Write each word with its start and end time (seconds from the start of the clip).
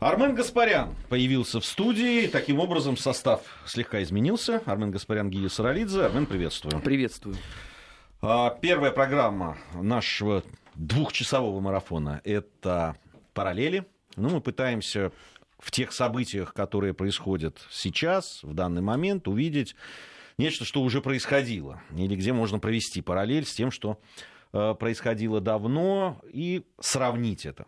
Армен 0.00 0.34
Гаспарян 0.34 0.96
появился 1.10 1.60
в 1.60 1.66
студии. 1.66 2.26
Таким 2.26 2.58
образом, 2.58 2.96
состав 2.96 3.42
слегка 3.66 4.02
изменился. 4.02 4.62
Армен 4.64 4.90
Гаспарян, 4.90 5.28
Гия 5.28 5.50
Саралидзе. 5.50 6.06
Армен, 6.06 6.24
приветствую. 6.24 6.80
Приветствую. 6.80 7.36
А, 8.22 8.48
первая 8.48 8.92
программа 8.92 9.58
нашего 9.74 10.42
двухчасового 10.74 11.60
марафона– 11.60 12.22
это 12.24 12.96
«Параллели». 13.34 13.84
Ну, 14.16 14.30
мы 14.30 14.40
пытаемся 14.40 15.12
в 15.58 15.70
тех 15.70 15.92
событиях, 15.92 16.54
которые 16.54 16.94
происходят 16.94 17.58
сейчас, 17.70 18.42
в 18.42 18.54
данный 18.54 18.80
момент, 18.80 19.28
увидеть 19.28 19.76
нечто, 20.38 20.64
что 20.64 20.80
уже 20.80 21.02
происходило, 21.02 21.82
или 21.94 22.16
где 22.16 22.32
можно 22.32 22.58
провести 22.58 23.02
параллель 23.02 23.44
с 23.44 23.52
тем, 23.52 23.70
что 23.70 24.00
э, 24.54 24.74
происходило 24.80 25.42
давно, 25.42 26.22
и 26.32 26.64
сравнить 26.80 27.44
это. 27.44 27.66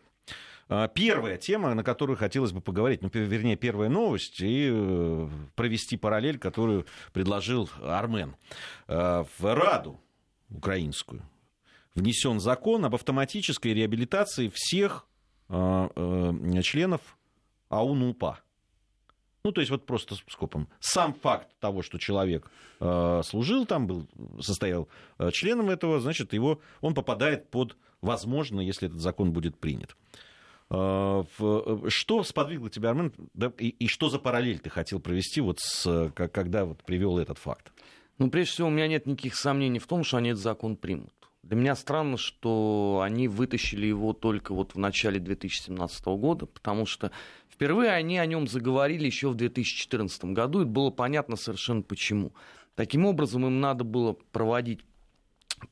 А, 0.74 0.88
первая 0.88 1.36
тема, 1.36 1.74
на 1.74 1.84
которую 1.84 2.16
хотелось 2.16 2.52
бы 2.52 2.62
поговорить, 2.62 3.02
ну, 3.02 3.10
вернее, 3.12 3.56
первая 3.56 3.90
новость, 3.90 4.40
и 4.40 4.70
э, 4.72 5.28
провести 5.54 5.98
параллель, 5.98 6.38
которую 6.38 6.86
предложил 7.12 7.68
Армен. 7.82 8.36
А, 8.88 9.26
в 9.38 9.54
Раду 9.54 10.00
украинскую 10.48 11.22
внесен 11.94 12.40
закон 12.40 12.86
об 12.86 12.94
автоматической 12.94 13.74
реабилитации 13.74 14.50
всех 14.54 15.06
а, 15.50 15.90
э, 15.94 16.62
членов 16.62 17.02
АУН-УПА. 17.68 18.40
Ну, 19.44 19.52
то 19.52 19.60
есть 19.60 19.70
вот 19.70 19.84
просто 19.84 20.14
скопом. 20.30 20.68
Сам 20.80 21.12
факт 21.12 21.48
того, 21.60 21.82
что 21.82 21.98
человек 21.98 22.50
э, 22.80 23.20
служил 23.26 23.66
там, 23.66 23.86
был, 23.86 24.08
состоял 24.40 24.88
э, 25.18 25.32
членом 25.32 25.68
этого, 25.68 26.00
значит, 26.00 26.32
его, 26.32 26.62
он 26.80 26.94
попадает 26.94 27.50
под, 27.50 27.76
возможно, 28.00 28.60
если 28.60 28.88
этот 28.88 29.00
закон 29.00 29.32
будет 29.32 29.58
принят. 29.58 29.90
Э, 29.90 30.31
что 30.72 32.24
сподвигло 32.24 32.70
тебя, 32.70 32.90
Армен, 32.90 33.12
да, 33.34 33.52
и, 33.58 33.68
и 33.68 33.88
что 33.88 34.08
за 34.08 34.18
параллель 34.18 34.58
ты 34.58 34.70
хотел 34.70 35.00
провести, 35.00 35.40
вот 35.42 35.60
с, 35.60 36.10
когда 36.14 36.64
вот 36.64 36.82
привел 36.82 37.18
этот 37.18 37.38
факт? 37.38 37.72
Ну, 38.18 38.30
прежде 38.30 38.52
всего, 38.52 38.68
у 38.68 38.70
меня 38.70 38.86
нет 38.88 39.06
никаких 39.06 39.34
сомнений 39.34 39.78
в 39.78 39.86
том, 39.86 40.04
что 40.04 40.16
они 40.16 40.30
этот 40.30 40.42
закон 40.42 40.76
примут. 40.76 41.12
Для 41.42 41.56
меня 41.56 41.74
странно, 41.74 42.16
что 42.16 43.00
они 43.04 43.26
вытащили 43.26 43.86
его 43.86 44.12
только 44.12 44.54
вот 44.54 44.74
в 44.74 44.78
начале 44.78 45.18
2017 45.18 46.04
года, 46.06 46.46
потому 46.46 46.86
что 46.86 47.10
впервые 47.50 47.90
они 47.90 48.18
о 48.18 48.26
нем 48.26 48.46
заговорили 48.46 49.06
еще 49.06 49.28
в 49.28 49.34
2014 49.34 50.24
году, 50.26 50.62
и 50.62 50.64
было 50.64 50.90
понятно 50.90 51.36
совершенно 51.36 51.82
почему. 51.82 52.32
Таким 52.76 53.04
образом, 53.04 53.44
им 53.44 53.60
надо 53.60 53.82
было 53.82 54.12
проводить 54.30 54.80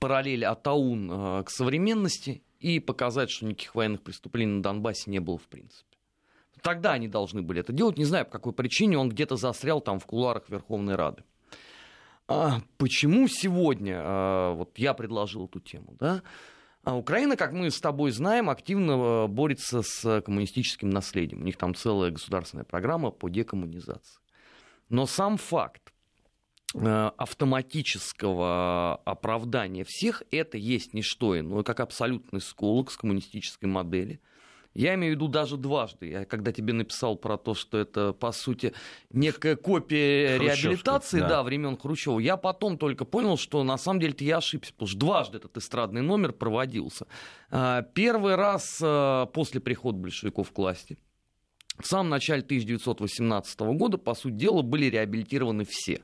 параллель 0.00 0.44
от 0.44 0.66
АУН 0.66 1.10
э, 1.10 1.42
к 1.44 1.50
современности 1.50 2.42
и 2.60 2.78
показать, 2.78 3.30
что 3.30 3.46
никаких 3.46 3.74
военных 3.74 4.02
преступлений 4.02 4.52
на 4.52 4.62
Донбассе 4.62 5.10
не 5.10 5.18
было 5.18 5.38
в 5.38 5.48
принципе. 5.48 5.96
Тогда 6.62 6.92
они 6.92 7.08
должны 7.08 7.42
были 7.42 7.60
это 7.60 7.72
делать. 7.72 7.96
Не 7.96 8.04
знаю, 8.04 8.26
по 8.26 8.32
какой 8.32 8.52
причине 8.52 8.98
он 8.98 9.08
где-то 9.08 9.36
застрял 9.36 9.80
там 9.80 9.98
в 9.98 10.06
куларах 10.06 10.48
Верховной 10.48 10.94
Рады. 10.94 11.24
А 12.28 12.60
почему 12.76 13.26
сегодня 13.28 13.96
а, 13.98 14.52
вот 14.52 14.78
я 14.78 14.94
предложил 14.94 15.46
эту 15.46 15.58
тему, 15.58 15.96
да? 15.98 16.22
А 16.84 16.96
Украина, 16.96 17.36
как 17.36 17.52
мы 17.52 17.70
с 17.70 17.80
тобой 17.80 18.10
знаем, 18.10 18.48
активно 18.48 19.24
а, 19.24 19.26
борется 19.26 19.82
с 19.82 20.20
коммунистическим 20.20 20.90
наследием. 20.90 21.40
У 21.40 21.44
них 21.44 21.56
там 21.56 21.74
целая 21.74 22.10
государственная 22.10 22.64
программа 22.64 23.10
по 23.10 23.28
декоммунизации. 23.28 24.20
Но 24.90 25.06
сам 25.06 25.38
факт 25.38 25.92
автоматического 26.74 28.96
оправдания 29.04 29.84
всех, 29.84 30.22
это 30.30 30.56
есть 30.56 30.94
не 30.94 31.02
что 31.02 31.38
иное, 31.38 31.62
как 31.62 31.80
абсолютный 31.80 32.40
сколок 32.40 32.90
с 32.90 32.96
коммунистической 32.96 33.68
модели. 33.68 34.20
Я 34.72 34.94
имею 34.94 35.14
в 35.14 35.16
виду 35.16 35.26
даже 35.26 35.56
дважды. 35.56 36.08
Я 36.08 36.24
когда 36.24 36.52
тебе 36.52 36.72
написал 36.72 37.16
про 37.16 37.36
то, 37.36 37.54
что 37.54 37.76
это, 37.76 38.12
по 38.12 38.30
сути, 38.30 38.72
некая 39.12 39.56
копия 39.56 40.38
реабилитации 40.38 41.18
да. 41.20 41.28
Да, 41.28 41.42
времен 41.42 41.76
Хрущева, 41.76 42.20
я 42.20 42.36
потом 42.36 42.78
только 42.78 43.04
понял, 43.04 43.36
что 43.36 43.64
на 43.64 43.76
самом 43.76 43.98
деле 43.98 44.14
я 44.20 44.36
ошибся, 44.36 44.72
потому 44.72 44.88
что 44.88 44.98
дважды 44.98 45.38
этот 45.38 45.56
эстрадный 45.56 46.02
номер 46.02 46.32
проводился. 46.32 47.08
Э, 47.50 47.82
первый 47.94 48.36
раз 48.36 48.78
э, 48.80 49.26
после 49.32 49.60
прихода 49.60 49.98
большевиков 49.98 50.52
к 50.52 50.58
власти. 50.58 50.96
В 51.80 51.86
самом 51.86 52.10
начале 52.10 52.42
1918 52.42 53.60
года, 53.60 53.98
по 53.98 54.14
сути 54.14 54.34
дела, 54.34 54.62
были 54.62 54.84
реабилитированы 54.84 55.64
все. 55.68 56.02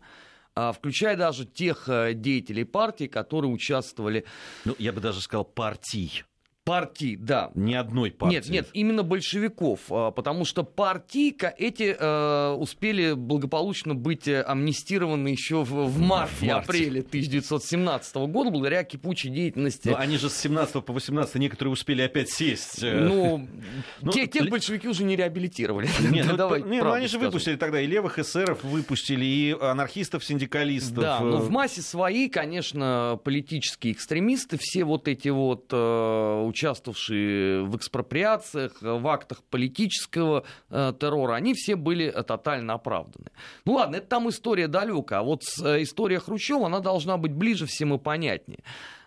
А, 0.58 0.72
включая 0.72 1.16
даже 1.18 1.44
тех 1.44 1.86
э, 1.88 2.14
деятелей 2.14 2.64
партии, 2.64 3.06
которые 3.06 3.52
участвовали... 3.52 4.24
Ну, 4.64 4.74
я 4.78 4.90
бы 4.92 5.02
даже 5.02 5.20
сказал 5.20 5.44
партий 5.44 6.24
партий, 6.66 7.16
да. 7.16 7.52
Ни 7.54 7.74
одной 7.74 8.10
партии. 8.10 8.34
Нет, 8.34 8.48
нет, 8.48 8.68
именно 8.72 9.04
большевиков, 9.04 9.80
а, 9.88 10.10
потому 10.10 10.44
что 10.44 10.64
партийка 10.64 11.54
эти 11.56 11.96
э, 11.96 12.54
успели 12.54 13.12
благополучно 13.12 13.94
быть 13.94 14.26
э, 14.26 14.42
амнистированы 14.42 15.28
еще 15.28 15.62
в, 15.62 15.86
в 15.86 16.00
марте-апреле 16.00 17.02
1917 17.02 18.16
года 18.16 18.50
благодаря 18.50 18.82
кипучей 18.82 19.28
деятельности. 19.28 19.90
Но 19.90 19.96
они 19.96 20.18
же 20.18 20.28
с 20.28 20.36
17 20.36 20.84
по 20.84 20.92
18 20.92 21.36
некоторые 21.36 21.72
успели 21.72 22.02
опять 22.02 22.30
сесть. 22.30 22.82
Э. 22.82 22.98
Ну, 22.98 23.46
ну 24.02 24.10
те, 24.10 24.26
тех 24.26 24.48
большевики 24.48 24.88
уже 24.88 25.04
не 25.04 25.14
реабилитировали. 25.14 25.88
Нет, 26.10 26.26
ну, 26.30 26.36
давай, 26.36 26.62
не, 26.62 26.82
ну 26.82 26.90
они 26.90 27.06
же 27.06 27.20
выпустили 27.20 27.54
тогда 27.54 27.80
и 27.80 27.86
левых 27.86 28.18
эсеров 28.18 28.64
выпустили, 28.64 29.24
и 29.24 29.52
анархистов-синдикалистов. 29.52 30.96
Да, 30.96 31.20
но 31.20 31.38
в 31.38 31.48
массе 31.48 31.80
своей, 31.80 32.28
конечно, 32.28 33.20
политические 33.22 33.92
экстремисты, 33.92 34.58
все 34.60 34.82
вот 34.82 35.06
эти 35.06 35.28
вот 35.28 35.68
э, 35.70 36.42
участвовавшие 36.56 37.64
в 37.64 37.76
экспроприациях, 37.76 38.80
в 38.80 39.06
актах 39.08 39.42
политического 39.44 40.44
э, 40.70 40.92
террора, 40.98 41.34
они 41.34 41.52
все 41.52 41.76
были 41.76 42.06
э, 42.06 42.22
тотально 42.22 42.74
оправданы. 42.74 43.30
Ну 43.66 43.74
ладно, 43.74 43.96
это 43.96 44.06
там 44.06 44.28
история 44.30 44.66
далека, 44.66 45.18
а 45.18 45.22
вот 45.22 45.42
э, 45.62 45.82
история 45.82 46.18
Хрущева, 46.18 46.66
она 46.66 46.80
должна 46.80 47.18
быть 47.18 47.32
ближе 47.32 47.66
всем 47.66 47.92
и 47.94 47.98
понятнее. 47.98 48.60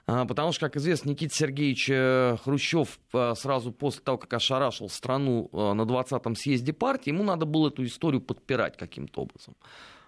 А, 0.05 0.25
потому 0.25 0.51
что, 0.51 0.67
как 0.67 0.77
известно, 0.77 1.09
Никита 1.09 1.33
Сергеевич 1.35 2.41
Хрущев 2.43 2.99
сразу 3.35 3.71
после 3.71 4.01
того, 4.01 4.17
как 4.17 4.33
ошарашил 4.33 4.89
страну 4.89 5.49
на 5.51 5.81
20-м 5.81 6.35
съезде 6.35 6.73
партии, 6.73 7.09
ему 7.09 7.23
надо 7.23 7.45
было 7.45 7.69
эту 7.69 7.83
историю 7.83 8.21
подпирать 8.21 8.77
каким-то 8.77 9.21
образом. 9.21 9.55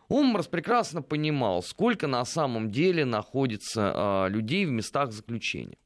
Он 0.09 0.35
прекрасно 0.51 1.01
понимал, 1.01 1.63
сколько 1.63 2.07
на 2.07 2.25
самом 2.25 2.71
деле 2.71 3.05
находится 3.05 4.27
людей 4.29 4.65
в 4.65 4.71
местах 4.71 5.11
заключения. 5.11 5.77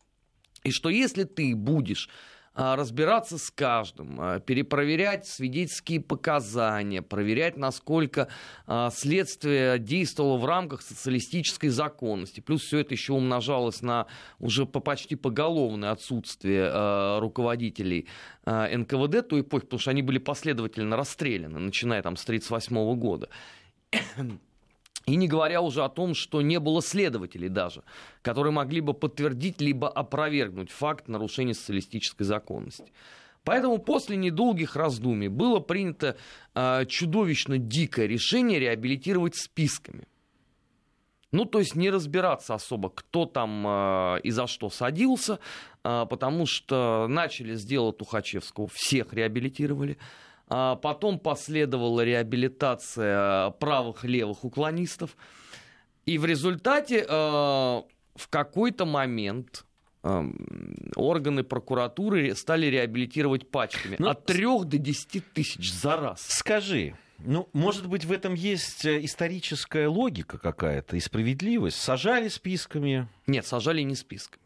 И 0.65 0.71
что 0.71 0.89
если 0.89 1.23
ты 1.23 1.55
будешь 1.55 2.09
а, 2.57 2.75
разбираться 2.75 3.37
с 3.37 3.51
каждым, 3.51 4.15
а, 4.19 4.39
перепроверять 4.39 5.27
свидетельские 5.27 5.99
показания, 5.99 7.01
проверять, 7.01 7.55
насколько 7.55 8.29
а, 8.65 8.89
следствие 8.91 9.77
действовало 9.77 10.37
в 10.37 10.45
рамках 10.45 10.81
социалистической 10.81 11.69
законности. 11.69 12.39
Плюс 12.39 12.61
все 12.63 12.79
это 12.79 12.93
еще 12.93 13.13
умножалось 13.13 13.81
на 13.81 14.07
уже 14.39 14.65
почти 14.65 15.15
поголовное 15.15 15.91
отсутствие 15.91 17.19
руководителей 17.19 18.07
НКВД 18.45 19.27
той 19.27 19.41
эпохи, 19.41 19.65
потому 19.65 19.79
что 19.79 19.91
они 19.91 20.01
были 20.01 20.17
последовательно 20.17 20.95
расстреляны, 20.97 21.59
начиная 21.59 22.01
там 22.01 22.15
с 22.15 22.23
1938 22.23 22.99
года. 22.99 23.29
И 25.05 25.15
не 25.15 25.27
говоря 25.27 25.61
уже 25.61 25.83
о 25.83 25.89
том, 25.89 26.15
что 26.15 26.41
не 26.41 26.59
было 26.59 26.81
следователей 26.81 27.49
даже, 27.49 27.83
которые 28.23 28.51
могли 28.51 28.81
бы 28.81 28.93
подтвердить 28.93 29.61
либо 29.61 29.87
опровергнуть 29.87 30.71
факт 30.71 31.07
нарушения 31.07 31.53
социалистической 31.53 32.25
законности. 32.25 32.91
Поэтому 33.43 33.77
после 33.77 34.17
недолгих 34.17 34.75
раздумий 34.75 35.27
было 35.27 35.59
принято 35.59 36.17
э, 36.55 36.85
чудовищно 36.87 37.59
дикое 37.59 38.07
решение 38.07 38.59
реабилитировать 38.59 39.35
списками. 39.35 40.07
Ну, 41.31 41.45
то 41.45 41.59
есть 41.59 41.75
не 41.75 41.91
разбираться 41.91 42.55
особо, 42.55 42.89
кто 42.89 43.25
там 43.25 43.67
э, 43.67 44.21
и 44.23 44.31
за 44.31 44.47
что 44.47 44.71
садился, 44.71 45.39
э, 45.83 46.05
потому 46.09 46.47
что 46.47 47.07
начали 47.07 47.53
с 47.53 47.63
дела 47.63 47.93
Тухачевского, 47.93 48.67
всех 48.73 49.13
реабилитировали. 49.13 49.99
А 50.47 50.75
потом 50.75 51.19
последовала 51.19 52.01
реабилитация 52.01 53.49
правых 53.51 54.05
и 54.05 54.07
левых 54.07 54.43
уклонистов. 54.43 55.17
И 56.05 56.17
в 56.17 56.25
результате 56.25 56.99
э, 56.99 57.07
в 57.07 58.27
какой-то 58.29 58.85
момент 58.85 59.65
э, 60.03 60.23
органы 60.95 61.43
прокуратуры 61.43 62.35
стали 62.35 62.67
реабилитировать 62.67 63.49
пачками. 63.49 63.95
Ну, 63.97 64.09
от 64.09 64.25
3 64.25 64.45
до 64.65 64.77
10 64.77 65.33
тысяч 65.33 65.73
за 65.73 65.97
раз. 65.97 66.21
Скажи, 66.27 66.95
ну, 67.19 67.49
может 67.53 67.87
быть, 67.87 68.05
в 68.05 68.11
этом 68.11 68.35
есть 68.35 68.85
э, 68.85 69.03
историческая 69.03 69.87
логика 69.87 70.37
какая-то 70.37 70.95
и 70.95 70.99
справедливость? 70.99 71.77
Сажали 71.77 72.27
списками? 72.27 73.07
Нет, 73.25 73.47
сажали 73.47 73.81
не 73.81 73.95
списками. 73.95 74.44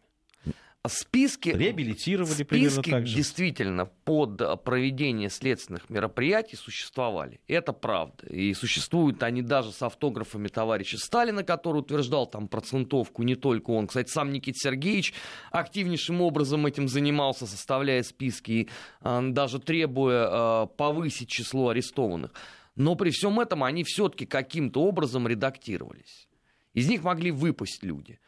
Списки, 0.87 1.49
реабилитировали 1.49 2.31
списки 2.31 2.43
примерно 2.47 2.83
так 2.83 3.05
же. 3.05 3.17
действительно 3.17 3.85
под 3.85 4.63
проведение 4.63 5.29
следственных 5.29 5.89
мероприятий 5.89 6.55
существовали. 6.55 7.41
Это 7.49 7.73
правда. 7.73 8.25
И 8.27 8.53
существуют 8.53 9.21
они 9.21 9.41
даже 9.41 9.73
с 9.73 9.81
автографами 9.81 10.47
товарища 10.47 10.97
Сталина, 10.97 11.43
который 11.43 11.79
утверждал 11.79 12.27
там 12.27 12.47
процентовку, 12.47 13.23
не 13.23 13.35
только 13.35 13.71
он. 13.71 13.87
Кстати, 13.87 14.09
сам 14.09 14.31
Никит 14.31 14.55
Сергеевич 14.57 15.13
активнейшим 15.51 16.21
образом 16.21 16.65
этим 16.65 16.87
занимался, 16.87 17.45
составляя 17.45 18.01
списки 18.01 18.51
и 18.51 18.69
а, 19.01 19.21
даже 19.21 19.59
требуя 19.59 20.27
а, 20.29 20.65
повысить 20.67 21.27
число 21.27 21.69
арестованных. 21.69 22.31
Но 22.77 22.95
при 22.95 23.09
всем 23.09 23.41
этом 23.41 23.65
они 23.65 23.83
все-таки 23.83 24.25
каким-то 24.25 24.81
образом 24.83 25.27
редактировались. 25.27 26.29
Из 26.73 26.87
них 26.87 27.03
могли 27.03 27.31
выпасть 27.31 27.83
люди. 27.83 28.19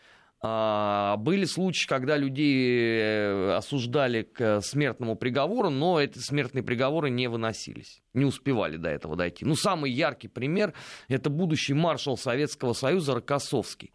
А, 0.43 1.17
были 1.17 1.45
случаи, 1.45 1.85
когда 1.87 2.17
людей 2.17 2.99
э, 2.99 3.53
осуждали 3.53 4.23
к 4.23 4.61
смертному 4.61 5.15
приговору, 5.15 5.69
но 5.69 6.01
эти 6.01 6.17
смертные 6.17 6.63
приговоры 6.63 7.11
не 7.11 7.27
выносились. 7.29 8.01
Не 8.15 8.25
успевали 8.25 8.77
до 8.77 8.89
этого 8.89 9.15
дойти. 9.15 9.45
Ну, 9.45 9.55
самый 9.55 9.91
яркий 9.91 10.27
пример– 10.27 10.73
это 11.07 11.29
будущий 11.29 11.75
маршал 11.75 12.17
Советского 12.17 12.73
Союза 12.73 13.15
Рокоссовский 13.15 13.93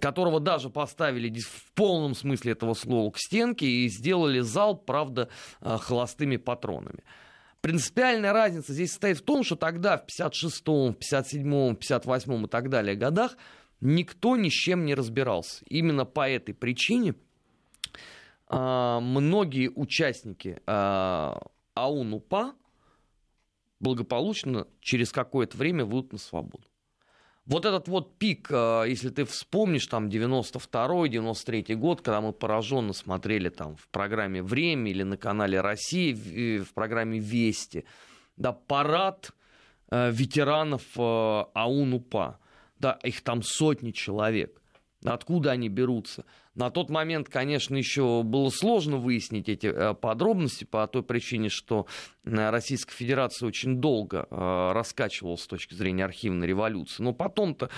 которого 0.00 0.40
даже 0.40 0.68
поставили 0.68 1.32
в 1.38 1.72
полном 1.74 2.16
смысле 2.16 2.52
этого 2.52 2.74
слова 2.74 3.12
к 3.12 3.18
стенке 3.18 3.66
и 3.66 3.88
сделали 3.88 4.40
зал, 4.40 4.76
правда, 4.76 5.28
э, 5.60 5.78
холостыми 5.80 6.38
патронами. 6.38 7.04
Принципиальная 7.60 8.32
разница 8.32 8.72
здесь 8.72 8.90
состоит 8.90 9.18
в 9.18 9.22
том, 9.24 9.44
что 9.44 9.54
тогда 9.54 9.96
в 9.96 10.04
56-м, 10.06 10.96
57-м, 10.96 11.76
58-м 11.76 12.46
и 12.46 12.48
так 12.48 12.68
далее 12.68 12.96
годах 12.96 13.36
никто 13.80 14.36
ни 14.36 14.48
с 14.48 14.52
чем 14.52 14.84
не 14.84 14.94
разбирался. 14.94 15.64
Именно 15.68 16.04
по 16.04 16.28
этой 16.28 16.54
причине 16.54 17.14
а, 18.48 19.00
многие 19.00 19.70
участники 19.70 20.60
а, 20.66 21.40
АУН-УПА 21.74 22.54
благополучно 23.80 24.66
через 24.80 25.12
какое-то 25.12 25.56
время 25.56 25.84
выйдут 25.84 26.12
на 26.12 26.18
свободу. 26.18 26.64
Вот 27.46 27.64
этот 27.64 27.86
вот 27.86 28.18
пик, 28.18 28.48
а, 28.50 28.82
если 28.84 29.08
ты 29.10 29.24
вспомнишь, 29.24 29.86
там 29.86 30.08
92-93 30.08 31.74
год, 31.76 32.02
когда 32.02 32.20
мы 32.20 32.32
пораженно 32.32 32.92
смотрели 32.92 33.48
там 33.48 33.76
в 33.76 33.88
программе 33.88 34.42
«Время» 34.42 34.90
или 34.90 35.04
на 35.04 35.16
канале 35.16 35.60
«Россия» 35.60 36.14
в, 36.14 36.72
программе 36.74 37.18
«Вести», 37.18 37.84
да, 38.36 38.52
парад 38.52 39.30
э, 39.90 40.10
ветеранов 40.10 40.82
э, 40.98 41.44
АУН-УПА 41.54 42.38
да, 42.78 42.98
их 43.02 43.22
там 43.22 43.42
сотни 43.42 43.90
человек. 43.90 44.60
Откуда 45.04 45.52
они 45.52 45.68
берутся? 45.68 46.24
На 46.54 46.70
тот 46.70 46.88
момент, 46.88 47.28
конечно, 47.28 47.76
еще 47.76 48.22
было 48.22 48.48
сложно 48.48 48.96
выяснить 48.96 49.48
эти 49.48 49.66
э, 49.66 49.94
подробности 49.94 50.64
по 50.64 50.86
той 50.86 51.02
причине, 51.02 51.48
что 51.50 51.86
э, 52.24 52.50
Российская 52.50 52.94
Федерация 52.94 53.46
очень 53.46 53.76
долго 53.76 54.26
э, 54.30 54.72
раскачивалась 54.72 55.42
с 55.42 55.46
точки 55.46 55.74
зрения 55.74 56.04
архивной 56.04 56.46
революции. 56.46 57.02
Но 57.02 57.12
потом-то 57.12 57.70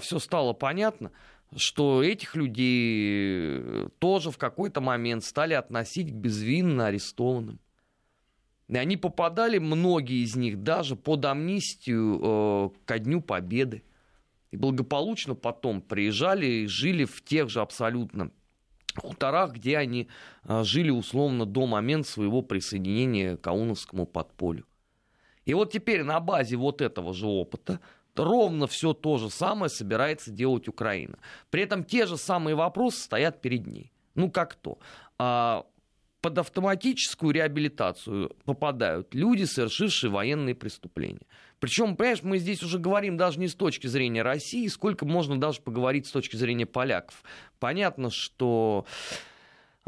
все 0.00 0.18
стало 0.18 0.52
понятно, 0.54 1.12
что 1.54 2.02
этих 2.02 2.34
людей 2.34 3.88
тоже 3.98 4.30
в 4.30 4.38
какой-то 4.38 4.80
момент 4.80 5.24
стали 5.24 5.54
относить 5.54 6.10
к 6.10 6.14
безвинно 6.14 6.86
арестованным. 6.86 7.60
И 8.68 8.76
они 8.76 8.96
попадали, 8.96 9.58
многие 9.58 10.24
из 10.24 10.34
них, 10.34 10.62
даже 10.62 10.96
под 10.96 11.24
амнистию 11.24 12.74
ко 12.84 12.98
Дню 12.98 13.20
Победы 13.20 13.84
и 14.50 14.56
благополучно 14.56 15.34
потом 15.34 15.80
приезжали 15.80 16.46
и 16.46 16.66
жили 16.66 17.04
в 17.04 17.22
тех 17.24 17.48
же 17.48 17.60
абсолютно 17.60 18.30
хуторах, 18.96 19.52
где 19.52 19.78
они 19.78 20.08
а, 20.42 20.64
жили 20.64 20.90
условно 20.90 21.46
до 21.46 21.66
момента 21.66 22.08
своего 22.08 22.42
присоединения 22.42 23.36
к 23.36 23.46
Ауновскому 23.46 24.06
подполю. 24.06 24.64
И 25.44 25.54
вот 25.54 25.72
теперь 25.72 26.02
на 26.02 26.20
базе 26.20 26.56
вот 26.56 26.80
этого 26.80 27.14
же 27.14 27.26
опыта 27.26 27.80
ровно 28.14 28.66
все 28.66 28.94
то 28.94 29.18
же 29.18 29.30
самое 29.30 29.68
собирается 29.68 30.30
делать 30.30 30.68
Украина. 30.68 31.18
При 31.50 31.62
этом 31.62 31.84
те 31.84 32.06
же 32.06 32.16
самые 32.16 32.56
вопросы 32.56 33.02
стоят 33.02 33.40
перед 33.40 33.66
ней. 33.66 33.92
Ну 34.14 34.30
как 34.30 34.54
то? 34.54 34.78
А, 35.18 35.66
под 36.20 36.38
автоматическую 36.38 37.32
реабилитацию 37.32 38.34
попадают 38.44 39.14
люди, 39.14 39.44
совершившие 39.44 40.10
военные 40.10 40.54
преступления. 40.54 41.26
Причем, 41.58 41.96
понимаешь, 41.96 42.22
мы 42.22 42.38
здесь 42.38 42.62
уже 42.62 42.78
говорим 42.78 43.16
даже 43.16 43.38
не 43.40 43.48
с 43.48 43.54
точки 43.54 43.86
зрения 43.86 44.22
России, 44.22 44.66
сколько 44.68 45.06
можно 45.06 45.40
даже 45.40 45.60
поговорить 45.60 46.06
с 46.06 46.10
точки 46.10 46.36
зрения 46.36 46.66
поляков. 46.66 47.22
Понятно, 47.58 48.10
что 48.10 48.84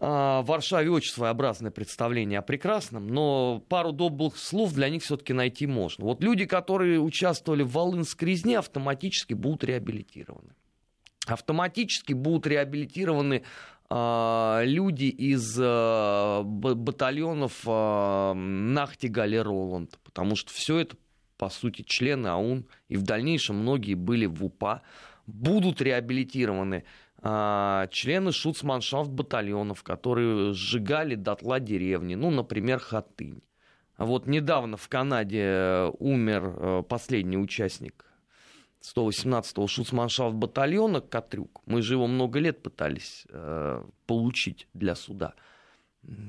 а, 0.01 0.43
в 0.43 0.47
Варшаве 0.47 0.91
очень 0.91 1.13
своеобразное 1.13 1.71
представление 1.71 2.39
о 2.39 2.43
прекрасном, 2.43 3.09
но 3.09 3.63
пару 3.69 3.93
добрых 3.93 4.39
слов 4.39 4.73
для 4.73 4.89
них 4.89 5.03
все-таки 5.03 5.33
найти 5.33 5.67
можно. 5.67 6.05
Вот 6.05 6.23
люди, 6.23 6.47
которые 6.47 7.01
участвовали 7.01 7.63
в 7.63 7.73
Волынской 7.73 8.29
резне, 8.29 8.59
автоматически 8.59 9.35
будут 9.35 9.65
реабилитированы. 9.65 10.55
Автоматически 11.27 12.15
будут 12.15 12.47
реабилитированы 12.47 13.43
э, 13.91 14.61
люди 14.65 15.07
из 15.07 15.59
э, 15.61 16.43
батальонов 16.45 17.61
э, 17.67 18.33
Нахтигаль 18.35 19.35
и 19.35 19.39
Роланд, 19.39 19.99
потому 20.05 20.37
что 20.37 20.53
все 20.53 20.79
это 20.79 20.97
по 21.39 21.49
сути, 21.49 21.83
члены 21.83 22.29
АУН, 22.29 22.67
и 22.89 22.97
в 22.97 23.03
дальнейшем 23.03 23.57
многие 23.57 23.95
были 23.95 24.27
в 24.27 24.45
УПА, 24.45 24.83
будут 25.27 25.81
реабилитированы 25.81 26.85
а, 27.21 27.87
члены 27.89 28.33
шуцманшафт 28.33 29.11
батальонов, 29.11 29.83
которые 29.83 30.53
сжигали 30.53 31.15
дотла 31.15 31.61
деревни, 31.61 32.15
ну, 32.15 32.31
например, 32.31 32.79
Хатынь. 32.81 33.43
Вот 33.97 34.27
недавно 34.29 34.77
в 34.77 34.89
Канаде 34.89 35.43
э, 35.43 35.91
умер 35.99 36.55
э, 36.57 36.83
последний 36.89 37.37
участник 37.37 38.05
118-го 38.81 39.67
шуцманшафт 39.67 40.37
батальона 40.37 41.01
Катрюк. 41.01 41.63
Мы 41.67 41.83
же 41.83 41.95
его 41.95 42.07
много 42.07 42.39
лет 42.39 42.63
пытались 42.63 43.27
э, 43.29 43.83
получить 44.07 44.69
для 44.73 44.95
суда 44.95 45.35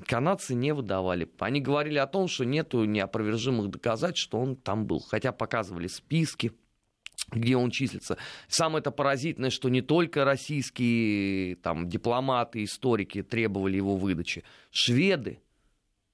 канадцы 0.06 0.56
не 0.56 0.74
выдавали. 0.74 1.30
Они 1.40 1.62
говорили 1.62 1.98
о 1.98 2.08
том, 2.08 2.28
что 2.28 2.44
нету 2.46 2.86
неопровержимых 2.86 3.70
доказательств, 3.70 4.24
что 4.24 4.40
он 4.40 4.56
там 4.56 4.86
был. 4.86 5.00
Хотя 5.00 5.32
показывали 5.32 5.88
списки, 5.88 6.52
где 7.32 7.56
он 7.56 7.72
числится. 7.72 8.18
Самое 8.48 8.82
это 8.82 8.92
поразительное, 8.92 9.50
что 9.50 9.70
не 9.70 9.82
только 9.82 10.26
российские 10.26 11.56
там, 11.58 11.88
дипломаты, 11.90 12.64
историки 12.64 13.24
требовали 13.24 13.78
его 13.78 13.96
выдачи. 13.96 14.44
Шведы, 14.72 15.40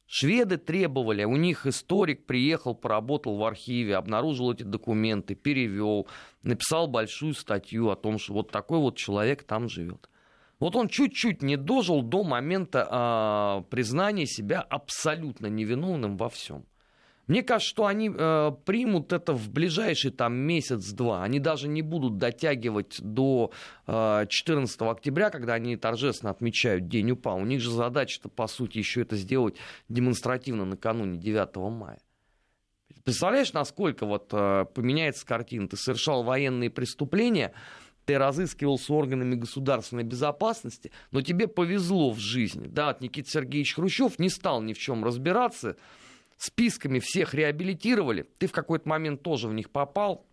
Шведы 0.08 0.58
требовали, 0.58 1.24
у 1.24 1.36
них 1.36 1.66
историк 1.66 2.26
приехал, 2.26 2.76
поработал 2.76 3.38
в 3.38 3.44
архиве, 3.44 3.96
обнаружил 3.96 4.52
эти 4.54 4.62
документы, 4.64 5.34
перевел, 5.34 6.08
написал 6.44 6.88
большую 6.88 7.34
статью 7.34 7.90
о 7.90 7.96
том, 7.96 8.20
что 8.20 8.34
вот 8.34 8.52
такой 8.52 8.80
вот 8.80 8.98
человек 8.98 9.44
там 9.44 9.68
живет. 9.68 10.10
Вот 10.60 10.76
он 10.76 10.88
чуть-чуть 10.88 11.42
не 11.42 11.58
дожил 11.58 12.02
до 12.02 12.24
момента 12.24 12.88
э, 12.90 13.70
признания 13.70 14.26
себя 14.26 14.62
абсолютно 14.62 15.48
невиновным 15.48 16.18
во 16.18 16.30
всем. 16.30 16.66
Мне 17.28 17.42
кажется, 17.42 17.70
что 17.70 17.86
они 17.88 18.12
э, 18.16 18.52
примут 18.66 19.12
это 19.12 19.34
в 19.34 19.50
ближайший 19.50 20.12
там 20.12 20.36
месяц-два. 20.36 21.24
Они 21.24 21.40
даже 21.40 21.68
не 21.68 21.82
будут 21.82 22.18
дотягивать 22.18 23.02
до 23.02 23.52
э, 23.88 24.26
14 24.30 24.82
октября, 24.82 25.32
когда 25.32 25.56
они 25.56 25.76
торжественно 25.76 26.32
отмечают 26.32 26.88
День 26.88 27.12
УПА. 27.12 27.34
У 27.34 27.46
них 27.46 27.62
же 27.62 27.72
задача-то, 27.72 28.30
по 28.30 28.46
сути, 28.48 28.78
еще 28.78 29.02
это 29.02 29.16
сделать 29.16 29.56
демонстративно 29.90 30.66
накануне 30.66 31.18
9 31.18 31.56
мая. 31.72 32.00
Представляешь, 33.04 33.54
насколько 33.54 34.06
вот 34.06 34.30
э, 34.32 34.66
поменяется 34.74 35.26
картина? 35.26 35.68
Ты 35.68 35.78
совершал 35.78 36.24
военные 36.24 36.70
преступления, 36.70 37.54
ты 38.06 38.18
разыскивался 38.18 38.94
органами 38.94 39.36
государственной 39.36 40.04
безопасности, 40.04 40.92
но 41.12 41.22
тебе 41.22 41.48
повезло 41.48 42.12
в 42.12 42.20
жизни. 42.20 42.68
Да, 42.68 42.90
от 42.90 43.02
Никита 43.02 43.30
Сергеевич 43.30 43.76
Хрущев 43.76 44.20
не 44.20 44.30
стал 44.30 44.62
ни 44.62 44.74
в 44.74 44.78
чем 44.78 45.04
разбираться, 45.04 45.76
списками 46.38 47.00
всех 47.00 47.34
реабилитировали, 47.34 48.28
ты 48.38 48.48
в 48.48 48.52
какой-то 48.52 48.88
момент 48.88 49.24
тоже 49.24 49.48
в 49.48 49.54
них 49.54 49.70
попал, 49.70 50.26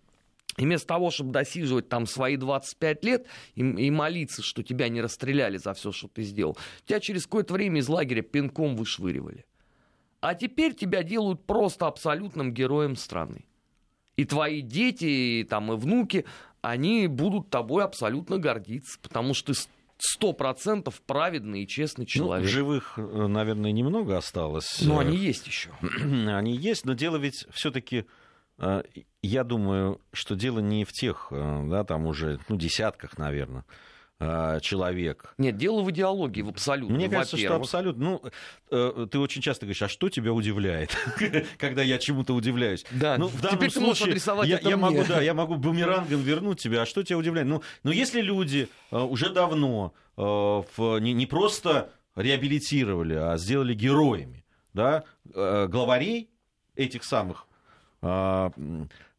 и 0.58 0.64
вместо 0.64 0.88
того, 0.88 1.10
чтобы 1.10 1.32
досиживать 1.32 1.88
там 1.88 2.06
свои 2.06 2.36
25 2.36 3.04
лет 3.04 3.26
и, 3.54 3.60
и 3.62 3.90
молиться, 3.90 4.42
что 4.42 4.62
тебя 4.62 4.88
не 4.88 5.00
расстреляли 5.00 5.56
за 5.56 5.72
все, 5.72 5.92
что 5.92 6.08
ты 6.08 6.22
сделал, 6.22 6.58
тебя 6.84 7.00
через 7.00 7.24
какое-то 7.24 7.54
время 7.54 7.80
из 7.80 7.88
лагеря 7.88 8.22
пинком 8.22 8.76
вышвыривали. 8.76 9.46
А 10.20 10.34
теперь 10.34 10.74
тебя 10.74 11.02
делают 11.02 11.46
просто 11.46 11.86
абсолютным 11.86 12.52
героем 12.52 12.96
страны. 12.96 13.44
И 14.16 14.24
твои 14.24 14.60
дети, 14.60 15.04
и, 15.04 15.44
там, 15.44 15.72
и 15.72 15.76
внуки, 15.76 16.26
они 16.62 17.06
будут 17.08 17.50
тобой 17.50 17.84
абсолютно 17.84 18.38
гордиться, 18.38 18.98
потому 19.00 19.34
что 19.34 19.52
ты 19.52 19.60
сто 19.98 20.32
процентов 20.32 21.00
праведный 21.02 21.62
и 21.64 21.68
честный 21.68 22.04
ну, 22.04 22.06
человек. 22.06 22.46
Ну, 22.46 22.52
живых, 22.52 22.94
э, 22.96 23.26
наверное, 23.26 23.72
немного 23.72 24.16
осталось. 24.16 24.80
Но 24.80 24.98
они 24.98 25.16
есть 25.16 25.46
еще. 25.46 25.70
они 25.80 26.56
есть, 26.56 26.84
но 26.86 26.94
дело 26.94 27.18
ведь 27.18 27.46
все-таки, 27.52 28.06
э, 28.58 28.82
я 29.22 29.44
думаю, 29.44 30.00
что 30.12 30.34
дело 30.34 30.60
не 30.60 30.84
в 30.84 30.92
тех, 30.92 31.28
э, 31.30 31.68
да, 31.68 31.84
там 31.84 32.06
уже, 32.06 32.40
ну, 32.48 32.56
десятках, 32.56 33.18
наверное, 33.18 33.62
э, 33.62 33.91
человек. 34.60 35.34
Нет, 35.38 35.56
дело 35.56 35.82
в 35.82 35.90
идеологии, 35.90 36.42
в 36.42 36.50
абсолютно. 36.50 36.94
Мне 36.94 37.08
кажется, 37.08 37.36
что 37.36 37.56
абсолютно. 37.56 38.04
Ну, 38.04 38.22
э, 38.70 39.06
ты 39.10 39.18
очень 39.18 39.42
часто 39.42 39.66
говоришь, 39.66 39.82
а 39.82 39.88
что 39.88 40.08
тебя 40.08 40.32
удивляет, 40.32 40.96
когда 41.58 41.82
я 41.82 41.98
чему-то 41.98 42.34
удивляюсь? 42.34 42.84
Да, 42.90 43.16
ну, 43.18 43.28
в 43.28 43.40
данном 43.40 43.58
теперь 43.58 43.70
случае, 43.70 43.82
ты 43.82 43.86
можешь 43.86 44.02
адресовать 44.02 44.48
я, 44.48 44.56
это 44.56 44.68
я 44.68 44.76
мне. 44.76 44.84
могу, 44.84 45.04
да, 45.08 45.20
я 45.20 45.34
могу 45.34 45.56
бумерангом 45.56 46.20
вернуть 46.22 46.60
тебя, 46.60 46.82
а 46.82 46.86
что 46.86 47.02
тебя 47.02 47.18
удивляет? 47.18 47.48
Ну, 47.48 47.62
ну 47.82 47.90
если 47.90 48.20
люди 48.20 48.68
э, 48.90 48.98
уже 48.98 49.30
давно 49.30 49.92
э, 50.16 50.22
в, 50.22 50.98
не, 50.98 51.12
не 51.12 51.26
просто 51.26 51.90
реабилитировали, 52.16 53.14
а 53.14 53.36
сделали 53.36 53.74
героями, 53.74 54.44
да, 54.74 55.04
э, 55.34 55.66
главарей 55.68 56.30
этих 56.76 57.04
самых 57.04 57.46
э, 58.02 58.50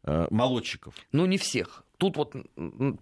э, 0.04 0.26
молодчиков. 0.30 0.94
Ну, 1.12 1.26
не 1.26 1.38
всех. 1.38 1.84
Тут 2.04 2.18
вот, 2.18 2.34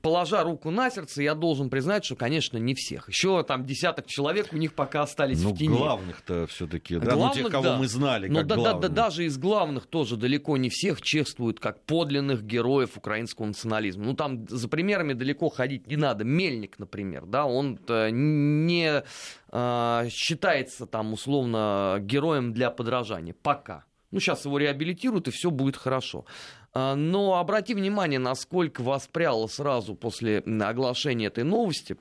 положа 0.01 0.45
руку 0.45 0.71
на 0.71 0.89
сердце, 0.89 1.25
я 1.25 1.35
должен 1.35 1.71
признать, 1.71 2.05
что, 2.05 2.15
конечно, 2.15 2.57
не 2.57 2.73
всех. 2.77 3.09
Еще 3.09 3.43
там 3.43 3.67
десяток 3.67 4.07
человек 4.07 4.53
у 4.53 4.57
них 4.57 4.75
пока 4.75 5.03
остались 5.03 5.43
Ну, 5.43 5.51
в 5.53 5.59
тени. 5.59 5.77
главных-то 5.77 6.47
все-таки, 6.47 6.99
да, 6.99 7.11
ну, 7.11 7.17
Главных, 7.17 7.35
тех, 7.43 7.51
кого 7.51 7.65
да. 7.65 7.79
мы 7.79 7.89
знали, 7.89 8.29
Но 8.29 8.39
как 8.39 8.47
да, 8.47 8.55
да, 8.55 8.63
да, 8.63 8.71
главных. 8.71 8.93
даже 8.93 9.25
из 9.25 9.39
главных 9.39 9.87
тоже 9.87 10.17
далеко 10.17 10.57
не 10.57 10.69
всех 10.71 11.03
чествуют 11.03 11.59
как 11.59 11.83
подлинных 11.85 12.45
героев 12.45 12.97
украинского 12.97 13.47
национализма. 13.47 14.05
Ну, 14.05 14.15
там 14.15 14.47
за 14.49 14.69
примерами 14.69 15.15
далеко 15.15 15.49
ходить 15.49 15.89
не 15.89 15.97
надо. 15.97 16.23
Мельник, 16.23 16.79
например, 16.79 17.27
да, 17.27 17.45
он 17.47 17.81
не 17.89 19.03
э, 19.51 20.09
считается 20.11 20.87
там 20.87 21.13
условно 21.13 21.97
героем 22.01 22.53
для 22.53 22.71
подражания. 22.71 23.35
Пока. 23.43 23.85
Ну, 24.13 24.21
сейчас 24.21 24.45
его 24.45 24.59
реабилитируют, 24.59 25.27
и 25.27 25.31
все 25.31 25.51
будет 25.51 25.75
хорошо. 25.75 26.27
А, 26.73 26.95
Но 26.95 27.39
обрати 27.39 27.75
внимание, 27.75 28.19
насколько 28.19 28.83
воспряла 28.83 29.47
сразу 29.47 29.95
после 29.95 30.39
оглашения 30.39 31.27
этой 31.27 31.45
новости 31.45 31.97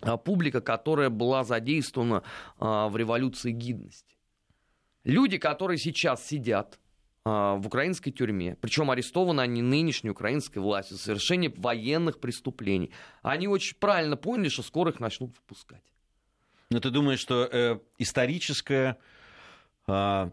а, 0.00 0.16
публика, 0.16 0.60
которая 0.60 1.10
была 1.10 1.44
задействована 1.44 2.22
а, 2.58 2.88
в 2.88 2.96
революции 2.96 3.52
гидности. 3.52 4.16
Люди, 5.04 5.38
которые 5.38 5.78
сейчас 5.78 6.26
сидят 6.26 6.78
в 7.22 7.62
украинской 7.66 8.10
тюрьме, 8.10 8.56
причем 8.62 8.90
арестованы 8.90 9.42
они 9.42 9.60
нынешней 9.60 10.08
украинской 10.08 10.58
властью 10.58 10.96
за 10.96 11.02
совершение 11.02 11.52
военных 11.54 12.18
преступлений, 12.18 12.92
они 13.20 13.46
очень 13.46 13.76
правильно 13.76 14.16
поняли, 14.16 14.48
что 14.48 14.62
скоро 14.62 14.90
их 14.90 15.00
начнут 15.00 15.36
выпускать. 15.36 15.82
Но 16.70 16.80
ты 16.80 16.90
думаешь, 16.90 17.18
что 17.18 17.44
э, 17.44 17.78
историческая 17.98 18.96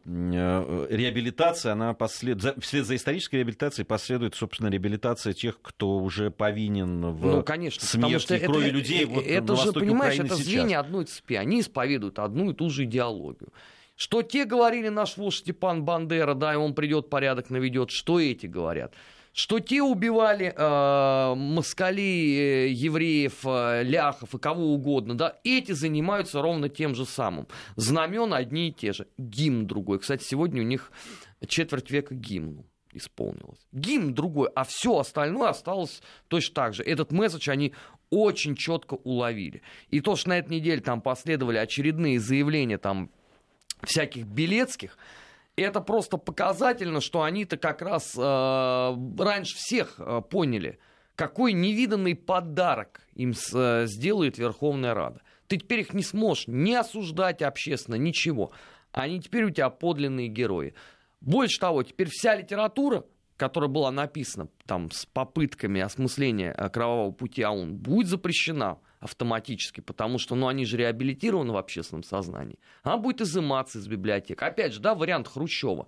реабилитация, 0.05 1.73
она 1.73 1.93
послед... 1.93 2.41
вслед 2.61 2.85
за 2.85 2.95
исторической 2.95 3.37
реабилитацией 3.37 3.85
последует, 3.85 4.35
собственно, 4.35 4.69
реабилитация 4.69 5.33
тех, 5.33 5.61
кто 5.61 5.97
уже 5.97 6.31
повинен 6.31 7.11
в 7.11 7.25
Ну, 7.25 7.43
конечно, 7.43 7.85
смерти 7.85 8.33
и 8.33 8.39
крови 8.39 8.67
это, 8.67 8.75
людей 8.75 9.05
вот 9.05 9.25
это 9.25 9.55
же, 9.55 9.73
понимаешь, 9.73 10.13
Украины 10.13 10.27
это 10.27 10.35
сейчас. 10.35 10.47
звенья 10.47 10.79
одной 10.79 11.05
цепи. 11.05 11.33
Они 11.35 11.59
исповедуют 11.61 12.19
одну 12.19 12.51
и 12.51 12.53
ту 12.53 12.69
же 12.69 12.83
идеологию. 12.83 13.51
Что 13.95 14.21
те 14.21 14.45
говорили 14.45 14.89
наш 14.89 15.17
вождь 15.17 15.39
Степан 15.39 15.83
Бандера, 15.83 16.35
да, 16.35 16.53
и 16.53 16.55
он 16.55 16.73
придет, 16.75 17.09
порядок 17.09 17.49
наведет, 17.49 17.89
что 17.89 18.19
эти 18.19 18.45
говорят. 18.45 18.93
Что 19.37 19.59
те 19.59 19.83
убивали 19.83 20.51
э, 20.51 21.35
москалей, 21.35 22.39
э, 22.39 22.69
евреев, 22.69 23.45
э, 23.45 23.83
ляхов 23.83 24.33
и 24.33 24.39
кого 24.39 24.73
угодно, 24.73 25.15
да, 25.15 25.35
эти 25.43 25.73
занимаются 25.73 26.41
ровно 26.41 26.69
тем 26.69 26.95
же 26.95 27.05
самым. 27.05 27.47
Знамена 27.75 28.37
одни 28.37 28.69
и 28.69 28.71
те 28.71 28.93
же. 28.93 29.05
Гимн 29.19 29.67
другой. 29.67 29.99
Кстати, 29.99 30.23
сегодня 30.23 30.63
у 30.63 30.65
них 30.65 30.91
четверть 31.47 31.91
века 31.91 32.15
гимну 32.15 32.65
исполнилось. 32.93 33.59
Гимн 33.71 34.15
другой, 34.15 34.49
а 34.55 34.63
все 34.63 34.97
остальное 34.97 35.49
осталось 35.49 36.01
точно 36.29 36.55
так 36.55 36.73
же. 36.73 36.81
Этот 36.81 37.11
месседж 37.11 37.47
они 37.51 37.75
очень 38.09 38.55
четко 38.55 38.95
уловили. 38.95 39.61
И 39.91 40.01
то, 40.01 40.15
что 40.15 40.29
на 40.29 40.39
этой 40.39 40.55
неделе 40.55 40.81
там 40.81 40.99
последовали 40.99 41.57
очередные 41.57 42.19
заявления 42.19 42.79
там 42.79 43.11
всяких 43.83 44.25
Белецких, 44.25 44.97
это 45.61 45.81
просто 45.81 46.17
показательно, 46.17 47.01
что 47.01 47.23
они-то 47.23 47.57
как 47.57 47.81
раз 47.81 48.15
э, 48.17 48.95
раньше 49.19 49.55
всех 49.55 49.95
э, 49.97 50.21
поняли, 50.29 50.79
какой 51.15 51.53
невиданный 51.53 52.15
подарок 52.15 53.01
им 53.13 53.33
с, 53.33 53.51
э, 53.53 53.87
сделает 53.87 54.37
Верховная 54.37 54.93
Рада. 54.93 55.21
Ты 55.47 55.57
теперь 55.57 55.79
их 55.79 55.93
не 55.93 56.03
сможешь 56.03 56.47
не 56.47 56.75
осуждать 56.75 57.41
общественно, 57.41 57.95
ничего. 57.95 58.51
Они 58.91 59.19
теперь 59.19 59.45
у 59.45 59.49
тебя 59.49 59.69
подлинные 59.69 60.27
герои. 60.27 60.75
Больше 61.21 61.59
того, 61.59 61.83
теперь 61.83 62.09
вся 62.11 62.35
литература, 62.35 63.05
которая 63.35 63.69
была 63.69 63.91
написана 63.91 64.49
там 64.65 64.91
с 64.91 65.05
попытками 65.05 65.81
осмысления 65.81 66.53
э, 66.55 66.69
кровавого 66.69 67.11
пути 67.11 67.41
АУН, 67.41 67.77
будет 67.77 68.07
запрещена 68.07 68.77
автоматически, 68.99 69.81
потому 69.81 70.17
что 70.17 70.35
ну, 70.35 70.47
они 70.47 70.65
же 70.65 70.77
реабилитированы 70.77 71.53
в 71.53 71.57
общественном 71.57 72.03
сознании. 72.03 72.57
Она 72.83 72.97
будет 72.97 73.21
изыматься 73.21 73.79
из 73.79 73.87
библиотек. 73.87 74.41
Опять 74.41 74.73
же, 74.73 74.79
да, 74.79 74.95
вариант 74.95 75.27
Хрущева. 75.27 75.87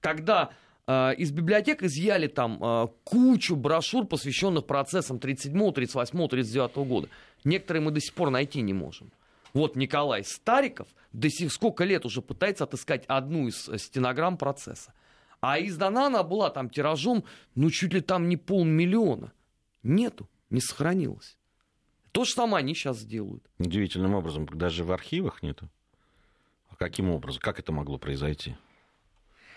Когда 0.00 0.50
э, 0.86 1.14
из 1.16 1.32
библиотек 1.32 1.82
изъяли 1.82 2.28
там 2.28 2.62
э, 2.62 2.88
кучу 3.04 3.56
брошюр, 3.56 4.06
посвященных 4.06 4.66
процессам 4.66 5.18
37, 5.18 5.72
38, 5.72 6.28
39 6.28 6.76
года. 6.88 7.08
Некоторые 7.44 7.82
мы 7.82 7.90
до 7.90 8.00
сих 8.00 8.14
пор 8.14 8.30
найти 8.30 8.60
не 8.60 8.72
можем. 8.72 9.10
Вот 9.54 9.76
Николай 9.76 10.24
Стариков 10.24 10.88
до 11.12 11.30
сих 11.30 11.52
сколько 11.52 11.84
лет 11.84 12.04
уже 12.04 12.22
пытается 12.22 12.64
отыскать 12.64 13.04
одну 13.06 13.48
из 13.48 13.68
э, 13.68 13.78
стенограмм 13.78 14.36
процесса. 14.36 14.92
А 15.40 15.60
издана 15.60 16.06
она 16.06 16.22
была 16.22 16.50
там 16.50 16.68
тиражом, 16.68 17.24
ну, 17.54 17.70
чуть 17.70 17.94
ли 17.94 18.00
там 18.00 18.28
не 18.28 18.36
полмиллиона. 18.36 19.32
Нету, 19.84 20.28
не 20.50 20.60
сохранилось. 20.60 21.37
То 22.18 22.24
же 22.24 22.32
самое 22.32 22.64
они 22.64 22.74
сейчас 22.74 22.98
сделают. 22.98 23.44
Удивительным 23.60 24.16
образом, 24.16 24.44
даже 24.44 24.82
в 24.82 24.90
архивах 24.90 25.40
нету. 25.44 25.68
А 26.68 26.74
каким 26.74 27.10
образом? 27.10 27.40
Как 27.40 27.60
это 27.60 27.70
могло 27.70 27.96
произойти? 27.96 28.56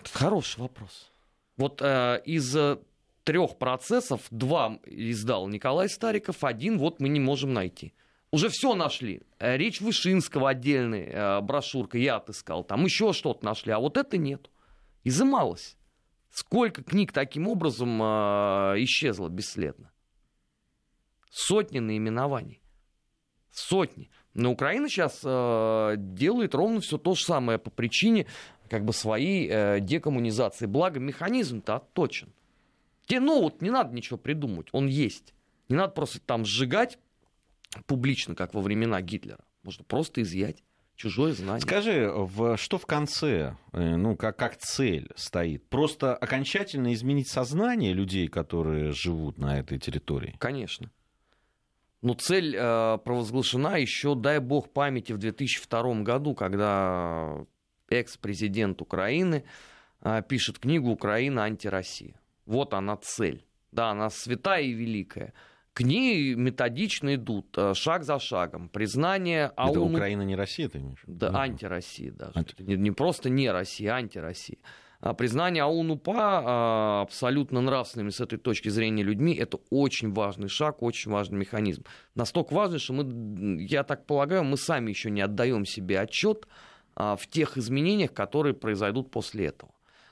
Хороший 0.04 0.60
вопрос. 0.60 1.10
Вот 1.58 1.82
э, 1.82 2.22
из 2.24 2.56
э, 2.56 2.78
трех 3.24 3.58
процессов 3.58 4.22
два 4.30 4.78
издал 4.86 5.48
Николай 5.48 5.90
Стариков, 5.90 6.44
один 6.44 6.78
вот 6.78 7.00
мы 7.00 7.10
не 7.10 7.20
можем 7.20 7.52
найти. 7.52 7.96
Уже 8.30 8.50
все 8.50 8.76
нашли. 8.76 9.24
Э, 9.40 9.58
Речь 9.58 9.82
Вышинского 9.82 10.50
отдельная 10.50 11.40
э, 11.40 11.42
брошюрка 11.42 11.98
я 11.98 12.18
отыскал. 12.18 12.64
Там 12.64 12.86
еще 12.86 13.12
что-то 13.12 13.44
нашли, 13.44 13.72
а 13.72 13.80
вот 13.80 13.98
это 13.98 14.18
нет. 14.18 14.52
Изымалось. 15.04 15.78
Сколько 16.30 16.84
книг 16.84 17.12
таким 17.12 17.48
образом 17.48 18.00
э, 18.00 18.06
исчезло 18.84 19.30
бесследно? 19.30 19.91
Сотни 21.32 21.80
наименований. 21.80 22.62
Сотни. 23.52 24.10
Но 24.34 24.52
Украина 24.52 24.88
сейчас 24.88 25.22
э, 25.24 25.96
делает 25.98 26.54
ровно 26.54 26.82
все 26.82 26.98
то 26.98 27.16
же 27.16 27.24
самое 27.24 27.58
по 27.58 27.70
причине 27.70 28.28
как 28.70 28.86
бы 28.86 28.94
своей 28.94 29.50
э, 29.50 29.80
декоммунизации. 29.80 30.66
Благо 30.66 31.00
механизм-то 31.00 31.78
отточен. 31.78 32.34
Тебе, 33.06 33.22
ну 33.22 33.42
вот 33.42 33.62
не 33.62 33.70
надо 33.70 33.94
ничего 33.94 34.18
придумать, 34.18 34.68
он 34.72 34.88
есть. 34.88 35.34
Не 35.70 35.76
надо 35.76 35.94
просто 35.94 36.20
там 36.20 36.46
сжигать 36.46 37.00
публично, 37.88 38.36
как 38.36 38.54
во 38.54 38.62
времена 38.62 39.02
Гитлера. 39.02 39.44
Можно 39.64 39.84
просто 39.86 40.22
изъять 40.22 40.64
чужое 40.96 41.34
знание. 41.34 41.62
Скажи, 41.62 42.12
в, 42.14 42.58
что 42.58 42.78
в 42.78 42.86
конце, 42.86 43.56
э, 43.74 43.96
ну, 43.96 44.16
как, 44.16 44.38
как 44.38 44.58
цель 44.58 45.10
стоит? 45.16 45.68
Просто 45.70 46.16
окончательно 46.16 46.94
изменить 46.94 47.28
сознание 47.28 47.94
людей, 47.94 48.28
которые 48.28 48.92
живут 48.92 49.38
на 49.38 49.60
этой 49.60 49.80
территории? 49.80 50.36
Конечно. 50.40 50.92
Но 52.02 52.14
цель 52.16 52.56
э, 52.58 52.98
провозглашена 53.04 53.78
еще, 53.78 54.16
дай 54.16 54.40
бог 54.40 54.70
памяти, 54.74 55.14
в 55.14 55.18
2002 55.18 56.02
году, 56.02 56.34
когда 56.34 57.46
экс-президент 57.90 58.82
Украины 58.82 59.44
э, 60.02 60.24
пишет 60.28 60.58
книгу 60.60 60.90
«Украина 60.90 61.44
антироссия». 61.44 62.20
Вот 62.46 62.74
она 62.74 62.98
цель. 62.98 63.46
Да, 63.72 63.92
она 63.92 64.10
святая 64.10 64.64
и 64.64 64.72
великая. 64.74 65.34
К 65.74 65.82
ней 65.82 66.36
методично 66.36 67.16
идут, 67.16 67.56
э, 67.58 67.74
шаг 67.76 68.04
за 68.04 68.20
шагом. 68.20 68.68
Признание 68.70 69.52
Это 69.56 69.80
ООН... 69.80 69.94
Украина 69.96 70.24
не 70.24 70.36
Россия, 70.36 70.68
ты 70.68 70.80
имеешь? 70.80 71.04
Да, 71.08 71.30
антироссия 71.40 72.12
даже. 72.12 72.34
Анти- 72.36 72.54
Это 72.54 72.64
не, 72.64 72.76
не 72.76 72.92
просто 72.92 73.30
не 73.30 73.50
Россия, 73.52 73.94
а 73.94 73.98
антироссия. 73.98 74.58
А 75.02 75.14
признание 75.14 75.64
АУН-УПА 75.64 76.14
а, 76.16 77.02
абсолютно 77.02 77.60
нравственными 77.62 78.12
с 78.12 78.22
этой 78.22 78.38
точки 78.38 78.70
зрения 78.70 79.04
людьми 79.04 79.34
это 79.34 79.58
очень 79.72 80.14
важный 80.14 80.48
шаг, 80.48 80.84
очень 80.84 81.12
важный 81.12 81.40
механизм. 81.40 81.84
Настолько 82.14 82.54
важный, 82.54 82.80
что 82.80 82.94
мы, 82.94 83.64
я 83.64 83.84
так 83.84 84.06
полагаю, 84.06 84.44
мы 84.44 84.58
сами 84.58 84.92
еще 84.92 85.10
не 85.10 85.22
отдаем 85.22 85.66
себе 85.66 86.00
отчет 86.00 86.48
а, 86.96 87.16
в 87.16 87.26
тех 87.28 87.58
изменениях, 87.58 88.14
которые 88.14 88.54
произойдут 88.54 89.10
после 89.10 89.48
этого. 89.48 89.72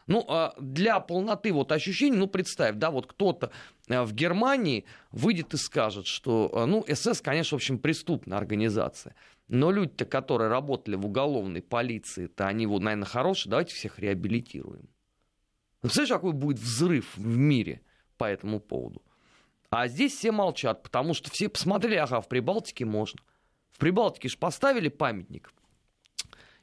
Ну, 0.10 0.28
для 0.60 1.00
полноты 1.02 1.54
вот 1.54 1.72
ощущений, 1.72 2.18
ну, 2.18 2.26
представь, 2.26 2.78
да, 2.78 2.90
вот 2.90 3.06
кто-то 3.06 3.52
а, 3.90 4.06
в 4.06 4.14
Германии 4.14 4.86
выйдет 5.12 5.54
и 5.54 5.58
скажет, 5.58 6.08
что, 6.08 6.50
а, 6.52 6.66
ну, 6.66 6.84
СС, 6.92 7.22
конечно, 7.22 7.58
в 7.58 7.60
общем, 7.60 7.78
преступная 7.78 8.40
организация, 8.40 9.14
но 9.50 9.72
люди-то, 9.72 10.06
которые 10.06 10.50
работали 10.50 10.96
в 10.96 11.06
уголовной 11.06 11.62
полиции, 11.62 12.28
то 12.28 12.48
они, 12.48 12.66
вот, 12.66 12.82
наверное, 12.82 13.06
хорошие, 13.06 13.50
давайте 13.52 13.76
всех 13.76 14.00
реабилитируем. 14.00 14.84
Ну, 15.82 15.90
представляешь, 15.90 16.14
какой 16.14 16.34
будет 16.34 16.60
взрыв 16.60 17.18
в 17.18 17.38
мире 17.38 17.82
по 18.18 18.26
этому 18.26 18.60
поводу? 18.60 19.02
А 19.72 19.88
здесь 19.88 20.16
все 20.16 20.32
молчат, 20.32 20.84
потому 20.84 21.14
что 21.14 21.30
все 21.32 21.50
посмотрели, 21.50 21.96
ага, 21.96 22.22
в 22.22 22.28
Прибалтике 22.28 22.86
можно. 22.86 23.20
В 23.72 23.78
Прибалтике 23.78 24.30
же 24.30 24.38
поставили 24.38 24.90
памятник 24.90 25.52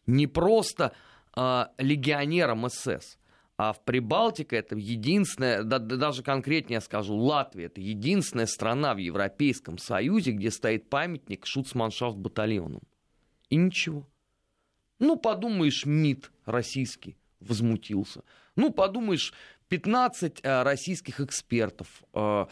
не 0.06 0.26
просто 0.26 0.92
э, 1.36 1.66
легионерам 1.78 2.68
СС, 2.70 3.18
а 3.58 3.72
в 3.72 3.82
Прибалтике 3.84 4.56
это 4.56 4.76
единственная, 4.76 5.62
да, 5.62 5.78
даже 5.78 6.22
конкретнее 6.22 6.80
скажу, 6.80 7.16
Латвия 7.16 7.66
это 7.66 7.80
единственная 7.80 8.46
страна 8.46 8.94
в 8.94 8.98
Европейском 8.98 9.78
Союзе, 9.78 10.32
где 10.32 10.50
стоит 10.50 10.90
памятник 10.90 11.46
Шуцманшафт 11.46 12.16
батальону. 12.18 12.82
И 13.48 13.56
ничего. 13.56 14.06
Ну, 14.98 15.16
подумаешь, 15.16 15.86
МИД 15.86 16.30
российский 16.44 17.16
возмутился. 17.40 18.22
Ну, 18.56 18.72
подумаешь, 18.72 19.32
15 19.68 20.40
э, 20.42 20.62
российских 20.62 21.20
экспертов. 21.20 22.04
Э, 22.12 22.46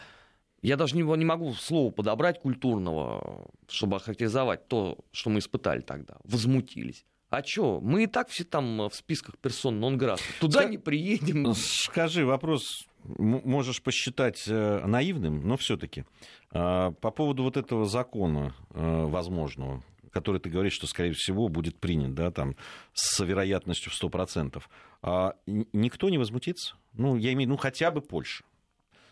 я 0.63 0.77
даже 0.77 0.97
не, 0.97 1.03
не 1.03 1.25
могу 1.25 1.53
слова 1.53 1.91
подобрать 1.91 2.41
культурного, 2.41 3.51
чтобы 3.69 3.97
охарактеризовать 3.97 4.69
то, 4.69 4.99
что 5.13 5.31
мы 5.31 5.41
испытали 5.41 5.81
тогда. 5.81 6.17
Возмутились. 6.25 7.05
А 7.35 7.43
что, 7.43 7.81
мы 7.81 8.05
и 8.05 8.07
так 8.07 8.29
все 8.29 8.45
там 8.45 8.83
э, 8.83 8.89
в 8.89 8.95
списках 8.95 9.37
персон 9.39 9.81
нон 9.81 9.99
грата. 9.99 10.23
Туда 10.41 10.61
Ска... 10.61 10.71
не 10.71 10.79
приедем. 10.79 11.43
Ну, 11.43 11.55
скажи, 11.55 12.25
вопрос 12.25 12.87
можешь 13.03 13.83
посчитать 13.83 14.45
э, 14.47 14.87
наивным, 14.87 15.45
но 15.45 15.57
все-таки. 15.57 16.05
А, 16.53 16.93
по 16.93 17.11
поводу 17.11 17.43
вот 17.43 17.57
этого 17.57 17.87
закона 17.87 18.55
э, 18.71 19.05
возможного, 19.07 19.83
который 20.13 20.41
ты 20.41 20.49
говоришь, 20.49 20.75
что, 20.75 20.87
скорее 20.87 21.13
всего, 21.13 21.49
будет 21.49 21.77
принят, 21.81 22.15
да, 22.15 22.31
там, 22.31 22.55
с 22.93 23.19
вероятностью 23.25 23.91
в 23.91 24.01
100%. 24.01 24.63
А 25.03 25.35
никто 25.47 26.11
не 26.11 26.19
возмутится? 26.19 26.77
Ну, 26.93 27.17
я 27.17 27.33
имею 27.33 27.37
в 27.37 27.41
виду, 27.41 27.51
ну, 27.55 27.57
хотя 27.57 27.91
бы 27.91 28.01
Польша. 28.01 28.45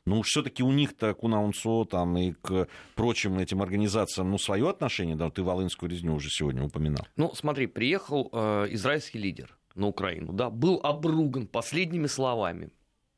Ну, 0.04 0.23
все-таки 0.23 0.62
у 0.62 0.73
них-то 0.73 1.14
к 1.14 1.23
УНАУНСО 1.23 1.85
там, 1.85 2.16
и 2.16 2.32
к 2.32 2.66
прочим 2.97 3.38
этим 3.38 3.62
организациям 3.62 4.30
ну, 4.30 4.38
свое 4.38 4.68
отношение, 4.68 5.14
да, 5.14 5.30
ты 5.30 5.42
Волынскую 5.42 5.90
резню 5.90 6.14
уже 6.14 6.28
сегодня 6.28 6.64
упоминал. 6.64 7.06
Ну, 7.16 7.32
смотри, 7.35 7.66
приехал 7.66 8.28
э, 8.32 8.66
израильский 8.71 9.18
лидер 9.18 9.56
на 9.76 9.87
Украину, 9.87 10.32
да, 10.32 10.50
был 10.50 10.80
обруган 10.82 11.47
последними 11.47 12.06
словами. 12.06 12.71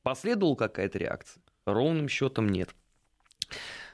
Последовала 0.02 0.54
какая-то 0.54 0.98
реакция? 0.98 1.42
Ровным 1.64 2.08
счетом 2.08 2.50
нет. 2.50 2.74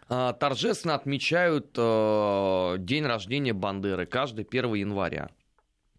Э, 0.09 0.35
торжественно 0.39 0.97
отмечают 0.97 1.75
э, 1.79 2.77
день 2.81 3.05
рождения 3.05 3.53
Бандеры 3.53 4.07
каждый 4.07 4.45
1 4.45 4.75
января. 4.75 5.31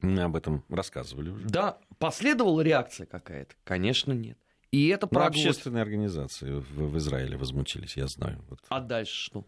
Мы 0.02 0.24
об 0.24 0.36
этом 0.36 0.66
рассказывали 0.68 1.30
уже. 1.30 1.48
Да, 1.48 1.78
последовала 2.00 2.60
реакция 2.62 3.06
какая-то? 3.06 3.56
Конечно, 3.64 4.12
нет. 4.12 4.38
И 4.72 4.88
это 4.88 5.06
про 5.06 5.28
общественные 5.28 5.82
организации 5.82 6.52
в, 6.52 6.92
в 6.92 6.98
Израиле 6.98 7.38
возмутились, 7.38 7.98
я 7.98 8.08
знаю. 8.08 8.42
Вот. 8.50 8.60
А 8.70 8.80
дальше 8.80 9.14
что? 9.14 9.46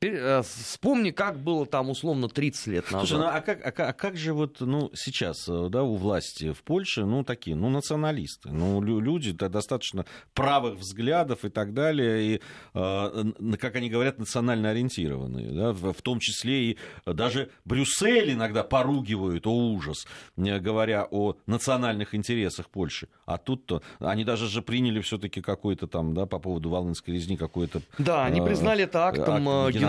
Теперь 0.00 0.14
э, 0.14 0.42
вспомни, 0.42 1.10
как 1.10 1.40
было 1.40 1.66
там 1.66 1.90
условно 1.90 2.28
30 2.28 2.66
лет 2.68 2.90
назад. 2.92 3.08
Слушай, 3.08 3.20
ну 3.20 3.26
а 3.26 3.40
как, 3.40 3.66
а, 3.66 3.72
как, 3.72 3.88
а 3.88 3.92
как 3.92 4.16
же 4.16 4.32
вот 4.32 4.60
ну, 4.60 4.92
сейчас 4.94 5.48
э, 5.48 5.68
да, 5.70 5.82
у 5.82 5.96
власти 5.96 6.52
в 6.52 6.62
Польше, 6.62 7.04
ну 7.04 7.24
такие, 7.24 7.56
ну 7.56 7.68
националисты, 7.68 8.50
ну 8.50 8.80
люди 8.80 9.32
да, 9.32 9.48
достаточно 9.48 10.04
правых 10.34 10.78
взглядов 10.78 11.44
и 11.44 11.48
так 11.48 11.74
далее, 11.74 12.22
и, 12.22 12.40
э, 12.74 13.24
как 13.58 13.74
они 13.74 13.90
говорят, 13.90 14.20
национально 14.20 14.70
ориентированные, 14.70 15.50
да, 15.50 15.72
в, 15.72 15.92
в 15.92 16.02
том 16.02 16.20
числе 16.20 16.70
и 16.70 16.78
даже 17.04 17.50
Брюссель 17.64 18.34
иногда 18.34 18.62
поругивают, 18.62 19.48
о 19.48 19.72
ужас, 19.72 20.06
говоря 20.36 21.08
о 21.10 21.34
национальных 21.46 22.14
интересах 22.14 22.70
Польши. 22.70 23.08
А 23.26 23.36
тут-то 23.36 23.82
они 23.98 24.24
даже 24.24 24.46
же 24.46 24.62
приняли 24.62 25.00
все-таки 25.00 25.40
какой-то 25.40 25.88
там, 25.88 26.14
да, 26.14 26.26
по 26.26 26.38
поводу 26.38 26.70
Волынской 26.70 27.14
резни 27.14 27.36
какой-то... 27.36 27.82
Да, 27.98 28.24
они 28.26 28.40
признали 28.40 28.84
это 28.84 29.04
актом 29.04 29.48
акт 29.48 29.74
геноцида, 29.74 29.87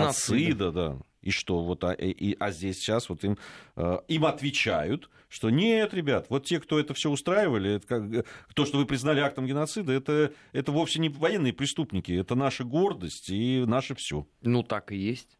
да. 0.70 0.98
И 1.22 1.30
что, 1.30 1.62
вот, 1.62 1.84
а, 1.84 1.92
и, 1.92 2.34
а 2.40 2.50
здесь 2.50 2.78
сейчас 2.78 3.10
вот 3.10 3.24
им, 3.24 3.36
э, 3.76 3.98
им 4.08 4.24
отвечают, 4.24 5.10
что 5.28 5.50
нет, 5.50 5.92
ребят, 5.92 6.26
вот 6.30 6.46
те, 6.46 6.58
кто 6.60 6.80
это 6.80 6.94
все 6.94 7.10
устраивали, 7.10 7.74
это 7.74 7.86
как, 7.86 8.26
то, 8.54 8.64
что 8.64 8.78
вы 8.78 8.86
признали 8.86 9.20
актом 9.20 9.46
геноцида, 9.46 9.92
это, 9.92 10.32
это 10.52 10.72
вовсе 10.72 10.98
не 10.98 11.10
военные 11.10 11.52
преступники, 11.52 12.12
это 12.12 12.34
наша 12.34 12.64
гордость 12.64 13.28
и 13.28 13.64
наше 13.66 13.94
все. 13.94 14.26
Ну, 14.40 14.62
так 14.62 14.92
и 14.92 14.96
есть. 14.96 15.38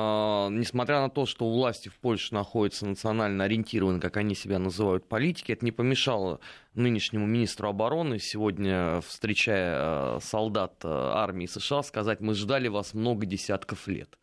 А, 0.00 0.48
несмотря 0.50 1.00
на 1.00 1.10
то, 1.10 1.26
что 1.26 1.46
у 1.46 1.52
власти 1.52 1.88
в 1.88 1.98
Польше 1.98 2.32
находится 2.32 2.86
национально 2.86 3.44
ориентированные, 3.44 4.00
как 4.00 4.16
они 4.16 4.36
себя 4.36 4.60
называют, 4.60 5.08
политики, 5.08 5.50
это 5.50 5.64
не 5.64 5.72
помешало 5.72 6.38
нынешнему 6.74 7.26
министру 7.26 7.68
обороны 7.68 8.20
сегодня, 8.20 9.00
встречая 9.00 10.16
э, 10.16 10.18
солдат 10.22 10.84
э, 10.84 10.88
армии 10.88 11.46
США, 11.46 11.82
сказать, 11.82 12.20
мы 12.20 12.34
ждали 12.34 12.68
вас 12.68 12.94
много 12.94 13.26
десятков 13.26 13.88
лет. 13.88 14.16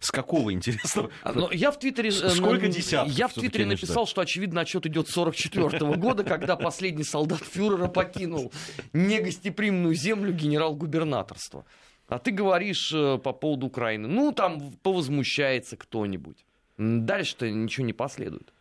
С 0.00 0.10
какого 0.10 0.52
интересного? 0.52 1.10
А, 1.22 1.32
Но 1.32 1.40
ну, 1.42 1.50
я 1.52 1.70
в 1.70 1.78
Твиттере... 1.78 2.10
Э, 2.10 2.30
Сколько 2.30 2.68
десятков? 2.68 3.12
Я 3.12 3.28
в 3.28 3.32
Твиттере 3.32 3.64
написал, 3.64 4.06
что, 4.06 4.20
очевидно, 4.20 4.62
отчет 4.62 4.84
идет 4.86 5.08
44 5.08 5.66
-го 5.66 5.96
года, 5.96 6.24
когда 6.24 6.56
последний 6.56 7.04
солдат 7.04 7.40
фюрера 7.40 7.88
покинул 7.88 8.52
негостеприимную 8.92 9.94
землю 9.94 10.32
генерал-губернаторства. 10.32 11.64
А 12.08 12.18
ты 12.18 12.30
говоришь 12.30 12.92
э, 12.92 13.18
по 13.18 13.32
поводу 13.32 13.66
Украины. 13.66 14.08
Ну, 14.08 14.32
там 14.32 14.72
повозмущается 14.82 15.76
кто-нибудь. 15.76 16.44
Дальше-то 16.76 17.50
ничего 17.50 17.86
не 17.86 17.92
последует. 17.92 18.52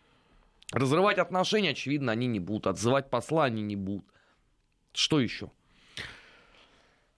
Разрывать 0.72 1.18
отношения, 1.18 1.72
очевидно, 1.72 2.12
они 2.12 2.28
не 2.28 2.40
будут. 2.40 2.68
Отзывать 2.68 3.10
посла 3.10 3.46
они 3.46 3.62
не 3.62 3.76
будут. 3.76 4.06
Что 4.94 5.20
еще? 5.20 5.52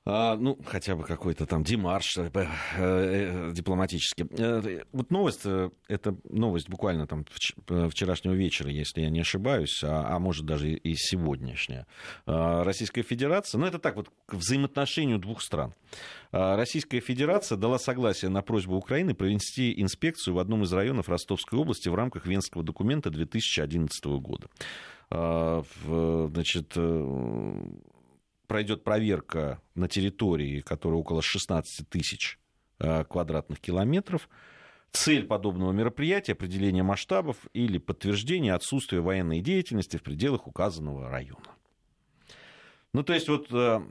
А, 0.07 0.35
ну, 0.35 0.59
хотя 0.63 0.95
бы 0.95 1.03
какой-то 1.03 1.47
там 1.47 1.63
демарш 1.63 2.17
э, 2.17 2.29
э, 2.77 3.51
дипломатический. 3.53 4.27
Э, 4.37 4.83
вот 4.91 5.09
новость, 5.09 5.41
э, 5.45 5.71
это 5.87 6.15
новость 6.29 6.69
буквально 6.69 7.07
там 7.07 7.25
э, 7.69 7.89
вчерашнего 7.89 8.33
вечера, 8.33 8.69
если 8.69 9.01
я 9.01 9.09
не 9.09 9.21
ошибаюсь, 9.21 9.83
а, 9.83 10.15
а 10.15 10.19
может 10.19 10.45
даже 10.45 10.69
и 10.69 10.95
сегодняшняя. 10.95 11.87
А, 12.27 12.63
Российская 12.63 13.01
Федерация, 13.01 13.57
ну 13.57 13.65
это 13.65 13.79
так 13.79 13.95
вот 13.95 14.11
к 14.27 14.35
взаимоотношению 14.35 15.17
двух 15.17 15.41
стран. 15.41 15.73
А, 16.31 16.55
Российская 16.55 16.99
Федерация 16.99 17.57
дала 17.57 17.79
согласие 17.79 18.29
на 18.29 18.43
просьбу 18.43 18.75
Украины 18.75 19.15
провести 19.15 19.81
инспекцию 19.81 20.35
в 20.35 20.39
одном 20.39 20.61
из 20.65 20.71
районов 20.71 21.09
Ростовской 21.09 21.57
области 21.57 21.89
в 21.89 21.95
рамках 21.95 22.27
Венского 22.27 22.63
документа 22.63 23.09
2011 23.09 24.05
года. 24.05 24.49
Значит, 25.09 26.75
пройдет 28.47 28.83
проверка 28.83 29.61
на 29.75 29.87
территории, 29.87 30.61
которая 30.61 30.99
около 30.99 31.21
16 31.21 31.89
тысяч 31.89 32.39
э, 32.79 33.03
квадратных 33.05 33.59
километров. 33.59 34.29
Цель 34.91 35.25
подобного 35.25 35.71
мероприятия– 35.71 36.31
определение 36.33 36.83
масштабов 36.83 37.37
или 37.53 37.77
подтверждение 37.77 38.53
отсутствия 38.53 39.01
военной 39.01 39.41
деятельности 39.41 39.97
в 39.97 40.03
пределах 40.03 40.47
указанного 40.47 41.09
района. 41.09 41.55
Ну, 42.93 43.03
то 43.03 43.13
есть 43.13 43.27
вот 43.27 43.47
э, 43.51 43.81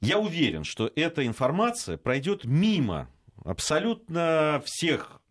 я 0.00 0.18
уверен, 0.18 0.64
что 0.64 0.90
эта 0.96 1.24
информация 1.26 1.96
пройдет 1.96 2.44
мимо 2.44 3.08
абсолютно 3.44 4.60
всех 4.64 5.22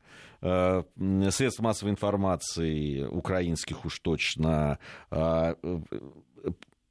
э, 0.42 0.84
средств 1.32 1.60
массовой 1.60 1.92
информации, 1.92 3.04
украинских 3.04 3.84
уж 3.84 4.00
точно, 4.00 4.80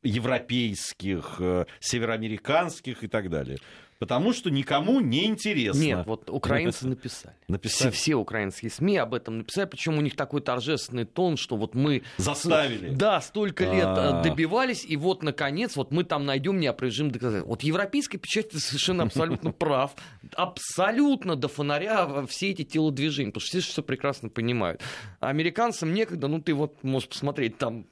европейских, 0.04 1.36
э, 1.38 1.64
североамериканских 1.80 3.02
и 3.02 3.08
так 3.08 3.30
далее. 3.30 3.58
Потому 3.98 4.32
что 4.32 4.50
никому 4.50 5.00
не 5.00 5.24
интересно. 5.24 5.80
Нет, 5.80 6.06
вот 6.06 6.28
украинцы 6.28 6.86
написали. 6.86 7.34
написали. 7.48 7.90
Все, 7.90 7.96
все 7.96 8.14
украинские 8.16 8.70
СМИ 8.70 8.98
об 8.98 9.14
этом 9.14 9.38
написали, 9.38 9.66
причем 9.66 9.96
у 9.96 10.00
них 10.00 10.16
такой 10.16 10.40
торжественный 10.40 11.04
тон, 11.04 11.36
что 11.36 11.56
вот 11.56 11.74
мы... 11.74 12.02
Заставили. 12.16 12.90
Да, 12.90 13.20
столько 13.20 13.64
лет 13.64 13.86
А-а-а. 13.86 14.22
добивались, 14.22 14.84
и 14.84 14.96
вот, 14.96 15.22
наконец, 15.22 15.76
вот 15.76 15.92
мы 15.92 16.04
там 16.04 16.26
найдем 16.26 16.58
неопровержимые 16.58 17.12
доказательства. 17.12 17.48
Вот 17.48 17.62
европейская 17.62 18.18
печать 18.18 18.52
совершенно 18.52 19.04
абсолютно 19.04 19.52
прав. 19.52 19.94
Абсолютно 20.34 21.36
до 21.36 21.48
фонаря 21.48 22.26
все 22.26 22.50
эти 22.50 22.64
телодвижения, 22.64 23.30
потому 23.30 23.46
что 23.46 23.60
все 23.60 23.72
все 23.72 23.82
прекрасно 23.82 24.28
понимают. 24.28 24.82
А 25.20 25.28
американцам 25.28 25.94
некогда, 25.94 26.28
ну 26.28 26.42
ты 26.42 26.52
вот 26.52 26.82
можешь 26.82 27.08
посмотреть, 27.08 27.58
там 27.58 27.86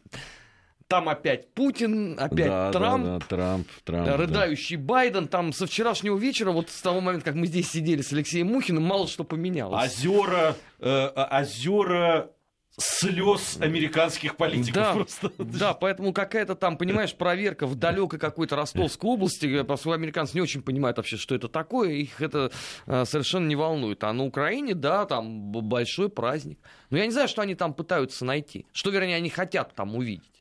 там 0.92 1.08
опять 1.08 1.48
Путин, 1.54 2.20
опять 2.20 2.48
да, 2.48 2.70
Трамп, 2.70 3.04
да, 3.04 3.18
да, 3.18 3.26
Трамп, 3.26 3.68
Трамп, 3.82 4.08
рыдающий 4.18 4.76
да. 4.76 4.82
Байден. 4.82 5.26
Там 5.26 5.54
со 5.54 5.66
вчерашнего 5.66 6.18
вечера, 6.18 6.50
вот 6.50 6.68
с 6.68 6.82
того 6.82 7.00
момента, 7.00 7.24
как 7.24 7.34
мы 7.34 7.46
здесь 7.46 7.70
сидели 7.70 8.02
с 8.02 8.12
Алексеем 8.12 8.48
Мухиным, 8.48 8.82
мало 8.82 9.08
что 9.08 9.24
поменялось. 9.24 9.90
Озера, 9.90 10.54
э, 10.80 11.08
озера 11.16 12.30
слез 12.76 13.56
американских 13.58 14.36
политиков 14.36 14.74
да, 14.74 14.92
просто. 14.92 15.32
Да, 15.38 15.72
поэтому 15.72 16.12
какая-то 16.12 16.56
там, 16.56 16.76
понимаешь, 16.76 17.14
проверка 17.14 17.66
в 17.66 17.74
далекой 17.74 18.18
какой-то 18.18 18.56
Ростовской 18.56 19.10
области, 19.10 19.62
поскольку 19.62 19.94
американцы 19.94 20.32
не 20.34 20.42
очень 20.42 20.60
понимают 20.60 20.98
вообще, 20.98 21.16
что 21.16 21.34
это 21.34 21.48
такое, 21.48 21.92
их 21.92 22.20
это 22.20 22.52
э, 22.86 23.06
совершенно 23.06 23.46
не 23.46 23.56
волнует. 23.56 24.04
А 24.04 24.12
на 24.12 24.24
Украине, 24.24 24.74
да, 24.74 25.06
там 25.06 25.52
большой 25.52 26.10
праздник. 26.10 26.58
Но 26.90 26.98
я 26.98 27.06
не 27.06 27.12
знаю, 27.12 27.28
что 27.28 27.40
они 27.40 27.54
там 27.54 27.72
пытаются 27.72 28.26
найти. 28.26 28.66
Что, 28.72 28.90
вернее, 28.90 29.16
они 29.16 29.30
хотят 29.30 29.74
там 29.74 29.96
увидеть 29.96 30.31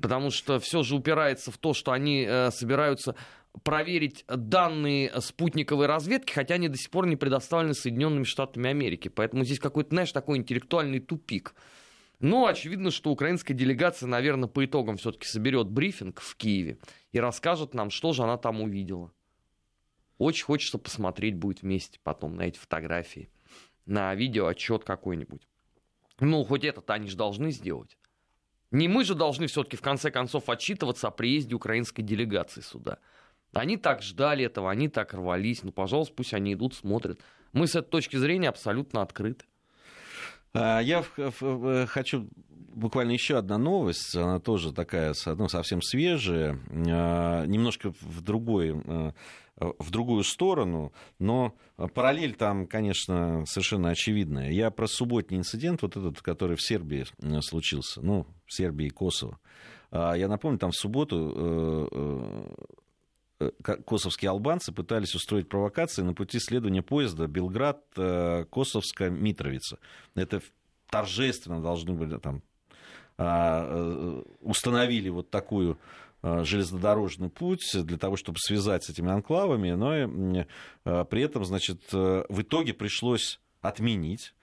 потому 0.00 0.30
что 0.30 0.58
все 0.58 0.82
же 0.82 0.96
упирается 0.96 1.50
в 1.50 1.58
то, 1.58 1.74
что 1.74 1.92
они 1.92 2.24
э, 2.28 2.50
собираются 2.50 3.14
проверить 3.62 4.24
данные 4.28 5.12
спутниковой 5.20 5.86
разведки, 5.86 6.32
хотя 6.32 6.54
они 6.54 6.68
до 6.68 6.78
сих 6.78 6.90
пор 6.90 7.06
не 7.06 7.16
предоставлены 7.16 7.74
Соединенными 7.74 8.24
Штатами 8.24 8.70
Америки. 8.70 9.08
Поэтому 9.08 9.44
здесь 9.44 9.58
какой-то, 9.58 9.90
знаешь, 9.90 10.12
такой 10.12 10.38
интеллектуальный 10.38 11.00
тупик. 11.00 11.54
Но 12.18 12.46
очевидно, 12.46 12.90
что 12.90 13.10
украинская 13.10 13.56
делегация, 13.56 14.06
наверное, 14.06 14.48
по 14.48 14.64
итогам 14.64 14.96
все-таки 14.96 15.26
соберет 15.26 15.68
брифинг 15.68 16.20
в 16.20 16.36
Киеве 16.36 16.78
и 17.10 17.18
расскажет 17.18 17.74
нам, 17.74 17.90
что 17.90 18.12
же 18.12 18.22
она 18.22 18.38
там 18.38 18.60
увидела. 18.60 19.12
Очень 20.18 20.44
хочется 20.44 20.78
посмотреть 20.78 21.34
будет 21.34 21.62
вместе 21.62 21.98
потом 22.04 22.36
на 22.36 22.42
эти 22.42 22.56
фотографии, 22.56 23.28
на 23.86 24.14
видео 24.14 24.46
отчет 24.46 24.84
какой-нибудь. 24.84 25.48
Ну, 26.20 26.44
хоть 26.44 26.62
это-то 26.62 26.94
они 26.94 27.08
же 27.08 27.16
должны 27.16 27.50
сделать. 27.50 27.98
Не 28.72 28.88
мы 28.88 29.04
же 29.04 29.14
должны 29.14 29.46
все-таки 29.46 29.76
в 29.76 29.82
конце 29.82 30.10
концов 30.10 30.48
отчитываться 30.48 31.08
о 31.08 31.10
приезде 31.10 31.54
украинской 31.54 32.02
делегации 32.02 32.62
сюда. 32.62 32.98
Они 33.52 33.76
так 33.76 34.02
ждали 34.02 34.46
этого, 34.46 34.70
они 34.70 34.88
так 34.88 35.12
рвались. 35.12 35.62
Ну, 35.62 35.72
пожалуйста, 35.72 36.14
пусть 36.16 36.32
они 36.32 36.54
идут, 36.54 36.74
смотрят. 36.74 37.20
Мы 37.52 37.66
с 37.66 37.76
этой 37.76 37.90
точки 37.90 38.16
зрения 38.16 38.48
абсолютно 38.48 39.02
открыты. 39.02 39.44
А, 40.54 40.80
я 40.80 41.04
хочу 41.86 42.28
буквально 42.74 43.12
еще 43.12 43.36
одна 43.36 43.58
новость, 43.58 44.16
она 44.16 44.40
тоже 44.40 44.72
такая, 44.72 45.14
ну, 45.26 45.48
совсем 45.48 45.82
свежая, 45.82 46.58
а, 46.70 47.44
немножко 47.44 47.92
в 48.00 48.22
другой 48.22 48.74
а, 48.86 49.12
в 49.56 49.90
другую 49.90 50.24
сторону, 50.24 50.92
но 51.18 51.54
параллель 51.94 52.34
там, 52.34 52.66
конечно, 52.66 53.44
совершенно 53.46 53.90
очевидная. 53.90 54.50
Я 54.50 54.70
про 54.70 54.86
субботний 54.86 55.38
инцидент, 55.38 55.82
вот 55.82 55.96
этот, 55.96 56.22
который 56.22 56.56
в 56.56 56.62
Сербии 56.62 57.04
случился, 57.40 58.00
ну, 58.00 58.26
в 58.46 58.54
Сербии 58.54 58.86
и 58.86 58.90
Косово. 58.90 59.38
Я 59.92 60.26
напомню, 60.26 60.58
там 60.58 60.70
в 60.70 60.76
субботу 60.76 61.34
э, 61.36 61.88
э, 61.92 62.54
Э, 63.42 63.50
косовские 63.86 64.30
албанцы 64.30 64.72
пытались 64.72 65.14
устроить 65.14 65.48
провокации 65.48 66.02
на 66.02 66.12
пути 66.14 66.38
следования 66.38 66.82
поезда 66.82 67.26
Белград-Косовска-Митровица. 67.26 69.78
Это 70.14 70.40
торжественно 70.90 71.62
должны 71.62 71.94
были 71.94 72.18
там 72.18 72.42
а, 73.18 73.66
э, 73.68 74.22
установили 74.40 75.08
вот 75.08 75.30
такую 75.30 75.72
а, 75.72 75.76
железнодорожный 76.22 77.30
путь 77.30 77.70
для 77.74 77.98
того, 77.98 78.16
чтобы 78.16 78.38
связать 78.38 78.84
с 78.84 78.90
этими 78.90 79.10
анклавами, 79.10 79.72
но 79.72 80.44
а, 80.84 81.04
при 81.04 81.22
этом, 81.22 81.44
значит, 81.44 81.82
э, 81.92 82.24
в 82.28 82.42
итоге 82.42 82.74
пришлось 82.74 83.40
отменить. 83.60 84.34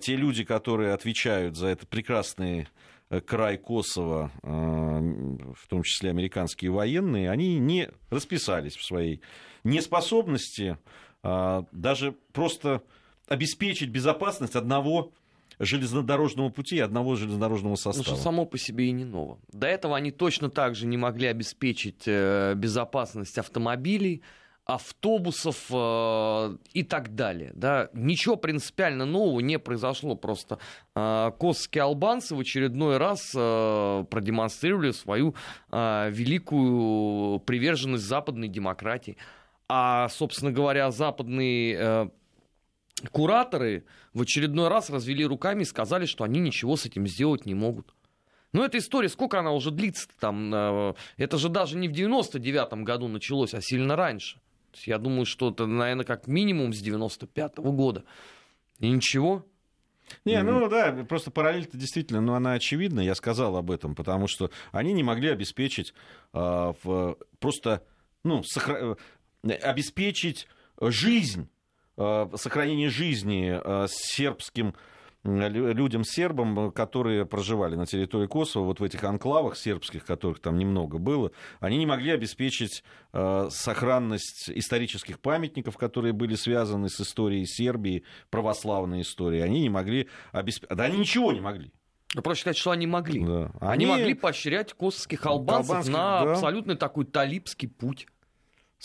Те 0.00 0.14
люди, 0.14 0.44
которые 0.44 0.92
отвечают 0.92 1.56
за 1.56 1.66
это 1.68 1.86
прекрасные 1.86 2.68
Э, 3.12 3.20
край 3.20 3.58
Косово, 3.58 4.30
э, 4.42 4.48
в 4.48 5.68
том 5.68 5.82
числе 5.82 6.08
американские 6.08 6.70
военные, 6.70 7.30
они 7.30 7.58
не 7.58 7.90
расписались 8.08 8.74
в 8.74 8.82
своей 8.82 9.20
неспособности 9.64 10.78
а, 11.22 11.66
даже 11.72 12.12
просто 12.32 12.82
обеспечить 13.28 13.90
безопасность 13.90 14.56
одного 14.56 15.12
железнодорожного 15.62 16.50
пути 16.50 16.78
одного 16.80 17.14
железнодорожного 17.14 17.76
состава. 17.76 18.04
Ну, 18.08 18.16
что 18.16 18.16
само 18.16 18.44
по 18.44 18.58
себе 18.58 18.86
и 18.86 18.90
не 18.90 19.04
ново. 19.04 19.38
До 19.52 19.66
этого 19.66 19.96
они 19.96 20.10
точно 20.10 20.50
так 20.50 20.74
же 20.74 20.86
не 20.86 20.96
могли 20.96 21.28
обеспечить 21.28 22.02
э, 22.06 22.54
безопасность 22.54 23.38
автомобилей, 23.38 24.22
автобусов 24.64 25.66
э, 25.70 26.56
и 26.72 26.82
так 26.82 27.14
далее. 27.14 27.52
Да? 27.54 27.88
Ничего 27.92 28.36
принципиально 28.36 29.04
нового 29.04 29.40
не 29.40 29.58
произошло. 29.58 30.14
Просто 30.14 30.58
э, 30.94 31.30
косовские 31.38 31.82
албанцы 31.82 32.34
в 32.34 32.40
очередной 32.40 32.96
раз 32.98 33.32
э, 33.34 34.04
продемонстрировали 34.10 34.92
свою 34.92 35.34
великую 35.70 37.40
приверженность 37.40 38.04
западной 38.04 38.48
демократии. 38.48 39.16
А, 39.68 40.08
собственно 40.10 40.52
говоря, 40.52 40.90
западные 40.90 42.10
кураторы 43.10 43.84
в 44.14 44.22
очередной 44.22 44.68
раз 44.68 44.90
развели 44.90 45.24
руками 45.24 45.62
и 45.62 45.66
сказали, 45.66 46.06
что 46.06 46.24
они 46.24 46.40
ничего 46.40 46.76
с 46.76 46.86
этим 46.86 47.06
сделать 47.06 47.46
не 47.46 47.54
могут. 47.54 47.94
Но 48.52 48.64
эта 48.64 48.78
история, 48.78 49.08
сколько 49.08 49.38
она 49.38 49.52
уже 49.52 49.70
длится 49.70 50.08
там? 50.20 50.54
Э, 50.54 50.94
это 51.16 51.38
же 51.38 51.48
даже 51.48 51.76
не 51.76 51.88
в 51.88 51.92
99-м 51.92 52.84
году 52.84 53.08
началось, 53.08 53.54
а 53.54 53.60
сильно 53.62 53.96
раньше. 53.96 54.40
Я 54.84 54.98
думаю, 54.98 55.26
что 55.26 55.50
это, 55.50 55.66
наверное, 55.66 56.04
как 56.04 56.26
минимум 56.26 56.72
с 56.72 56.78
95 56.80 57.58
-го 57.58 57.72
года. 57.72 58.04
И 58.78 58.88
ничего. 58.88 59.46
Не, 60.24 60.42
ну 60.42 60.68
да, 60.68 60.92
просто 61.08 61.30
параллель-то 61.30 61.78
действительно, 61.78 62.20
ну 62.20 62.34
она 62.34 62.52
очевидна, 62.52 63.00
я 63.00 63.14
сказал 63.14 63.56
об 63.56 63.70
этом, 63.70 63.94
потому 63.94 64.26
что 64.26 64.50
они 64.70 64.92
не 64.92 65.02
могли 65.02 65.30
обеспечить 65.30 65.94
э, 66.34 66.72
в, 66.82 67.16
просто, 67.38 67.82
ну, 68.24 68.42
сохра... 68.44 68.96
обеспечить 69.42 70.48
жизнь, 70.80 71.42
э, 71.42 71.61
сохранение 71.96 72.88
жизни 72.88 73.60
э, 73.62 73.86
сербским 73.88 74.74
людям 75.24 76.02
сербам, 76.04 76.72
которые 76.72 77.24
проживали 77.24 77.76
на 77.76 77.86
территории 77.86 78.26
Косово, 78.26 78.64
вот 78.64 78.80
в 78.80 78.84
этих 78.84 79.04
анклавах 79.04 79.56
сербских, 79.56 80.04
которых 80.04 80.40
там 80.40 80.58
немного 80.58 80.98
было, 80.98 81.30
они 81.60 81.78
не 81.78 81.86
могли 81.86 82.10
обеспечить 82.10 82.82
э, 83.12 83.48
сохранность 83.50 84.50
исторических 84.50 85.20
памятников, 85.20 85.76
которые 85.76 86.12
были 86.12 86.34
связаны 86.34 86.88
с 86.88 87.00
историей 87.00 87.46
Сербии, 87.46 88.02
православной 88.30 89.02
историей. 89.02 89.42
Они 89.42 89.60
не 89.60 89.70
могли 89.70 90.08
обеспечить... 90.32 90.76
Да 90.76 90.84
они 90.84 90.98
ничего 90.98 91.32
не 91.32 91.40
могли. 91.40 91.72
Ну, 92.14 92.22
проще 92.22 92.42
сказать, 92.42 92.56
что 92.58 92.72
они 92.72 92.86
могли. 92.86 93.24
Да. 93.24 93.52
Они... 93.60 93.84
они 93.84 93.86
могли 93.86 94.14
поощрять 94.14 94.74
косовских 94.74 95.24
албанцев 95.24 95.70
албанских, 95.70 95.92
на 95.92 96.24
да. 96.24 96.32
абсолютно 96.32 96.76
такой 96.76 97.06
талибский 97.06 97.68
путь. 97.68 98.06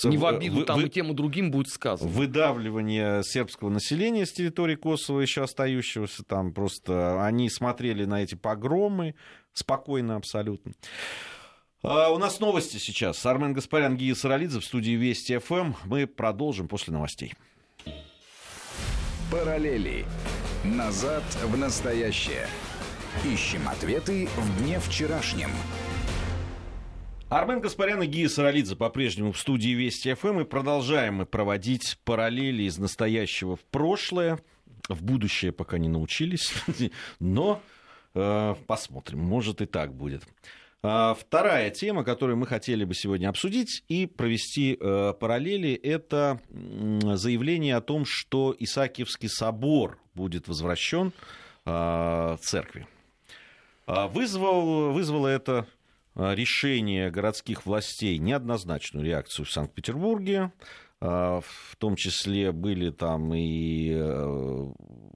Не 0.03 0.17
в 0.17 0.25
обиду 0.25 0.57
вы, 0.57 0.63
там 0.63 0.79
вы, 0.79 0.88
и 0.88 0.89
тем 0.89 1.12
и 1.12 1.13
другим 1.13 1.49
будет 1.49 1.69
сказано. 1.69 2.10
Выдавливание 2.10 3.23
сербского 3.23 3.69
населения 3.69 4.25
с 4.25 4.31
территории 4.31 4.75
Косово, 4.75 5.21
еще 5.21 5.43
остающегося 5.43 6.23
там, 6.23 6.53
просто 6.53 7.23
они 7.25 7.49
смотрели 7.49 8.05
на 8.05 8.23
эти 8.23 8.36
погромы 8.36 9.15
спокойно 9.53 10.15
абсолютно. 10.15 10.73
А 11.83 12.10
у 12.10 12.17
нас 12.17 12.39
новости 12.39 12.77
сейчас. 12.77 13.25
Армен 13.25 13.53
Гаспарян, 13.53 13.97
Гия 13.97 14.15
Саралидзе 14.15 14.60
в 14.60 14.65
студии 14.65 14.91
Вести 14.91 15.38
ФМ. 15.38 15.73
Мы 15.86 16.07
продолжим 16.07 16.67
после 16.67 16.93
новостей. 16.93 17.33
Параллели. 19.31 20.05
Назад 20.63 21.23
в 21.43 21.57
настоящее. 21.57 22.47
Ищем 23.25 23.67
ответы 23.67 24.27
в 24.36 24.62
дне 24.62 24.79
вчерашнем. 24.79 25.49
Армен 27.29 27.59
Гаспарян 27.59 28.01
и 28.03 28.07
Гия 28.07 28.29
Саралидзе 28.29 28.77
по-прежнему 28.77 29.33
в 29.33 29.37
студии 29.37 29.71
Вести 29.71 30.13
ФМ. 30.13 30.39
И 30.39 30.43
продолжаем 30.45 31.15
мы 31.15 31.25
проводить 31.25 31.97
параллели 32.05 32.63
из 32.63 32.77
настоящего 32.77 33.57
в 33.57 33.65
прошлое. 33.65 34.39
В 34.87 35.03
будущее 35.03 35.51
пока 35.51 35.77
не 35.77 35.89
научились, 35.89 36.53
но 37.19 37.61
э, 38.13 38.55
посмотрим, 38.65 39.19
может 39.19 39.61
и 39.61 39.65
так 39.65 39.93
будет. 39.93 40.23
А, 40.81 41.15
вторая 41.15 41.69
тема, 41.69 42.05
которую 42.05 42.37
мы 42.37 42.47
хотели 42.47 42.85
бы 42.85 42.95
сегодня 42.95 43.27
обсудить 43.27 43.83
и 43.89 44.05
провести 44.05 44.77
э, 44.79 45.13
параллели, 45.19 45.73
это 45.73 46.39
заявление 46.49 47.75
о 47.75 47.81
том, 47.81 48.05
что 48.05 48.55
Исаакиевский 48.57 49.27
собор 49.27 49.99
будет 50.13 50.47
возвращен 50.47 51.11
э, 51.65 52.37
церкви. 52.39 52.87
А, 53.85 54.07
вызвал, 54.07 54.93
вызвало 54.93 55.27
это 55.27 55.67
решение 56.17 57.12
городских 57.12 57.65
властей 57.65 58.17
неоднозначную 58.17 59.06
реакцию 59.06 59.45
в 59.45 59.51
Санкт-Петербурге. 59.51 60.51
Э, 60.99 61.41
в 61.43 61.75
том 61.77 61.95
числе 61.95 62.51
были 62.51 62.89
там 62.89 63.32
и 63.36 63.91
э, 63.91 64.71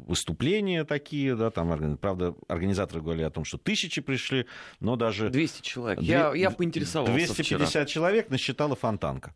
выступления 0.06 0.84
такие, 0.84 1.36
да, 1.36 1.50
там, 1.50 1.98
правда, 1.98 2.36
организаторы 2.48 3.02
говорили 3.02 3.24
о 3.24 3.32
том, 3.32 3.46
что 3.46 3.58
тысячи 3.58 4.00
пришли, 4.00 4.46
но 4.80 4.96
даже... 4.96 5.30
200 5.30 5.62
человек. 5.64 6.00
2... 6.00 6.06
Я, 6.06 6.34
я 6.36 6.52
поинтересовался 6.52 7.14
250 7.14 7.68
вчера. 7.68 7.86
человек 7.86 8.30
насчитала 8.30 8.76
Фонтанка. 8.76 9.34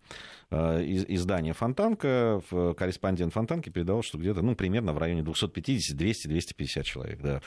Издание 0.52 1.54
Фонтанка, 1.54 2.40
корреспондент 2.78 3.34
Фонтанки 3.34 3.70
передал, 3.70 4.04
что 4.04 4.20
где-то, 4.20 4.44
ну, 4.44 4.56
примерно 4.56 4.94
в 4.94 5.00
районе 5.00 5.24
250, 5.24 5.98
200, 5.98 6.28
250 6.28 6.86
человек, 6.86 7.20
да. 7.20 7.42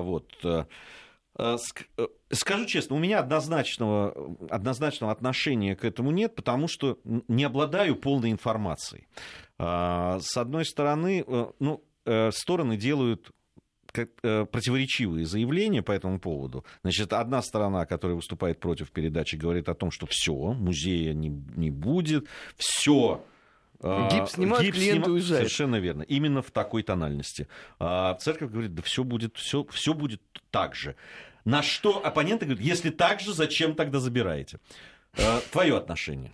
Вот. 0.00 0.32
Э, 1.36 1.56
э, 1.96 2.06
скажу 2.30 2.66
честно, 2.66 2.96
у 2.96 2.98
меня 2.98 3.20
однозначного, 3.20 4.36
однозначного 4.50 5.12
отношения 5.12 5.74
к 5.76 5.84
этому 5.84 6.10
нет, 6.10 6.34
потому 6.34 6.68
что 6.68 6.98
не 7.04 7.44
обладаю 7.44 7.96
полной 7.96 8.30
информацией. 8.30 9.06
А, 9.58 10.18
с 10.20 10.36
одной 10.36 10.64
стороны, 10.64 11.24
э, 11.26 11.46
ну, 11.58 11.84
стороны 12.32 12.76
делают 12.76 13.30
противоречивые 13.90 15.24
заявления 15.24 15.80
по 15.80 15.92
этому 15.92 16.18
поводу. 16.18 16.64
Значит, 16.82 17.12
одна 17.12 17.40
сторона, 17.42 17.86
которая 17.86 18.16
выступает 18.16 18.58
против 18.58 18.90
передачи, 18.90 19.36
говорит 19.36 19.68
о 19.68 19.74
том, 19.74 19.92
что 19.92 20.06
все, 20.06 20.34
музея 20.34 21.14
не, 21.14 21.28
не 21.28 21.70
будет, 21.70 22.26
все 22.56 23.24
Гипс 23.80 24.32
снимают, 24.32 24.64
Гипс 24.64 24.78
клиент 24.78 25.04
снима... 25.04 25.14
уезжает. 25.14 25.42
Совершенно 25.42 25.76
верно. 25.76 26.02
Именно 26.02 26.42
в 26.42 26.50
такой 26.50 26.82
тональности. 26.82 27.48
А 27.78 28.14
церковь 28.14 28.50
говорит, 28.50 28.74
да 28.74 28.82
все 28.82 29.04
будет, 29.04 29.36
все, 29.36 29.66
все 29.70 29.94
будет 29.94 30.22
так 30.50 30.74
же. 30.74 30.96
На 31.44 31.62
что 31.62 32.04
оппоненты 32.04 32.46
говорят, 32.46 32.64
если 32.64 32.90
так 32.90 33.20
же, 33.20 33.34
зачем 33.34 33.74
тогда 33.74 33.98
забираете? 34.00 34.58
А, 35.18 35.40
Твое 35.52 35.76
отношение. 35.76 36.32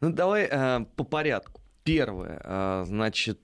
Ну, 0.00 0.12
давай 0.12 0.48
э, 0.50 0.84
по 0.96 1.04
порядку. 1.04 1.60
Первое, 1.84 2.40
э, 2.42 2.84
значит, 2.86 3.38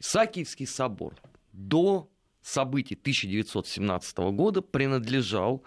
Исаакиевский 0.00 0.66
собор 0.66 1.14
до 1.52 2.10
событий 2.42 2.94
1917 2.94 4.18
года 4.18 4.62
принадлежал 4.62 5.62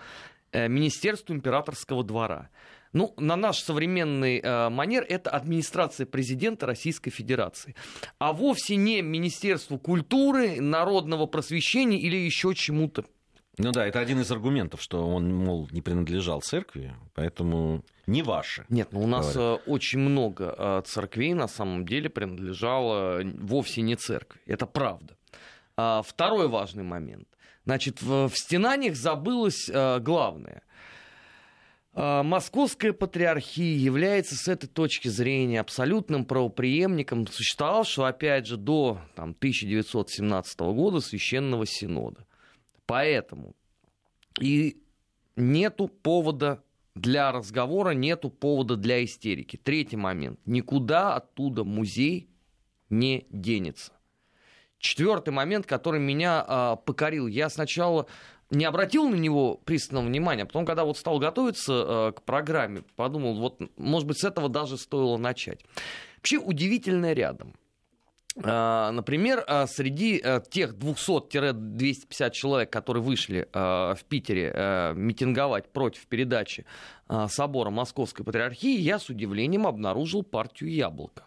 э, 0.52 0.68
Министерству 0.68 1.34
императорского 1.34 2.04
двора. 2.04 2.50
Ну, 2.94 3.14
на 3.18 3.36
наш 3.36 3.60
современный 3.60 4.40
э, 4.40 4.70
манер 4.70 5.06
это 5.08 5.30
администрация 5.30 6.06
президента 6.06 6.66
Российской 6.66 7.10
Федерации, 7.10 7.76
а 8.20 8.34
вовсе 8.34 8.76
не 8.76 9.02
Министерству 9.02 9.80
культуры, 9.80 10.60
народного 10.60 11.26
просвещения 11.26 11.98
или 11.98 12.18
еще 12.18 12.54
чему-то. 12.54 13.06
Ну 13.58 13.72
да, 13.72 13.86
это 13.86 14.00
один 14.00 14.20
из 14.20 14.32
аргументов, 14.32 14.82
что 14.82 15.08
он, 15.08 15.34
мол, 15.34 15.68
не 15.72 15.82
принадлежал 15.82 16.42
церкви, 16.42 16.96
поэтому 17.14 17.84
не 18.08 18.24
ваше. 18.24 18.66
Нет, 18.70 18.90
ну 18.92 19.02
у 19.02 19.08
нас 19.08 19.34
говорят. 19.34 19.62
Э, 19.68 19.70
очень 19.70 20.00
много 20.00 20.56
э, 20.58 20.82
церквей 20.86 21.34
на 21.34 21.48
самом 21.48 21.86
деле 21.86 22.10
принадлежало 22.10 23.22
вовсе 23.24 23.82
не 23.82 23.96
церкви. 23.96 24.42
Это 24.46 24.66
правда. 24.66 25.16
А, 25.78 26.02
второй 26.02 26.48
важный 26.48 26.84
момент. 26.84 27.28
Значит, 27.66 28.02
в, 28.02 28.32
стенаниях 28.34 28.96
забылось 28.96 29.70
э, 29.70 30.00
главное. 30.00 30.64
А, 31.94 32.24
Московская 32.24 32.94
патриархия 32.94 33.76
является 33.76 34.36
с 34.36 34.48
этой 34.48 34.68
точки 34.68 35.08
зрения 35.08 35.60
абсолютным 35.60 36.26
правоприемником 36.26 37.28
существовавшего, 37.28 38.08
опять 38.08 38.48
же, 38.48 38.58
до 38.58 39.02
там, 39.16 39.32
1917 39.32 40.60
года 40.60 41.02
Священного 41.02 41.66
Синода. 41.66 42.26
Поэтому 42.86 43.56
и 44.40 44.82
нету 45.36 45.88
повода 45.88 46.64
для 46.96 47.32
разговора, 47.32 47.92
нету 47.92 48.30
повода 48.30 48.76
для 48.76 49.04
истерики. 49.04 49.58
Третий 49.58 49.98
момент. 49.98 50.40
Никуда 50.46 51.16
оттуда 51.16 51.64
музей 51.64 52.30
не 52.90 53.26
денется. 53.30 53.94
Четвертый 54.78 55.30
момент, 55.30 55.66
который 55.68 56.00
меня 56.00 56.44
э, 56.46 56.78
покорил. 56.86 57.28
Я 57.28 57.50
сначала 57.50 58.08
не 58.52 58.66
обратил 58.66 59.08
на 59.08 59.16
него 59.16 59.56
пристального 59.66 60.06
внимания, 60.06 60.44
а 60.44 60.46
потом, 60.46 60.66
когда 60.66 60.86
вот 60.86 60.98
стал 60.98 61.20
готовиться 61.20 61.74
э, 61.74 62.12
к 62.16 62.22
программе, 62.22 62.84
подумал, 62.96 63.40
вот, 63.40 63.60
может 63.78 64.08
быть, 64.08 64.20
с 64.20 64.24
этого 64.24 64.50
даже 64.50 64.78
стоило 64.78 65.18
начать. 65.18 65.62
Вообще 66.18 66.38
удивительно 66.38 67.14
рядом. 67.14 67.56
Uh, 68.38 68.92
например, 68.92 69.44
uh, 69.46 69.68
среди 69.68 70.18
uh, 70.18 70.42
тех 70.50 70.76
200-250 70.76 72.32
человек, 72.32 72.70
которые 72.70 73.04
вышли 73.04 73.46
в 73.52 74.00
Питере 74.08 74.94
митинговать 74.96 75.68
против 75.70 76.08
передачи 76.08 76.66
собора 77.28 77.72
Московской 77.72 78.24
Патриархии, 78.24 78.80
я 78.80 79.00
с 79.00 79.10
удивлением 79.10 79.68
обнаружил 79.68 80.24
партию 80.24 80.72
«Яблоко» 80.72 81.26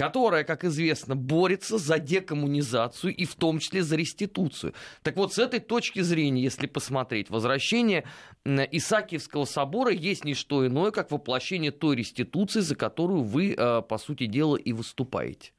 которая, 0.00 0.44
как 0.44 0.64
известно, 0.64 1.14
борется 1.14 1.76
за 1.76 1.98
декоммунизацию 1.98 3.14
и 3.14 3.26
в 3.26 3.34
том 3.34 3.58
числе 3.58 3.82
за 3.82 3.96
реституцию. 3.96 4.72
Так 5.02 5.16
вот, 5.16 5.34
с 5.34 5.38
этой 5.38 5.60
точки 5.60 6.00
зрения, 6.00 6.42
если 6.42 6.66
посмотреть, 6.66 7.28
возвращение 7.28 8.04
Исаакиевского 8.46 9.44
собора 9.44 9.92
есть 9.92 10.24
не 10.24 10.32
что 10.32 10.66
иное, 10.66 10.90
как 10.90 11.10
воплощение 11.10 11.70
той 11.70 11.96
реституции, 11.96 12.60
за 12.60 12.76
которую 12.76 13.24
вы, 13.24 13.54
э, 13.54 13.82
по 13.82 13.98
сути 13.98 14.24
дела, 14.24 14.56
и 14.56 14.72
выступаете. 14.72 15.52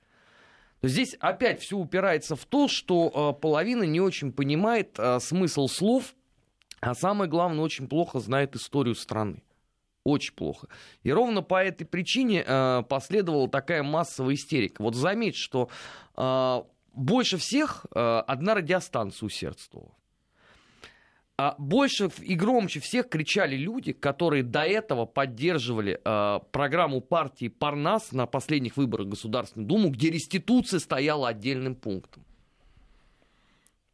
Здесь 0.81 1.15
опять 1.19 1.61
все 1.61 1.77
упирается 1.77 2.35
в 2.35 2.43
то, 2.45 2.67
что 2.67 3.35
э, 3.37 3.39
половина 3.39 3.83
не 3.83 4.01
очень 4.01 4.31
понимает 4.31 4.95
э, 4.97 5.19
смысл 5.19 5.67
слов, 5.67 6.15
а 6.79 6.95
самое 6.95 7.29
главное, 7.29 7.63
очень 7.63 7.87
плохо 7.87 8.19
знает 8.19 8.55
историю 8.55 8.95
страны. 8.95 9.43
Очень 10.03 10.33
плохо. 10.33 10.67
И 11.03 11.11
ровно 11.11 11.41
по 11.43 11.63
этой 11.63 11.85
причине 11.85 12.43
э, 12.45 12.83
последовала 12.89 13.47
такая 13.47 13.83
массовая 13.83 14.33
истерика. 14.33 14.81
Вот 14.81 14.95
заметь, 14.95 15.35
что 15.35 15.69
э, 16.17 16.61
больше 16.93 17.37
всех 17.37 17.85
э, 17.93 17.99
одна 17.99 18.55
радиостанция 18.55 19.27
усердствовала. 19.27 19.95
А 21.37 21.55
больше 21.57 22.09
и 22.21 22.35
громче 22.35 22.79
всех 22.79 23.09
кричали 23.09 23.55
люди, 23.55 23.93
которые 23.93 24.43
до 24.43 24.61
этого 24.61 25.05
поддерживали 25.05 25.99
э, 26.03 26.39
программу 26.51 27.01
партии 27.01 27.47
Парнас 27.47 28.11
на 28.11 28.25
последних 28.25 28.77
выборах 28.77 29.07
в 29.07 29.09
Государственную 29.11 29.67
Думу, 29.67 29.89
где 29.89 30.11
реституция 30.11 30.79
стояла 30.79 31.29
отдельным 31.29 31.75
пунктом. 31.75 32.23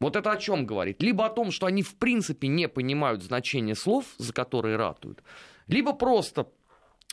Вот 0.00 0.14
это 0.14 0.30
о 0.30 0.36
чем 0.36 0.64
говорит? 0.64 1.02
Либо 1.02 1.26
о 1.26 1.30
том, 1.30 1.50
что 1.50 1.66
они 1.66 1.82
в 1.82 1.96
принципе 1.96 2.48
не 2.48 2.68
понимают 2.68 3.22
значение 3.22 3.74
слов, 3.74 4.04
за 4.18 4.32
которые 4.32 4.76
ратуют, 4.76 5.22
либо 5.68 5.92
просто 5.92 6.48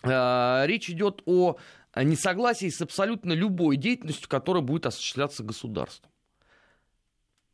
э, 0.04 0.64
речь 0.66 0.90
идет 0.90 1.22
о 1.26 1.58
несогласии 1.96 2.70
с 2.70 2.82
абсолютно 2.82 3.34
любой 3.34 3.78
деятельностью, 3.78 4.28
которая 4.28 4.64
будет 4.64 4.86
осуществляться 4.86 5.44
государством. 5.44 6.12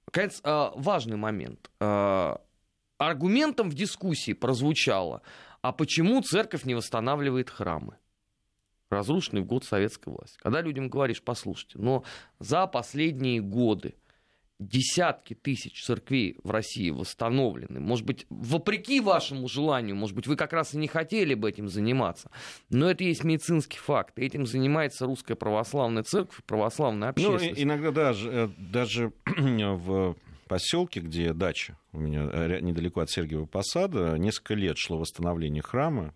Наконец, 0.07 0.41
э, 0.43 0.69
важный 0.75 1.17
момент. 1.17 1.69
Э, 1.79 2.35
аргументом 2.97 3.69
в 3.69 3.73
дискуссии 3.73 4.33
прозвучало, 4.33 5.21
а 5.61 5.71
почему 5.71 6.21
церковь 6.21 6.65
не 6.65 6.75
восстанавливает 6.75 7.49
храмы? 7.49 7.97
разрушенные 8.91 9.43
в 9.43 9.47
год 9.47 9.63
советской 9.63 10.09
власти. 10.09 10.37
Когда 10.41 10.61
людям 10.61 10.89
говоришь, 10.89 11.23
послушайте, 11.23 11.79
но 11.79 12.03
за 12.39 12.67
последние 12.67 13.39
годы 13.41 13.95
десятки 14.62 15.34
тысяч 15.34 15.84
церквей 15.84 16.38
в 16.43 16.52
России 16.52 16.91
восстановлены. 16.91 17.80
Может 17.80 18.06
быть, 18.06 18.26
вопреки 18.30 19.02
вашему 19.02 19.47
желанию, 19.47 19.95
может 19.95 20.15
быть, 20.15 20.28
вы 20.28 20.36
как 20.36 20.54
раз 20.54 20.74
и 20.74 20.78
не 20.78 20.88
хотели 20.88 21.34
бы 21.34 21.50
этим 21.50 21.67
заниматься. 21.67 22.30
Но 22.69 22.89
это 22.89 23.04
есть 23.04 23.24
медицинский 23.24 23.80
факт. 23.80 24.17
Этим 24.19 24.45
занимается 24.45 25.06
русская 25.06 25.36
православная 25.36 26.04
церковь, 26.04 26.43
православная 26.45 27.08
ну, 27.17 27.34
общественность. 27.34 27.58
Ну, 27.58 27.63
иногда 27.63 27.91
даже, 27.91 28.30
э, 28.30 28.50
даже 28.58 29.12
в 29.26 30.15
поселке, 30.47 31.00
где 31.00 31.34
дача 31.34 31.78
у 31.91 32.00
меня 32.00 32.30
э, 32.32 32.60
недалеко 32.62 33.02
от 33.02 33.10
Сергиева 33.10 33.45
Посада, 33.45 34.15
несколько 34.17 34.54
лет 34.54 34.78
шло 34.78 35.00
восстановление 35.00 35.63
храма. 35.63 36.13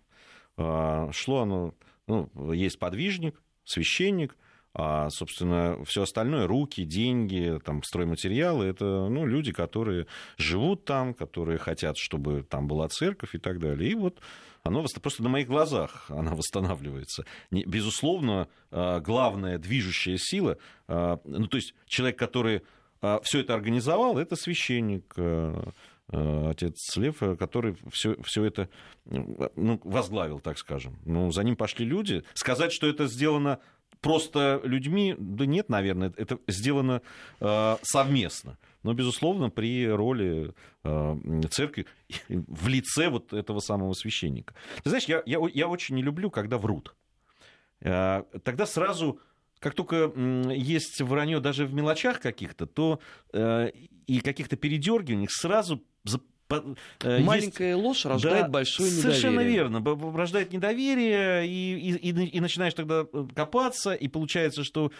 А, 0.56 1.10
шло 1.12 1.42
оно, 1.42 1.74
ну, 2.06 2.30
есть 2.52 2.78
подвижник, 2.78 3.42
священник, 3.64 4.36
а, 4.78 5.08
собственно, 5.08 5.82
все 5.86 6.02
остальное, 6.02 6.46
руки, 6.46 6.84
деньги, 6.84 7.58
там, 7.64 7.82
стройматериалы, 7.82 8.66
это 8.66 8.84
ну, 9.08 9.24
люди, 9.24 9.50
которые 9.50 10.06
живут 10.36 10.84
там, 10.84 11.14
которые 11.14 11.56
хотят, 11.56 11.96
чтобы 11.96 12.42
там 12.42 12.68
была 12.68 12.86
церковь 12.88 13.34
и 13.34 13.38
так 13.38 13.58
далее. 13.58 13.90
И 13.90 13.94
вот 13.94 14.20
оно 14.64 14.84
просто 15.00 15.22
на 15.22 15.30
моих 15.30 15.46
глазах 15.46 16.10
она 16.10 16.34
восстанавливается. 16.34 17.24
Безусловно, 17.50 18.48
а, 18.70 19.00
главная 19.00 19.56
движущая 19.56 20.18
сила, 20.18 20.58
а, 20.88 21.20
ну, 21.24 21.46
то 21.46 21.56
есть 21.56 21.74
человек, 21.86 22.18
который 22.18 22.60
а, 23.00 23.20
все 23.22 23.40
это 23.40 23.54
организовал, 23.54 24.18
это 24.18 24.36
священник, 24.36 25.14
отец 26.08 26.96
Лев, 26.96 27.16
который 27.36 27.76
все, 27.90 28.14
все 28.22 28.44
это 28.44 28.68
ну, 29.06 29.80
возглавил, 29.82 30.38
так 30.38 30.56
скажем. 30.56 30.98
Ну, 31.04 31.32
за 31.32 31.42
ним 31.42 31.56
пошли 31.56 31.84
люди. 31.84 32.22
Сказать, 32.34 32.72
что 32.72 32.86
это 32.86 33.08
сделано 33.08 33.58
просто 34.00 34.60
людьми, 34.64 35.14
да 35.18 35.46
нет, 35.46 35.68
наверное, 35.68 36.12
это 36.16 36.38
сделано 36.46 37.02
э, 37.40 37.76
совместно. 37.82 38.58
Но, 38.82 38.94
безусловно, 38.94 39.50
при 39.50 39.88
роли 39.88 40.54
э, 40.84 41.16
церкви 41.50 41.86
в 42.28 42.68
лице 42.68 43.08
вот 43.08 43.32
этого 43.32 43.60
самого 43.60 43.94
священника. 43.94 44.54
Ты 44.84 44.90
знаешь, 44.90 45.06
я, 45.06 45.22
я, 45.26 45.38
я 45.52 45.68
очень 45.68 45.96
не 45.96 46.02
люблю, 46.02 46.30
когда 46.30 46.56
врут. 46.56 46.94
Э, 47.80 48.22
тогда 48.44 48.66
сразу 48.66 49.20
как 49.58 49.74
только 49.74 50.12
есть 50.52 51.00
вранье 51.00 51.40
даже 51.40 51.64
в 51.64 51.72
мелочах 51.72 52.20
каких-то, 52.20 52.66
то 52.66 53.00
э, 53.32 53.70
и 54.06 54.20
каких-то 54.20 54.56
передергиваниях 54.56 55.30
сразу 55.32 55.82
Э, 56.06 56.18
Маленькая 56.48 57.72
есть... 57.72 57.82
ложь 57.82 58.04
рождает 58.04 58.44
да, 58.44 58.48
большое 58.48 58.90
недоверие. 58.90 59.20
Совершенно 59.20 59.40
верно. 59.40 60.16
Рождает 60.16 60.52
недоверие, 60.52 61.46
и, 61.46 61.96
и, 61.96 62.10
и 62.10 62.40
начинаешь 62.40 62.74
тогда 62.74 63.04
э, 63.12 63.26
копаться, 63.34 63.94
и 63.94 64.06
получается, 64.06 64.62
что 64.62 64.92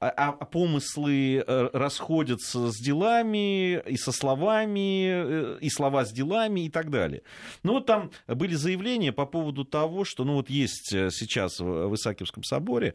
а, 0.00 0.08
а, 0.08 0.28
а 0.30 0.44
помыслы 0.46 1.44
э, 1.46 1.68
расходятся 1.74 2.72
с 2.72 2.76
делами, 2.78 3.80
и 3.80 3.96
со 3.98 4.12
словами, 4.12 5.58
и 5.58 5.68
слова 5.68 6.06
с 6.06 6.12
делами, 6.12 6.66
и 6.66 6.70
так 6.70 6.90
далее. 6.90 7.22
Ну 7.62 7.74
вот 7.74 7.86
там 7.86 8.10
были 8.26 8.54
заявления 8.54 9.12
по 9.12 9.26
поводу 9.26 9.64
того, 9.64 10.04
что 10.04 10.24
ну 10.24 10.34
вот 10.34 10.48
есть 10.48 10.88
сейчас 10.88 11.60
в 11.60 11.94
Исаакиевском 11.94 12.44
соборе 12.44 12.94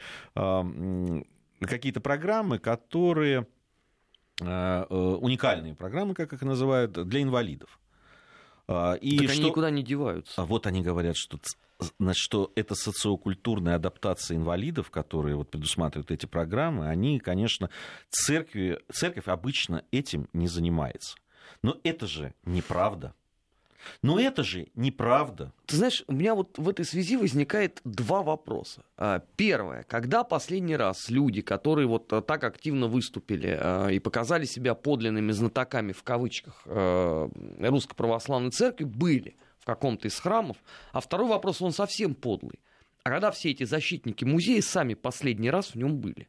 какие-то 1.59 2.01
программы, 2.01 2.57
которые 2.57 3.45
уникальные 4.39 5.75
программы, 5.75 6.13
как 6.15 6.33
их 6.33 6.41
называют, 6.41 6.93
для 7.07 7.21
инвалидов. 7.21 7.79
А, 8.71 8.93
и 8.93 9.17
так 9.17 9.29
что... 9.29 9.33
они 9.33 9.49
никуда 9.49 9.69
не 9.71 9.81
деваются. 9.81 10.39
А 10.39 10.45
вот 10.45 10.67
они 10.67 10.81
говорят, 10.81 11.17
что 11.17 11.39
значит, 11.97 12.21
что 12.21 12.51
это 12.55 12.75
социокультурная 12.75 13.75
адаптация 13.75 14.37
инвалидов, 14.37 14.91
которые 14.91 15.35
вот 15.35 15.49
предусматривают 15.49 16.11
эти 16.11 16.27
программы, 16.27 16.87
они, 16.87 17.19
конечно, 17.19 17.71
церкви, 18.09 18.79
церковь 18.91 19.27
обычно 19.27 19.83
этим 19.91 20.29
не 20.33 20.47
занимается. 20.47 21.17
Но 21.63 21.77
это 21.83 22.05
же 22.05 22.35
неправда. 22.43 23.15
Но 24.01 24.19
это 24.19 24.43
же 24.43 24.67
неправда. 24.75 25.53
Ты 25.65 25.77
знаешь, 25.77 26.03
у 26.07 26.13
меня 26.13 26.35
вот 26.35 26.57
в 26.57 26.67
этой 26.69 26.85
связи 26.85 27.17
возникает 27.17 27.81
два 27.83 28.21
вопроса. 28.21 28.83
А, 28.97 29.23
первое. 29.35 29.83
Когда 29.83 30.23
последний 30.23 30.75
раз 30.75 31.09
люди, 31.09 31.41
которые 31.41 31.87
вот 31.87 32.11
а, 32.13 32.21
так 32.21 32.43
активно 32.43 32.87
выступили 32.87 33.57
а, 33.59 33.87
и 33.87 33.99
показали 33.99 34.45
себя 34.45 34.75
подлинными 34.75 35.31
знатоками, 35.31 35.91
в 35.91 36.03
кавычках, 36.03 36.63
Русской 36.65 37.95
Православной 37.95 38.51
Церкви, 38.51 38.85
были 38.85 39.35
в 39.59 39.65
каком-то 39.65 40.07
из 40.07 40.19
храмов? 40.19 40.57
А 40.91 40.99
второй 40.99 41.29
вопрос, 41.29 41.61
он 41.61 41.71
совсем 41.71 42.15
подлый. 42.15 42.59
А 43.03 43.09
когда 43.09 43.31
все 43.31 43.51
эти 43.51 43.63
защитники 43.63 44.25
музея 44.25 44.61
сами 44.61 44.93
последний 44.93 45.49
раз 45.49 45.69
в 45.69 45.75
нем 45.75 45.97
были? 45.97 46.27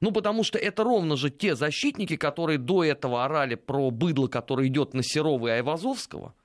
Ну, 0.00 0.10
потому 0.10 0.42
что 0.42 0.58
это 0.58 0.82
ровно 0.82 1.16
же 1.16 1.30
те 1.30 1.54
защитники, 1.54 2.16
которые 2.16 2.58
до 2.58 2.82
этого 2.82 3.24
орали 3.24 3.54
про 3.54 3.90
быдло, 3.90 4.26
которое 4.26 4.66
идет 4.66 4.94
на 4.94 5.02
Серова 5.02 5.48
и 5.48 5.50
Айвазовского– 5.50 6.34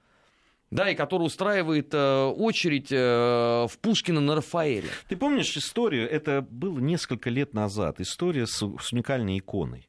да, 0.71 0.89
и 0.89 0.95
который 0.95 1.23
устраивает 1.23 1.93
э, 1.93 2.23
очередь 2.25 2.91
э, 2.91 3.67
в 3.69 3.77
Пушкина 3.81 4.19
на 4.19 4.35
Рафаэле. 4.35 4.89
Ты 5.07 5.15
помнишь 5.15 5.55
историю? 5.55 6.09
Это 6.09 6.41
было 6.41 6.79
несколько 6.79 7.29
лет 7.29 7.53
назад. 7.53 7.99
История 8.01 8.45
с, 8.47 8.57
с 8.57 8.93
уникальной 8.93 9.39
иконой 9.39 9.86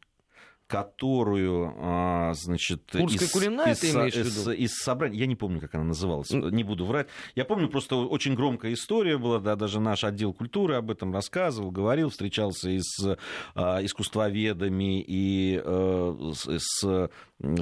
которую, 0.69 1.75
а, 1.79 2.35
значит, 2.35 2.83
Курская 2.93 3.27
из, 3.27 3.33
кулина, 3.33 3.63
из, 3.71 3.79
ты 3.79 3.91
имеешь 3.91 4.15
из, 4.15 4.37
в 4.37 4.41
виду? 4.41 4.53
из 4.53 4.75
собрания, 4.77 5.19
я 5.19 5.27
не 5.27 5.35
помню, 5.35 5.61
как 5.61 5.75
она 5.75 5.85
называлась, 5.85 6.31
не 6.31 6.63
буду 6.63 6.85
врать. 6.85 7.09
Я 7.35 7.47
помню, 7.47 7.69
просто 7.69 7.97
очень 7.97 8.35
громкая 8.35 8.75
история 8.75 9.17
была, 9.17 9.41
да, 9.41 9.57
даже 9.57 9.81
наш 9.81 10.05
отдел 10.05 10.35
культуры 10.35 10.75
об 10.75 10.91
этом 10.91 11.13
рассказывал, 11.13 11.71
говорил, 11.71 12.11
встречался 12.11 12.69
и 12.69 12.81
с 12.81 13.19
а, 13.55 13.83
искусствоведами, 13.83 15.01
и 15.01 15.59
а, 15.65 16.33
с, 16.35 17.09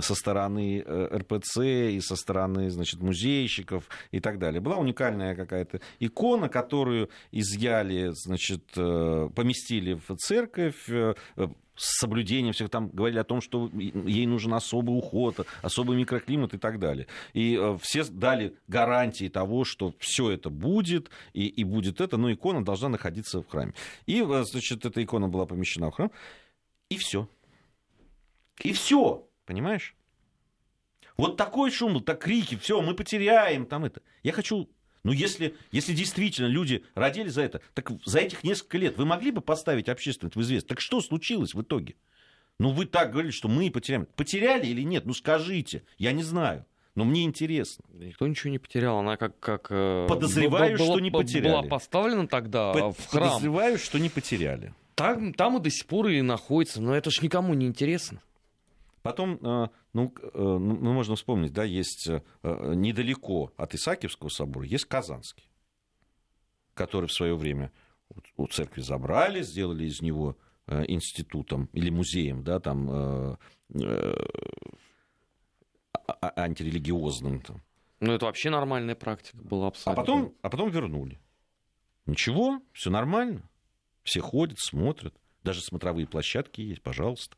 со 0.01 0.15
стороны 0.15 0.83
э, 0.85 1.19
РПЦ, 1.19 1.59
и 1.59 2.01
со 2.01 2.17
стороны, 2.17 2.71
значит, 2.71 3.01
музейщиков 3.01 3.89
и 4.11 4.21
так 4.21 4.39
далее. 4.39 4.61
Была 4.61 4.77
уникальная 4.77 5.37
какая-то 5.37 5.81
икона, 6.01 6.49
которую 6.49 7.11
изъяли, 7.31 8.11
значит, 8.15 8.65
э, 8.77 9.29
поместили 9.35 10.01
в 10.09 10.17
церковь, 10.17 10.89
с 11.77 11.99
соблюдением 11.99 12.53
всех, 12.53 12.71
там 12.71 12.89
говорили 12.89 13.19
о 13.19 13.25
том, 13.25 13.41
что 13.41 13.71
ей 13.75 14.27
нужен 14.27 14.55
особый 14.55 14.97
уход, 14.97 15.47
особый 15.63 15.97
микроклимат 15.97 16.55
и 16.55 16.59
так 16.59 16.79
далее. 16.79 17.07
И 17.35 17.57
э, 17.57 17.79
все 17.81 18.05
дали 18.05 18.57
гарантии 18.69 19.29
того, 19.29 19.65
что 19.65 19.95
все 19.99 20.31
это 20.31 20.51
будет, 20.51 21.11
и, 21.33 21.47
и 21.47 21.65
будет 21.65 22.01
это, 22.01 22.17
но 22.17 22.33
икона 22.33 22.65
должна 22.65 22.89
находиться 22.89 23.43
в 23.43 23.49
храме. 23.49 23.75
И, 24.07 24.23
э, 24.23 24.45
значит, 24.45 24.85
эта 24.85 25.03
икона 25.03 25.29
была 25.29 25.47
помещена 25.47 25.91
в 25.91 25.95
храм, 25.95 26.11
и 26.89 26.97
все. 26.97 27.29
И 28.63 28.73
все, 28.73 29.29
понимаешь? 29.45 29.95
Вот 31.17 31.37
такой 31.37 31.71
шум 31.71 32.03
так 32.03 32.23
крики, 32.23 32.57
все, 32.57 32.81
мы 32.83 32.95
потеряем, 32.95 33.67
там 33.67 33.85
это. 33.85 34.03
Я 34.23 34.33
хочу 34.33 34.69
ну, 35.07 35.13
если, 35.13 35.55
если 35.71 35.93
действительно 35.93 36.49
люди 36.49 36.85
родили 36.97 37.29
за 37.29 37.43
это, 37.43 37.61
так 37.75 37.93
за 38.05 38.19
этих 38.19 38.43
несколько 38.43 38.77
лет 38.77 38.99
вы 38.99 39.05
могли 39.05 39.31
бы 39.31 39.41
поставить 39.41 39.89
общественность 39.89 40.35
в 40.35 40.41
известность? 40.41 40.67
Так 40.67 40.81
что 40.81 41.01
случилось 41.01 41.55
в 41.55 41.63
итоге? 41.63 41.95
Ну, 42.59 42.71
вы 42.71 42.87
так 42.87 43.13
говорили, 43.13 43.31
что 43.31 43.47
мы 43.47 43.71
потеряем. 43.71 44.09
Потеряли 44.17 44.67
или 44.67 44.83
нет? 44.83 45.07
Ну, 45.07 45.15
скажите. 45.15 45.85
Я 45.97 46.11
не 46.11 46.25
знаю. 46.25 46.67
Но 46.97 47.05
мне 47.05 47.23
интересно. 47.23 47.85
Никто 47.93 48.27
ничего 48.27 48.51
не 48.51 48.59
потерял. 48.59 48.99
Она 48.99 49.17
как... 49.17 49.39
как 49.39 49.69
э, 49.71 50.07
Подозреваю, 50.09 50.77
была, 50.77 50.87
что 50.91 50.99
не 50.99 51.13
потеряли. 51.13 51.53
Была 51.53 51.63
поставлена 51.63 52.27
тогда 52.27 52.73
Под, 52.73 52.99
в 52.99 53.07
храм. 53.07 53.29
Подозреваю, 53.29 53.79
что 53.79 54.01
не 54.01 54.09
потеряли. 54.09 54.75
Там, 54.97 55.35
там 55.35 55.59
и 55.59 55.61
до 55.61 55.71
сих 55.71 55.87
пор 55.87 56.09
и 56.09 56.21
находится. 56.21 56.83
Но 56.83 56.97
это 56.97 57.13
ж 57.13 57.23
никому 57.23 57.55
не 57.55 57.67
интересно. 57.67 58.23
Потом, 59.07 59.39
э, 59.41 59.69
ну, 59.93 60.15
э, 60.21 60.29
ну, 60.35 60.59
мы 60.59 60.93
можем 60.93 61.15
вспомнить, 61.15 61.53
да, 61.53 61.63
есть 61.63 62.09
э, 62.09 62.23
недалеко 62.43 63.53
от 63.57 63.75
Исаакиевского 63.75 64.31
собора, 64.31 64.67
есть 64.67 64.87
Казанский, 64.87 65.49
который 66.75 67.07
в 67.07 67.13
свое 67.13 67.37
время 67.37 67.71
у 68.37 68.49
церкви 68.49 68.81
забрали, 68.81 69.43
сделали 69.43 69.85
из 69.85 70.03
него 70.03 70.37
институтом 70.67 71.71
или 71.73 71.91
музеем, 71.91 72.43
да, 72.43 72.59
там, 72.59 72.91
а, 72.91 73.39
а, 76.09 76.43
антирелигиозным. 76.43 77.41
Там. 77.41 77.63
Ну, 78.01 78.13
это 78.13 78.27
вообще 78.27 78.51
нормальная 78.51 78.97
практика 78.97 79.39
была 79.39 79.69
абсолютно. 79.69 79.93
А 79.93 80.05
потом, 80.05 80.35
а 80.43 80.51
потом 80.51 80.71
вернули. 80.71 81.21
Ничего, 82.07 82.61
все 82.73 82.91
нормально. 82.91 83.49
Все 84.03 84.21
ходят, 84.21 84.59
смотрят. 84.59 85.15
Даже 85.45 85.61
смотровые 85.61 86.09
площадки 86.09 86.61
есть, 86.61 86.83
пожалуйста. 86.83 87.37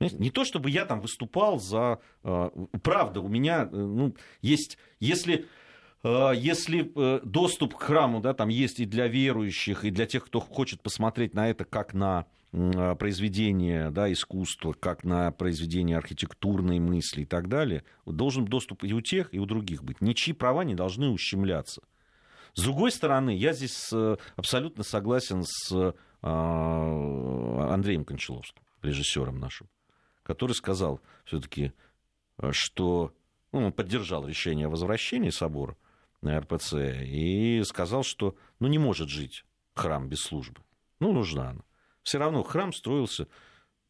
Не 0.00 0.30
то 0.30 0.44
чтобы 0.44 0.70
я 0.70 0.84
там 0.84 1.00
выступал 1.00 1.58
за... 1.58 2.00
Э, 2.22 2.50
правда, 2.82 3.20
у 3.20 3.28
меня 3.28 3.62
э, 3.62 3.68
ну, 3.74 4.14
есть... 4.42 4.76
Если 5.00 5.46
э, 6.04 6.32
если 6.36 6.92
доступ 7.24 7.76
к 7.76 7.82
храму 7.82 8.20
да, 8.20 8.34
там 8.34 8.48
есть 8.48 8.78
и 8.80 8.84
для 8.84 9.08
верующих, 9.08 9.84
и 9.84 9.90
для 9.90 10.04
тех, 10.06 10.26
кто 10.26 10.40
хочет 10.40 10.82
посмотреть 10.82 11.32
на 11.34 11.48
это 11.48 11.64
как 11.64 11.94
на 11.94 12.26
произведение 12.52 13.90
да, 13.90 14.10
искусства, 14.10 14.72
как 14.72 15.04
на 15.04 15.30
произведение 15.30 15.98
архитектурной 15.98 16.78
мысли 16.78 17.22
и 17.22 17.26
так 17.26 17.48
далее, 17.48 17.82
должен 18.06 18.46
доступ 18.46 18.84
и 18.84 18.94
у 18.94 19.00
тех, 19.02 19.34
и 19.34 19.38
у 19.38 19.46
других 19.46 19.82
быть. 19.82 20.00
Ничьи 20.00 20.32
права 20.32 20.62
не 20.62 20.74
должны 20.74 21.08
ущемляться. 21.10 21.82
С 22.54 22.62
другой 22.62 22.92
стороны, 22.92 23.36
я 23.36 23.52
здесь 23.52 23.92
абсолютно 24.36 24.84
согласен 24.84 25.42
с 25.42 25.94
Андреем 26.22 28.04
Кончаловским, 28.06 28.62
режиссером 28.82 29.38
нашим 29.38 29.68
который 30.26 30.52
сказал 30.52 31.00
все-таки, 31.24 31.72
э, 32.38 32.50
что 32.52 33.14
ну, 33.52 33.66
он 33.66 33.72
поддержал 33.72 34.26
решение 34.26 34.66
о 34.66 34.70
возвращении 34.70 35.30
собора 35.30 35.76
на 36.20 36.40
РПЦ 36.40 36.74
и 37.02 37.62
сказал, 37.64 38.02
что 38.02 38.36
ну, 38.58 38.66
не 38.66 38.78
может 38.78 39.08
жить 39.08 39.44
храм 39.74 40.08
без 40.08 40.20
службы. 40.20 40.60
Ну, 40.98 41.12
нужна 41.12 41.50
она. 41.50 41.62
Все 42.02 42.18
равно 42.18 42.42
храм 42.42 42.72
строился 42.72 43.28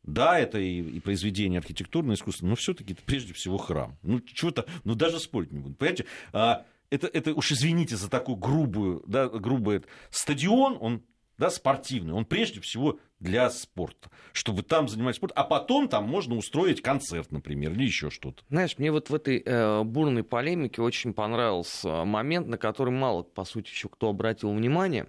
да, 0.03 0.39
это 0.39 0.59
и, 0.59 0.81
и 0.83 1.01
произведение 1.01 1.59
архитектурного 1.59 2.15
искусства, 2.15 2.47
но 2.47 2.55
все-таки 2.55 2.93
это 2.93 3.03
прежде 3.03 3.33
всего 3.33 3.59
храм. 3.59 3.99
Ну, 4.03 4.23
что-то, 4.25 4.65
ну, 4.85 4.95
даже 4.95 5.19
спорить 5.19 5.51
не 5.51 5.59
буду. 5.59 5.75
Понимаете, 5.75 6.07
а, 6.33 6.65
это, 6.91 7.09
это 7.09 7.35
уж 7.35 7.51
извините 7.51 7.97
за 7.97 8.09
такую 8.09 8.37
грубую, 8.37 9.03
да, 9.09 9.29
грубый 9.29 9.83
стадион, 10.11 10.79
он 10.81 11.03
да, 11.39 11.51
спортивный, 11.51 12.15
он 12.15 12.25
прежде 12.25 12.61
всего 12.61 12.99
для 13.21 13.51
спорта, 13.51 14.11
чтобы 14.33 14.63
там 14.63 14.89
заниматься 14.89 15.19
спортом, 15.19 15.39
а 15.39 15.45
потом 15.45 15.89
там 15.89 16.05
можно 16.05 16.37
устроить 16.37 16.83
концерт, 16.83 17.33
например, 17.33 17.73
или 17.73 17.85
еще 17.85 18.11
что-то. 18.11 18.43
Знаешь, 18.49 18.79
мне 18.79 18.91
вот 18.91 19.11
в 19.11 19.15
этой 19.15 19.43
э, 19.45 19.83
бурной 19.83 20.23
полемике 20.23 20.83
очень 20.83 21.13
понравился 21.15 22.05
момент, 22.05 22.47
на 22.47 22.59
который 22.59 22.93
мало, 22.93 23.23
по 23.23 23.45
сути, 23.45 23.71
еще 23.71 23.89
кто 23.89 24.09
обратил 24.09 24.53
внимание, 24.53 25.07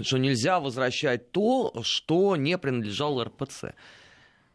что 0.00 0.18
нельзя 0.18 0.60
возвращать 0.60 1.30
то, 1.32 1.72
что 1.82 2.36
не 2.36 2.56
принадлежало 2.58 3.24
РПЦ. 3.24 3.74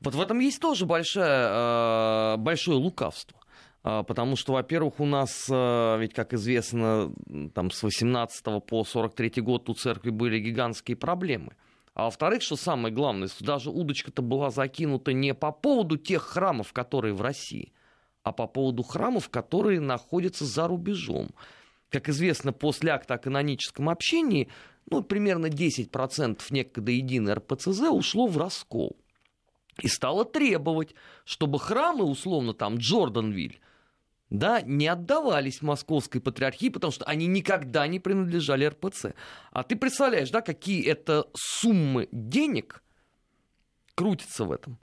Вот 0.02 0.14
в 0.14 0.22
этом 0.22 0.40
есть 0.40 0.62
тоже 0.62 0.86
большое, 0.86 1.26
э, 1.28 2.36
большое 2.38 2.78
лукавство. 2.78 3.38
А, 3.84 4.04
потому 4.04 4.36
что, 4.36 4.54
во-первых, 4.54 5.00
у 5.00 5.06
нас, 5.06 5.48
а, 5.52 5.98
ведь, 5.98 6.14
как 6.14 6.34
известно, 6.34 7.14
там 7.54 7.72
с 7.72 7.84
18 7.84 8.62
по 8.66 8.84
43 8.84 9.42
год 9.42 9.70
у 9.70 9.74
церкви 9.74 10.10
были 10.10 10.40
гигантские 10.40 10.98
проблемы. 10.98 11.54
А 11.94 12.06
во-вторых, 12.06 12.44
что 12.44 12.56
самое 12.56 12.94
главное, 12.94 13.28
даже 13.40 13.72
удочка-то 13.72 14.22
была 14.22 14.52
закинута 14.52 15.14
не 15.14 15.34
по 15.34 15.52
поводу 15.52 15.98
тех 15.98 16.22
храмов, 16.22 16.72
которые 16.72 17.16
в 17.16 17.22
России, 17.22 17.74
а 18.22 18.32
по 18.32 18.46
поводу 18.46 18.84
храмов, 18.84 19.30
которые 19.30 19.80
находятся 19.80 20.46
за 20.46 20.68
рубежом. 20.68 21.30
Как 21.90 22.08
известно, 22.10 22.54
после 22.54 22.92
акта 22.92 23.16
о 23.16 23.18
каноническом 23.18 23.90
общении, 23.90 24.50
ну, 24.90 25.02
примерно 25.02 25.48
10% 25.48 26.40
некогда 26.52 26.92
единой 26.92 27.34
РПЦЗ 27.34 27.90
ушло 27.90 28.28
в 28.28 28.38
раскол. 28.38 28.96
И 29.82 29.88
стало 29.88 30.24
требовать, 30.26 30.94
чтобы 31.26 31.60
храмы, 31.60 32.04
условно, 32.04 32.54
там, 32.54 32.78
Джорданвиль, 32.78 33.60
да, 34.30 34.62
не 34.62 34.88
отдавались 34.88 35.62
московской 35.62 36.20
патриархии, 36.20 36.70
потому 36.70 36.92
что 36.92 37.06
они 37.06 37.28
никогда 37.28 37.88
не 37.88 38.00
принадлежали 38.00 38.66
РПЦ. 38.66 39.14
А 39.52 39.64
ты 39.64 39.76
представляешь, 39.76 40.30
да, 40.30 40.42
какие 40.42 40.86
это 40.86 41.28
суммы 41.34 42.10
денег 42.12 42.84
крутятся 43.96 44.44
в 44.46 44.52
этом? 44.52 44.78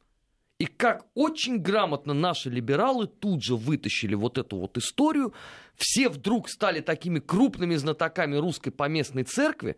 И 0.59 0.67
как 0.67 1.07
очень 1.15 1.59
грамотно 1.59 2.15
наши 2.15 2.49
либералы 2.49 3.07
тут 3.07 3.43
же 3.43 3.57
вытащили 3.57 4.15
вот 4.15 4.39
эту 4.39 4.57
вот 4.57 4.79
историю. 4.79 5.35
Все 5.75 6.09
вдруг 6.09 6.49
стали 6.49 6.81
такими 6.81 7.19
крупными 7.19 7.75
знатоками 7.75 8.37
русской 8.37 8.71
поместной 8.71 9.25
церкви, 9.25 9.77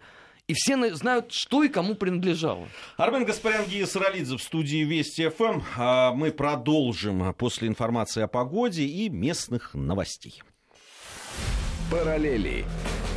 и 0.48 0.54
все 0.54 0.94
знают, 0.94 1.32
что 1.32 1.62
и 1.64 1.68
кому 1.68 1.94
принадлежало. 1.94 2.68
Армен 2.96 3.24
Гаспарян, 3.24 3.64
Гия 3.66 3.86
Саралидзе 3.86 4.36
в 4.36 4.42
студии 4.42 4.84
Вести 4.84 5.28
ФМ. 5.28 5.60
А 5.76 6.12
мы 6.12 6.30
продолжим 6.30 7.34
после 7.34 7.68
информации 7.68 8.22
о 8.22 8.28
погоде 8.28 8.84
и 8.84 9.08
местных 9.08 9.74
новостей. 9.74 10.42
Параллели. 11.90 12.64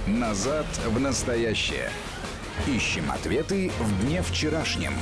Назад 0.07 0.65
в 0.87 0.99
настоящее. 0.99 1.91
Ищем 2.67 3.11
ответы 3.11 3.71
в 3.79 4.05
дне 4.05 4.21
вчерашнем. 4.21 4.93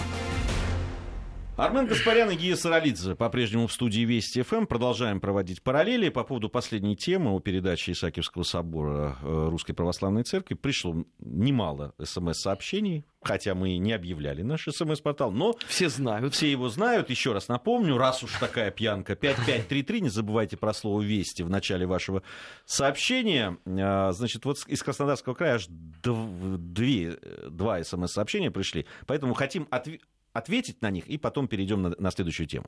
Армен 1.57 1.87
Гаспарян 1.87 2.29
и 2.29 2.35
Гия 2.35 2.55
Саралидзе 2.55 3.15
по-прежнему 3.15 3.65
в 3.65 3.73
студии 3.73 4.01
Вести 4.01 4.43
ФМ. 4.43 4.67
Продолжаем 4.67 5.19
проводить 5.19 5.63
параллели. 5.63 6.09
По 6.09 6.23
поводу 6.23 6.49
последней 6.49 6.95
темы 6.95 7.31
о 7.31 7.39
передаче 7.39 7.93
Исаакиевского 7.93 8.43
собора 8.43 9.17
э, 9.23 9.47
Русской 9.49 9.73
Православной 9.73 10.21
Церкви 10.21 10.53
пришло 10.53 11.03
немало 11.17 11.95
смс-сообщений, 11.99 13.07
хотя 13.23 13.55
мы 13.55 13.75
не 13.77 13.91
объявляли 13.91 14.43
наш 14.43 14.67
смс-портал, 14.69 15.31
но 15.31 15.55
все 15.67 15.89
знают. 15.89 16.35
Все 16.35 16.51
его 16.51 16.69
знают. 16.69 17.09
Еще 17.09 17.33
раз 17.33 17.47
напомню, 17.47 17.97
раз 17.97 18.21
уж 18.21 18.33
такая 18.33 18.69
пьянка, 18.69 19.15
5533, 19.15 20.01
не 20.01 20.09
забывайте 20.09 20.57
про 20.57 20.75
слово 20.75 21.01
«Вести» 21.01 21.41
в 21.41 21.49
начале 21.49 21.87
вашего 21.87 22.21
сообщения. 22.65 23.57
А, 23.65 24.11
значит, 24.11 24.45
вот 24.45 24.59
из 24.67 24.83
Краснодарского 24.83 25.33
края 25.33 25.55
аж 25.55 25.65
две, 25.69 27.17
два 27.49 27.83
смс-сообщения 27.83 28.51
пришли, 28.51 28.85
поэтому 29.07 29.33
хотим 29.33 29.67
ответить 29.71 30.05
ответить 30.37 30.81
на 30.81 30.91
них, 30.91 31.07
и 31.07 31.17
потом 31.17 31.47
перейдем 31.47 31.81
на, 31.81 31.95
на 31.97 32.11
следующую 32.11 32.47
тему. 32.47 32.65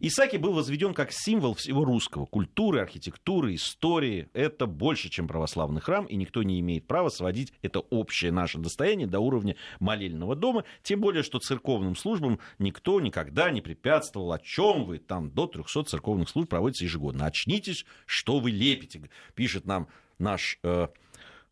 Исаки 0.00 0.36
был 0.36 0.52
возведен 0.52 0.92
как 0.92 1.10
символ 1.12 1.54
всего 1.54 1.84
русского. 1.84 2.26
Культуры, 2.26 2.80
архитектуры, 2.80 3.54
истории. 3.54 4.28
Это 4.34 4.66
больше, 4.66 5.08
чем 5.08 5.26
православный 5.26 5.80
храм, 5.80 6.04
и 6.04 6.16
никто 6.16 6.42
не 6.42 6.60
имеет 6.60 6.86
права 6.86 7.08
сводить 7.08 7.52
это 7.62 7.80
общее 7.80 8.32
наше 8.32 8.58
достояние 8.58 9.06
до 9.06 9.20
уровня 9.20 9.56
молельного 9.80 10.36
дома. 10.36 10.64
Тем 10.82 11.00
более, 11.00 11.22
что 11.22 11.38
церковным 11.38 11.96
службам 11.96 12.38
никто 12.58 13.00
никогда 13.00 13.50
не 13.50 13.62
препятствовал. 13.62 14.32
О 14.32 14.38
чем 14.38 14.84
вы? 14.84 14.98
Там 14.98 15.30
до 15.30 15.46
300 15.46 15.84
церковных 15.84 16.28
служб 16.28 16.50
проводится 16.50 16.84
ежегодно. 16.84 17.26
Очнитесь, 17.26 17.86
что 18.04 18.38
вы 18.38 18.50
лепите, 18.50 19.00
пишет 19.34 19.64
нам 19.64 19.88
наш 20.18 20.58
э, 20.62 20.88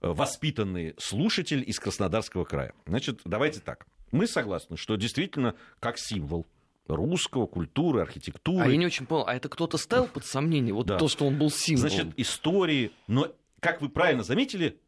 воспитанный 0.00 0.94
слушатель 0.98 1.64
из 1.66 1.78
Краснодарского 1.78 2.44
края. 2.44 2.74
Значит, 2.86 3.20
давайте 3.24 3.60
так. 3.60 3.86
Мы 4.14 4.28
согласны, 4.28 4.76
что 4.76 4.94
действительно 4.94 5.56
как 5.80 5.98
символ 5.98 6.46
русского, 6.86 7.46
культуры, 7.46 8.00
архитектуры. 8.00 8.64
А 8.64 8.68
я 8.68 8.76
не 8.76 8.86
очень 8.86 9.06
понял, 9.06 9.24
а 9.26 9.34
это 9.34 9.48
кто-то 9.48 9.76
ставил 9.76 10.06
под 10.06 10.24
сомнение 10.24 10.72
вот 10.72 10.86
да. 10.86 10.98
то, 10.98 11.08
что 11.08 11.26
он 11.26 11.36
был 11.36 11.50
символом? 11.50 11.90
Значит, 11.90 12.12
истории, 12.16 12.92
но, 13.08 13.32
как 13.58 13.82
вы 13.82 13.88
правильно 13.88 14.22
заметили, 14.22 14.78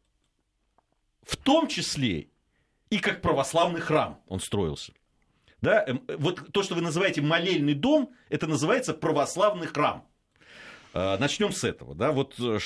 в 1.23 1.35
том 1.35 1.67
числе 1.67 2.29
и 2.89 2.99
как 2.99 3.21
православный 3.21 3.81
храм 3.81 4.21
он 4.27 4.39
строился. 4.39 4.93
Да? 5.61 5.83
Эм, 5.85 6.03
вот 6.19 6.53
то, 6.53 6.63
что 6.63 6.75
вы 6.75 6.81
называете 6.81 7.21
молельный 7.21 7.73
дом, 7.73 8.13
это 8.29 8.47
называется 8.47 8.93
православный 8.93 9.67
храм. 9.67 10.07
А, 10.93 11.17
Начнем 11.17 11.51
с 11.51 11.65
этого, 11.65 11.95
да, 11.95 12.13
вот 12.13 12.35
э, 12.39 12.59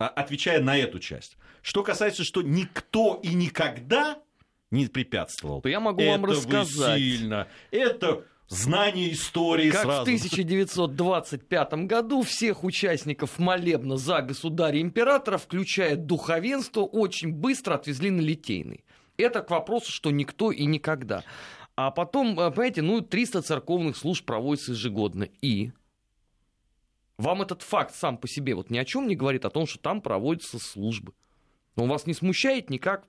а, 0.00 0.08
отвечая 0.08 0.60
на 0.60 0.76
эту 0.76 0.98
часть. 0.98 1.36
Что 1.62 1.84
касается, 1.84 2.24
что 2.24 2.42
никто 2.42 3.20
и 3.22 3.32
никогда 3.32 4.20
не 4.70 4.86
препятствовал. 4.86 5.60
То 5.62 5.68
я 5.68 5.80
могу 5.80 6.00
это 6.00 6.10
вам 6.12 6.24
рассказать. 6.26 6.98
сильно. 6.98 7.48
Это 7.70 8.24
знание 8.48 9.12
истории 9.12 9.70
как 9.70 9.82
сразу. 9.82 10.00
в 10.00 10.02
1925 10.02 11.72
году 11.86 12.22
всех 12.22 12.64
участников 12.64 13.38
молебна 13.38 13.96
за 13.96 14.22
государя-императора, 14.22 15.38
включая 15.38 15.96
духовенство, 15.96 16.82
очень 16.82 17.32
быстро 17.32 17.74
отвезли 17.74 18.10
на 18.10 18.20
Литейный. 18.20 18.84
Это 19.16 19.42
к 19.42 19.50
вопросу, 19.50 19.92
что 19.92 20.10
никто 20.10 20.50
и 20.50 20.64
никогда. 20.64 21.24
А 21.76 21.90
потом, 21.90 22.38
э, 22.38 22.50
понимаете, 22.50 22.82
ну, 22.82 23.00
300 23.00 23.42
церковных 23.42 23.96
служб 23.96 24.24
проводится 24.24 24.72
ежегодно. 24.72 25.28
И 25.40 25.72
вам 27.16 27.42
этот 27.42 27.62
факт 27.62 27.94
сам 27.94 28.18
по 28.18 28.28
себе 28.28 28.54
вот 28.54 28.70
ни 28.70 28.78
о 28.78 28.84
чем 28.84 29.06
не 29.06 29.16
говорит 29.16 29.44
о 29.44 29.50
том, 29.50 29.66
что 29.66 29.78
там 29.78 30.00
проводятся 30.00 30.58
службы. 30.58 31.12
Он 31.76 31.88
вас 31.88 32.06
не 32.06 32.14
смущает 32.14 32.70
никак? 32.70 33.06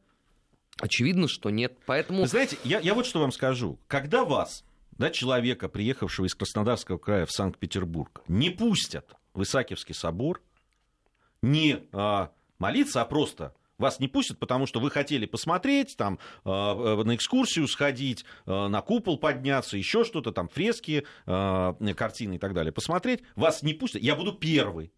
Очевидно, 0.80 1.28
что 1.28 1.50
нет. 1.50 1.78
Поэтому... 1.86 2.26
Знаете, 2.26 2.58
я, 2.64 2.80
я 2.80 2.94
вот 2.94 3.06
что 3.06 3.20
вам 3.20 3.32
скажу. 3.32 3.80
Когда 3.88 4.26
вас, 4.26 4.64
да, 4.98 5.10
человека, 5.10 5.70
приехавшего 5.70 6.26
из 6.26 6.36
Краснодарского 6.36 6.98
края 6.98 7.26
в 7.26 7.32
Санкт-Петербург, 7.32 8.22
не 8.28 8.50
пустят 8.50 9.16
в 9.34 9.44
Исаакиевский 9.44 9.96
собор, 9.96 10.42
не 11.42 11.84
а, 11.92 12.32
молиться, 12.60 13.02
а 13.02 13.06
просто 13.06 13.54
вас 13.82 14.00
не 14.00 14.08
пустят, 14.08 14.38
потому 14.38 14.68
что 14.68 14.80
вы 14.80 14.92
хотели 14.92 15.26
посмотреть, 15.26 15.98
там, 15.98 16.20
э, 16.46 16.50
на 16.50 17.16
экскурсию 17.16 17.68
сходить, 17.68 18.24
э, 18.46 18.68
на 18.68 18.82
купол 18.82 19.18
подняться, 19.18 19.76
еще 19.76 20.04
что-то, 20.04 20.32
там, 20.32 20.48
фрески, 20.48 21.06
э, 21.26 21.94
картины 21.96 22.36
и 22.36 22.38
так 22.38 22.54
далее, 22.54 22.72
посмотреть, 22.72 23.24
вас 23.36 23.64
не 23.64 23.74
пустят. 23.74 24.04
Я 24.04 24.16
буду 24.16 24.34
первый, 24.34 24.94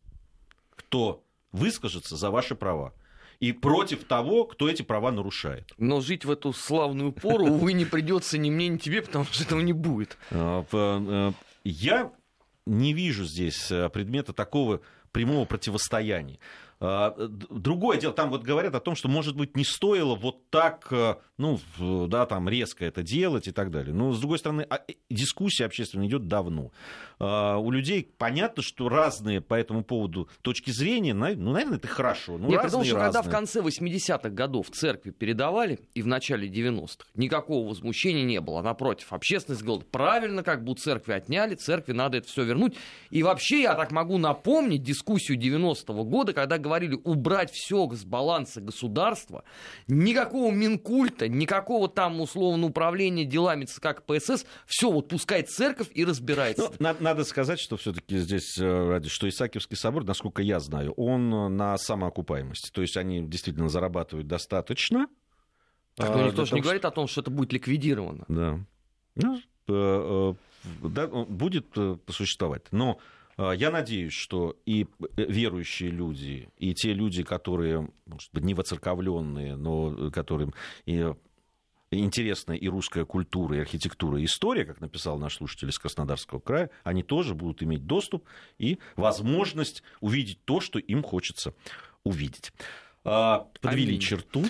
кто 0.76 1.24
выскажется 1.54 2.18
за 2.18 2.30
ваши 2.30 2.56
права 2.56 2.94
и 3.40 3.52
против 3.52 4.04
того, 4.04 4.46
кто 4.46 4.70
эти 4.70 4.82
права 4.82 5.12
нарушает. 5.12 5.72
Но 5.78 6.02
жить 6.02 6.26
в 6.26 6.32
эту 6.32 6.54
славную 6.54 7.12
пору, 7.12 7.46
увы, 7.46 7.74
не 7.74 7.86
придется 7.86 8.38
ни 8.38 8.50
мне, 8.50 8.68
ни 8.68 8.78
тебе, 8.78 9.02
потому 9.02 9.26
что 9.26 9.44
этого 9.44 9.60
не 9.62 9.74
будет. 9.74 10.18
А, 10.32 10.66
э, 10.72 11.32
я 11.64 12.12
не 12.66 12.94
вижу 12.94 13.26
здесь 13.26 13.72
э, 13.72 13.90
предмета 13.90 14.34
такого 14.34 14.82
прямого 15.12 15.46
противостояния. 15.46 16.40
А, 16.86 17.16
другое 17.18 17.98
дело, 17.98 18.14
там 18.14 18.30
вот 18.30 18.44
говорят 18.44 18.76
о 18.76 18.82
том, 18.82 18.98
что, 18.98 19.08
может 19.08 19.38
быть, 19.38 19.56
не 19.56 19.64
стоило 19.64 20.16
вот 20.16 20.50
так, 20.50 20.88
э, 20.92 21.16
ну, 21.38 21.58
да, 21.80 22.26
там 22.26 22.50
резко 22.50 22.84
это 22.84 23.04
делать 23.04 23.48
и 23.48 23.54
так 23.54 23.72
далее. 23.72 23.94
Но, 23.94 24.12
с 24.12 24.20
другой 24.20 24.38
стороны, 24.38 24.68
а, 24.70 24.82
дискуссия 25.10 25.64
общественная 25.64 26.08
идет 26.08 26.28
давно. 26.28 26.72
А, 27.20 27.58
у 27.58 27.72
людей 27.72 28.12
понятно, 28.18 28.62
что 28.62 28.90
разные 28.90 29.40
по 29.40 29.54
этому 29.54 29.86
поводу 29.86 30.28
точки 30.42 30.72
зрения, 30.72 31.14
ну, 31.14 31.54
наверное, 31.54 31.78
это 31.78 31.88
хорошо. 31.88 32.38
Ну, 32.38 32.50
Нет, 32.50 32.62
потому 32.62 32.84
что 32.84 32.96
когда 32.96 33.22
в 33.22 33.30
конце 33.30 33.62
80-х 33.62 34.30
годов 34.32 34.70
церкви 34.70 35.12
передавали 35.12 35.80
и 35.94 36.02
в 36.02 36.08
начале 36.08 36.50
90-х, 36.50 37.06
никакого 37.16 37.70
возмущения 37.70 38.26
не 38.26 38.42
было. 38.42 38.62
Напротив, 38.62 39.14
общественность 39.14 39.62
говорила, 39.62 39.86
правильно, 39.90 40.44
как 40.44 40.68
у 40.68 40.76
церкви 40.76 41.14
отняли, 41.14 41.56
церкви 41.56 41.94
надо 41.94 42.18
это 42.18 42.28
все 42.28 42.44
вернуть. 42.44 42.76
И 43.10 43.24
вообще, 43.24 43.62
я 43.62 43.76
так 43.76 43.92
могу 43.94 44.18
напомнить 44.18 44.84
дискуссию 44.84 45.40
90-го 45.40 46.04
года, 46.04 46.34
когда 46.34 46.58
говорили, 46.58 46.73
говорили 46.74 47.00
убрать 47.04 47.52
все 47.52 47.88
с 47.92 48.04
баланса 48.04 48.60
государства, 48.60 49.44
никакого 49.88 50.52
Минкульта, 50.52 51.28
никакого 51.28 51.88
там 51.88 52.20
условно 52.20 52.68
управления 52.68 53.26
делами 53.26 53.66
ЦК 53.66 53.96
КПСС, 53.98 54.46
все, 54.66 54.92
вот 54.92 55.08
пускай 55.08 55.44
церковь 55.44 55.90
и 55.94 56.04
разбирается. 56.04 56.64
Ну, 56.64 56.76
надо, 56.80 57.04
надо 57.04 57.24
сказать, 57.26 57.60
что 57.60 57.78
все-таки 57.78 58.18
здесь, 58.18 58.58
э, 58.60 59.02
что 59.08 59.30
Исаакиевский 59.30 59.78
собор, 59.78 60.04
насколько 60.04 60.42
я 60.42 60.60
знаю, 60.60 60.94
он 60.94 61.56
на 61.56 61.78
самоокупаемости. 61.78 62.72
То 62.72 62.82
есть 62.82 62.98
они 62.98 63.22
действительно 63.22 63.70
зарабатывают 63.70 64.28
достаточно. 64.28 65.08
Так, 65.96 66.10
а, 66.16 66.24
никто 66.28 66.46
же 66.46 66.56
не 66.56 66.62
говорит 66.62 66.86
о 66.86 66.92
том, 66.92 67.08
что 67.08 67.22
это 67.22 67.30
будет 67.30 67.54
ликвидировано. 67.54 68.26
Да. 68.28 68.60
Ну, 69.16 69.38
э, 69.38 69.42
э, 69.68 70.88
да, 70.88 71.08
будет 71.08 71.68
существовать. 72.10 72.64
Но 72.72 73.00
я 73.38 73.72
надеюсь, 73.72 74.14
что 74.14 74.56
и 74.66 74.84
э, 74.84 75.26
верующие 75.26 75.90
люди, 75.90 76.50
и 76.58 76.74
те 76.74 76.94
люди, 76.94 77.24
которые, 77.24 77.90
может 78.06 78.32
быть, 78.32 78.44
не 78.44 78.54
воцерковленные, 78.54 79.56
но 79.56 80.12
которым 80.12 80.54
и 80.86 81.12
интересна 81.92 82.54
и 82.54 82.68
русская 82.68 83.06
культура, 83.06 83.58
и 83.58 83.60
архитектура, 83.60 84.20
и 84.20 84.26
история, 84.26 84.66
как 84.66 84.82
написал 84.82 85.18
наш 85.18 85.36
слушатель 85.36 85.70
из 85.70 85.78
Краснодарского 85.78 86.40
края, 86.40 86.70
они 86.84 87.04
тоже 87.04 87.36
будут 87.36 87.62
иметь 87.64 87.86
доступ 87.86 88.26
и 88.58 88.80
возможность 88.96 89.84
увидеть 90.02 90.40
то, 90.46 90.60
что 90.60 90.80
им 90.80 91.04
хочется 91.04 91.54
увидеть. 92.04 92.52
А, 93.06 93.48
подвели 93.62 93.90
Аминь. 93.90 94.00
черту. 94.00 94.44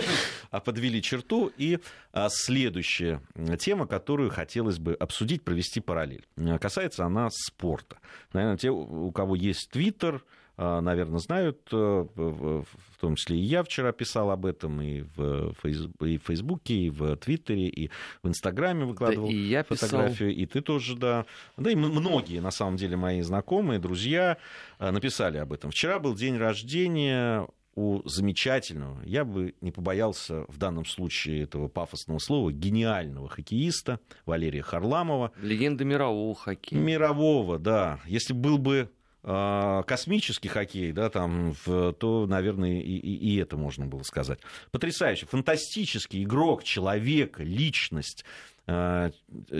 а 0.50 0.60
подвели 0.60 1.02
черту. 1.02 1.52
И 1.58 1.78
а, 2.12 2.28
следующая 2.30 3.20
тема, 3.58 3.86
которую 3.86 4.30
хотелось 4.30 4.78
бы 4.78 4.94
обсудить, 4.94 5.42
провести 5.42 5.80
параллель. 5.80 6.26
Касается 6.60 7.04
она 7.04 7.28
спорта. 7.30 7.98
Наверное, 8.32 8.56
те, 8.56 8.70
у 8.70 9.10
кого 9.12 9.34
есть 9.34 9.70
Твиттер, 9.70 10.24
наверное, 10.56 11.20
знают, 11.20 11.68
э, 11.70 11.76
в 11.76 12.66
том 13.00 13.14
числе 13.14 13.36
и 13.38 13.42
я 13.42 13.62
вчера 13.62 13.92
писал 13.92 14.32
об 14.32 14.44
этом, 14.44 14.82
и 14.82 15.02
в, 15.02 15.54
Фейсбуке, 15.62 16.74
и 16.74 16.90
в 16.90 17.14
Твиттере, 17.14 17.68
и 17.68 17.90
в 18.24 18.28
Инстаграме 18.28 18.84
выкладывал 18.84 19.28
да, 19.28 19.32
и 19.32 19.36
я 19.36 19.62
фотографию, 19.62 20.30
писал. 20.30 20.42
и 20.42 20.46
ты 20.46 20.60
тоже, 20.60 20.96
да. 20.96 21.26
Да 21.56 21.70
и 21.70 21.76
многие, 21.76 22.40
на 22.40 22.50
самом 22.50 22.76
деле, 22.76 22.96
мои 22.96 23.20
знакомые, 23.20 23.78
друзья 23.78 24.36
написали 24.80 25.38
об 25.38 25.52
этом. 25.52 25.70
Вчера 25.70 26.00
был 26.00 26.16
день 26.16 26.36
рождения 26.36 27.46
у 27.78 28.02
замечательного, 28.08 29.00
я 29.04 29.24
бы 29.24 29.54
не 29.60 29.70
побоялся 29.70 30.44
в 30.48 30.58
данном 30.58 30.84
случае 30.84 31.44
этого 31.44 31.68
пафосного 31.68 32.18
слова, 32.18 32.50
гениального 32.50 33.28
хоккеиста 33.28 34.00
Валерия 34.26 34.62
Харламова. 34.62 35.30
Легенда 35.40 35.84
мирового 35.84 36.34
хоккея. 36.34 36.80
Мирового, 36.80 37.60
да. 37.60 38.00
Если 38.04 38.32
был 38.32 38.58
бы 38.58 38.90
э, 39.22 39.82
космический 39.86 40.48
хоккей, 40.48 40.90
да, 40.90 41.08
там, 41.08 41.54
в, 41.64 41.92
то, 41.92 42.26
наверное, 42.26 42.80
и, 42.80 42.96
и, 42.96 43.14
и 43.14 43.36
это 43.36 43.56
можно 43.56 43.86
было 43.86 44.02
сказать. 44.02 44.40
Потрясающий, 44.72 45.26
фантастический 45.26 46.24
игрок, 46.24 46.64
человек, 46.64 47.38
личность. 47.38 48.24
Э, 48.66 49.12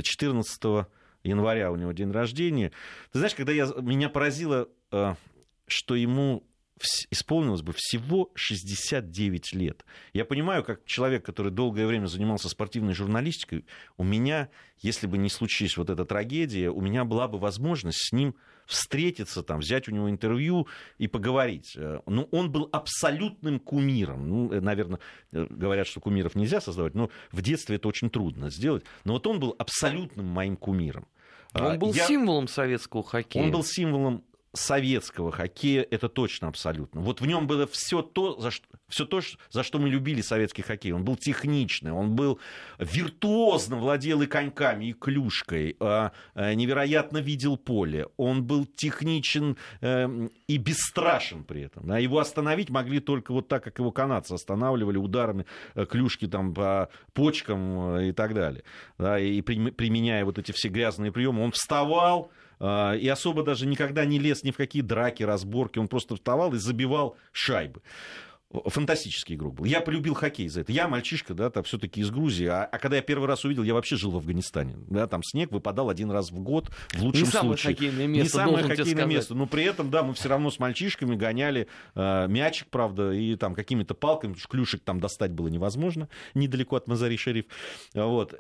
14 0.03 0.87
января 1.23 1.71
у 1.71 1.77
него 1.77 1.93
день 1.93 2.11
рождения. 2.11 2.73
Ты 3.13 3.19
знаешь, 3.19 3.37
когда 3.37 3.53
я, 3.53 3.67
меня 3.81 4.09
поразило, 4.09 4.69
э, 4.91 5.15
что 5.69 5.95
ему 5.95 6.43
исполнилось 7.11 7.63
бы 7.63 7.73
всего 7.75 8.31
69 8.35 9.53
лет. 9.55 9.85
Я 10.13 10.25
понимаю, 10.25 10.65
как 10.65 10.85
человек, 10.85 11.25
который 11.25 11.53
долгое 11.53 11.87
время 11.87 12.07
занимался 12.07 12.49
спортивной 12.49 12.95
журналистикой, 12.95 13.65
у 13.97 14.05
меня, 14.05 14.49
если 14.79 15.07
бы 15.07 15.19
не 15.19 15.29
случилась 15.29 15.77
вот 15.77 15.91
эта 15.91 16.05
трагедия, 16.05 16.71
у 16.71 16.81
меня 16.81 17.05
была 17.05 17.29
бы 17.29 17.39
возможность 17.39 18.09
с 18.09 18.13
ним 18.13 18.35
встретиться, 18.67 19.43
там, 19.43 19.61
взять 19.61 19.89
у 19.89 19.93
него 19.93 20.11
интервью 20.11 20.69
и 20.99 21.09
поговорить. 21.09 21.75
Э, 21.77 22.01
ну, 22.07 22.29
он 22.31 22.53
был 22.53 22.69
абсолютным 22.71 23.59
кумиром. 23.59 24.29
Ну, 24.29 24.53
э, 24.53 24.61
наверное, 24.61 25.01
э, 25.33 25.47
говорят, 25.49 25.87
что 25.87 26.01
кумиров 26.01 26.35
нельзя 26.35 26.61
создавать, 26.61 26.95
но 26.95 27.11
в 27.33 27.41
детстве 27.41 27.77
это 27.77 27.89
очень 27.89 28.11
трудно 28.11 28.51
сделать. 28.51 28.85
Но 29.05 29.15
вот 29.15 29.27
он 29.27 29.41
был 29.41 29.57
абсолютным 29.59 30.27
моим 30.27 30.57
кумиром. 30.57 31.09
Он 31.55 31.63
а, 31.63 31.77
был 31.79 31.95
Я... 31.95 32.07
символом 32.07 32.47
советского 32.47 33.03
хоккея. 33.03 33.43
Он 33.43 33.51
был 33.51 33.65
символом 33.65 34.23
советского 34.53 35.31
хоккея, 35.31 35.87
это 35.91 36.09
точно 36.09 36.49
абсолютно. 36.49 37.01
Вот 37.01 37.21
в 37.21 37.27
нем 37.27 37.47
было 37.47 37.67
все 37.67 38.03
то, 38.03 38.39
за 38.41 38.51
что, 38.51 38.67
все 38.89 39.05
то, 39.05 39.21
за 39.51 39.63
что 39.63 39.79
мы 39.79 39.89
любили 39.89 40.21
советский 40.21 40.63
хоккей. 40.63 40.93
Он 40.93 41.05
был 41.05 41.17
техничный, 41.17 41.93
он 41.93 42.15
был 42.15 42.39
виртуозно 42.79 43.77
владел 43.77 44.23
и 44.23 44.27
коньками, 44.27 44.87
и 44.87 44.93
клюшкой, 44.93 45.77
а, 45.81 46.13
а, 46.35 46.55
невероятно 46.55 47.19
видел 47.19 47.57
поле. 47.57 48.07
Он 48.17 48.45
был 48.45 48.65
техничен 48.65 49.57
эм, 49.81 50.31
и 50.47 50.57
бесстрашен 50.57 51.45
при 51.45 51.63
этом. 51.63 51.95
Его 51.97 52.19
остановить 52.19 52.71
могли 52.71 53.01
только 53.01 53.33
вот 53.33 53.49
так, 53.49 53.65
как 53.65 53.79
его 53.79 53.93
канадцы 53.93 54.33
останавливали 54.33 54.97
ударами 54.97 55.47
э, 55.75 55.85
клюшки 55.87 56.27
там, 56.27 56.55
по 56.55 56.89
почкам 57.13 57.97
э, 57.97 58.09
и 58.09 58.13
так 58.13 58.35
далее. 58.35 58.63
и 58.99 59.43
применяя 59.43 60.25
вот 60.25 60.39
эти 60.39 60.53
все 60.53 60.69
грязные 60.69 61.13
приемы, 61.13 61.43
он 61.43 61.53
вставал, 61.53 62.31
и 62.61 63.09
особо 63.09 63.43
даже 63.43 63.67
никогда 63.67 64.05
не 64.05 64.19
лез 64.19 64.43
ни 64.43 64.51
в 64.51 64.57
какие 64.57 64.83
драки, 64.83 65.23
разборки. 65.23 65.79
Он 65.79 65.89
просто 65.89 66.17
вставал 66.17 66.55
и 66.55 66.59
забивал 66.59 67.17
шайбы. 67.33 67.83
Фантастический 68.51 69.35
игрок 69.35 69.57
был. 69.57 69.67
Я 69.67 69.83
полюбил 69.83 70.15
хоккей 70.15 70.49
за 70.49 70.63
это. 70.63 70.73
Я 70.73 70.89
мальчишка, 70.89 71.35
да, 71.35 71.51
там 71.51 71.65
все-таки 71.65 72.01
из 72.01 72.11
Грузии. 72.11 72.47
А, 72.47 72.65
а 72.65 72.79
когда 72.79 72.97
я 72.97 73.03
первый 73.03 73.29
раз 73.29 73.45
увидел, 73.45 73.63
я 73.63 73.75
вообще 73.75 73.97
жил 73.97 74.11
в 74.11 74.17
Афганистане. 74.17 74.75
Да, 74.89 75.07
там 75.07 75.23
снег 75.23 75.53
выпадал 75.53 75.91
один 75.91 76.11
раз 76.11 76.31
в 76.31 76.39
год, 76.41 76.71
в 76.95 77.03
лучшем 77.03 77.25
не 77.25 77.31
самое 77.31 77.59
случае. 77.59 77.75
Хоккейное 77.75 78.07
место, 78.07 78.39
не 78.39 78.43
самое 78.43 78.65
хоккейное 78.65 79.05
место. 79.05 79.35
Но 79.35 79.47
при 79.47 79.65
этом, 79.65 79.91
да, 79.91 80.03
мы 80.03 80.15
все 80.15 80.31
равно 80.31 80.51
с 80.51 80.59
мальчишками 80.59 81.15
гоняли 81.15 81.69
э, 81.95 82.27
мячик, 82.27 82.69
правда, 82.71 83.13
и 83.13 83.37
там 83.37 83.55
какими-то 83.55 83.93
палками, 83.93 84.35
клюшек 84.49 84.81
там 84.83 84.99
достать 84.99 85.33
было 85.33 85.49
невозможно, 85.49 86.09
недалеко 86.33 86.77
от 86.77 86.89
Мазари-Шериф. 86.89 87.45
Вот. 87.93 88.33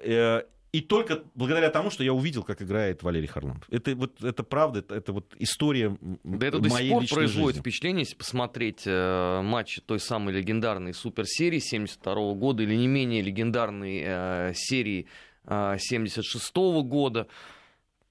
И 0.70 0.82
только 0.82 1.22
благодаря 1.34 1.70
тому, 1.70 1.88
что 1.90 2.04
я 2.04 2.12
увидел, 2.12 2.42
как 2.42 2.60
играет 2.60 3.02
Валерий 3.02 3.26
Харламов. 3.26 3.64
Это, 3.70 3.96
вот, 3.96 4.22
это 4.22 4.42
правда, 4.42 4.80
это, 4.80 4.94
это 4.94 5.12
вот 5.14 5.34
история 5.38 5.96
да 6.24 6.46
это 6.46 6.58
до 6.58 6.68
сих 6.68 6.90
пор 6.90 7.04
производит 7.06 7.56
жизни. 7.56 7.60
впечатление, 7.60 8.00
если 8.02 8.16
посмотреть 8.16 8.82
э, 8.84 9.40
матч 9.42 9.80
той 9.86 9.98
самой 9.98 10.34
легендарной 10.34 10.92
суперсерии 10.92 11.58
72 11.58 12.34
года 12.34 12.62
или 12.62 12.74
не 12.74 12.86
менее 12.86 13.22
легендарной 13.22 14.02
э, 14.04 14.52
серии 14.54 15.06
э, 15.44 15.76
76 15.78 16.54
года. 16.54 17.28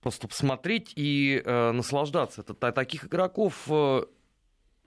Просто 0.02 0.28
посмотреть 0.28 0.94
и 0.96 1.42
э, 1.44 1.72
наслаждаться. 1.74 2.42
Это, 2.42 2.72
таких 2.72 3.06
игроков 3.06 3.66
э, 3.70 4.02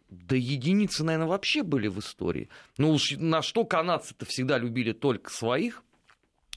да 0.09 0.35
единицы, 0.35 1.05
наверное, 1.05 1.29
вообще 1.29 1.63
были 1.63 1.87
в 1.87 2.01
истории. 2.01 2.49
Ну 2.79 2.91
уж 2.91 3.13
на 3.17 3.43
что 3.43 3.65
канадцы-то 3.65 4.27
всегда 4.27 4.59
любили 4.59 4.93
только 4.93 5.31
своих, 5.31 5.85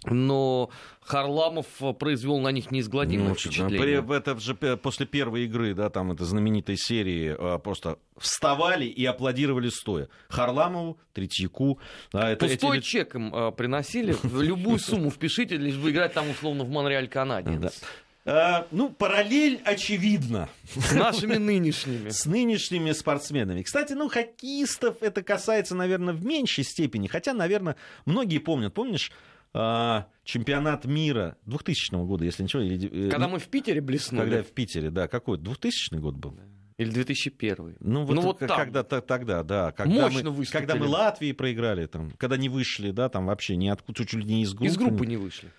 но 0.05 0.69
Харламов 1.01 1.67
произвел 1.99 2.39
на 2.39 2.49
них 2.49 2.71
неизгладимое 2.71 3.29
ну, 3.29 3.35
впечатление. 3.35 4.05
Это 4.15 4.39
же 4.39 4.55
после 4.55 5.05
первой 5.05 5.45
игры, 5.45 5.73
да, 5.73 5.89
там 5.89 6.11
это 6.11 6.25
знаменитой 6.25 6.77
серии, 6.77 7.35
а, 7.37 7.57
просто 7.59 7.97
вставали 8.17 8.85
и 8.85 9.05
аплодировали 9.05 9.69
стоя. 9.69 10.09
Харламову, 10.29 10.97
Третьяку. 11.13 11.79
Да, 12.11 12.31
это, 12.31 12.47
Пустой 12.47 12.79
эти... 12.79 12.85
чек 12.85 13.15
им 13.15 13.33
э, 13.33 13.51
приносили, 13.51 14.15
любую 14.23 14.79
сумму 14.79 15.11
впишите, 15.11 15.57
лишь 15.57 15.77
бы 15.77 15.91
играть 15.91 16.13
там 16.13 16.29
условно 16.29 16.63
в 16.63 16.69
Монреаль 16.69 17.07
Канадец. 17.07 17.81
А, 18.25 18.67
ну, 18.71 18.89
параллель 18.89 19.61
очевидна. 19.65 20.47
С 20.75 20.93
нашими 20.93 21.35
нынешними. 21.35 22.09
С 22.09 22.25
нынешними 22.25 22.93
спортсменами. 22.93 23.63
Кстати, 23.63 23.93
ну, 23.93 24.07
хоккеистов 24.07 24.97
это 25.01 25.21
касается, 25.23 25.75
наверное, 25.75 26.13
в 26.13 26.25
меньшей 26.25 26.63
степени. 26.63 27.07
Хотя, 27.07 27.33
наверное, 27.33 27.75
многие 28.05 28.37
помнят. 28.37 28.73
Помнишь, 28.73 29.11
чемпионат 29.53 30.85
мира 30.85 31.37
2000 31.45 32.05
года, 32.05 32.25
если 32.25 32.43
ничего. 32.43 32.63
Или, 32.63 33.07
э, 33.07 33.09
когда 33.09 33.27
ну, 33.27 33.33
мы 33.33 33.39
в 33.39 33.47
Питере 33.47 33.81
блеснули. 33.81 34.29
Когда 34.29 34.43
в 34.43 34.51
Питере, 34.51 34.89
да. 34.89 35.07
Какой? 35.07 35.37
2000 35.37 35.95
год 35.95 36.15
был? 36.15 36.37
Или 36.77 36.89
2001. 36.89 37.77
Ну 37.79 38.03
вот, 38.03 38.15
ну, 38.15 38.21
вот 38.21 38.39
когда 38.39 38.83
тогда, 38.83 39.43
да. 39.43 39.71
Когда 39.71 40.09
Мощно 40.09 40.31
мы, 40.31 40.37
выступили. 40.37 40.65
Когда 40.65 40.75
мы 40.75 40.87
Латвии 40.87 41.31
проиграли, 41.31 41.85
там, 41.85 42.11
когда 42.11 42.35
не 42.35 42.49
вышли, 42.49 42.91
да, 42.91 43.09
там 43.09 43.27
вообще 43.27 43.55
ни 43.55 43.67
откуда, 43.67 44.05
чуть 44.05 44.13
ли 44.13 44.23
не 44.23 44.41
из 44.41 44.53
группы. 44.53 44.65
Из 44.65 44.77
группы 44.77 45.05
не 45.05 45.17
вышли. 45.17 45.51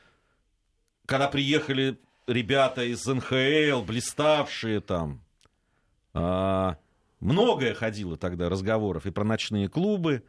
Когда 1.06 1.28
приехали 1.28 1.98
ребята 2.26 2.82
из 2.82 3.06
НХЛ, 3.06 3.84
блиставшие 3.84 4.80
там. 4.80 5.20
А, 6.14 6.78
многое 7.20 7.74
ходило 7.74 8.16
тогда 8.16 8.48
разговоров 8.48 9.06
и 9.06 9.10
про 9.10 9.24
ночные 9.24 9.68
клубы, 9.68 10.24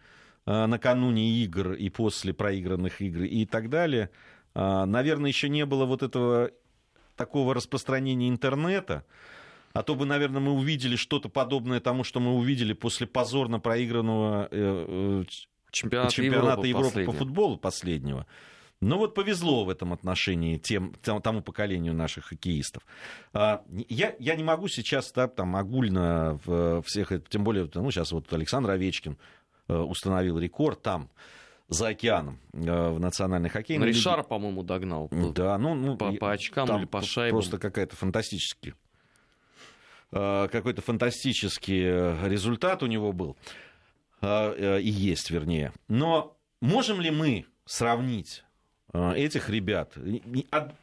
накануне 0.45 1.29
игр 1.43 1.73
и 1.73 1.89
после 1.89 2.33
проигранных 2.33 3.01
игр 3.01 3.23
и 3.23 3.45
так 3.45 3.69
далее. 3.69 4.09
А, 4.53 4.85
наверное, 4.85 5.29
еще 5.29 5.49
не 5.49 5.65
было 5.65 5.85
вот 5.85 6.01
этого 6.01 6.51
такого 7.15 7.53
распространения 7.53 8.29
интернета, 8.29 9.05
а 9.73 9.83
то 9.83 9.95
бы, 9.95 10.05
наверное, 10.05 10.41
мы 10.41 10.53
увидели 10.53 10.95
что-то 10.95 11.29
подобное 11.29 11.79
тому, 11.79 12.03
что 12.03 12.19
мы 12.19 12.33
увидели 12.33 12.73
после 12.73 13.07
позорно 13.07 13.59
проигранного 13.59 14.47
э, 14.49 14.49
э, 14.51 15.23
чемпионата, 15.71 16.13
чемпионата 16.13 16.67
Европы, 16.67 16.99
Европы 16.99 17.05
по 17.05 17.11
футболу 17.11 17.57
последнего. 17.57 18.25
Но 18.81 18.97
вот 18.97 19.15
повезло 19.15 19.65
в 19.65 19.69
этом 19.69 19.93
отношении 19.93 20.57
тем, 20.57 20.93
тому 21.01 21.41
поколению 21.41 21.93
наших 21.93 22.25
хоккеистов. 22.25 22.83
А, 23.33 23.63
я, 23.89 24.15
я 24.19 24.35
не 24.35 24.43
могу 24.43 24.67
сейчас 24.67 25.11
да, 25.11 25.27
там, 25.27 25.55
огульно 25.55 26.39
всех, 26.85 27.11
тем 27.29 27.43
более, 27.43 27.69
ну, 27.73 27.91
сейчас 27.91 28.11
вот 28.11 28.31
Александр 28.31 28.71
Овечкин 28.71 29.13
Э, 29.13 29.17
установил 29.73 30.39
рекорд 30.39 30.81
там 30.81 31.09
за 31.67 31.89
океаном 31.89 32.39
э, 32.53 32.89
в 32.89 32.99
национальной 32.99 33.49
хоккейной 33.49 33.87
лиге. 33.87 33.97
Ришар, 33.97 34.23
по-моему, 34.23 34.63
догнал. 34.63 35.09
Да, 35.11 35.57
ну, 35.57 35.73
ну 35.73 35.97
по, 35.97 36.11
по 36.13 36.31
очкам 36.31 36.77
или 36.77 36.85
по 36.85 37.01
шайбам. 37.01 37.39
Просто 37.39 37.57
какая-то 37.57 37.95
фантастический 37.95 38.73
э, 40.11 40.47
какой-то 40.51 40.81
фантастический 40.81 42.27
результат 42.27 42.83
у 42.83 42.85
него 42.85 43.11
был. 43.11 43.35
И 44.21 44.89
есть, 44.89 45.29
вернее. 45.29 45.73
Но 45.87 46.37
можем 46.61 47.01
ли 47.01 47.11
мы 47.11 47.45
сравнить 47.65 48.44
Э, 48.44 48.44
этих 49.15 49.49
ребят. 49.49 49.93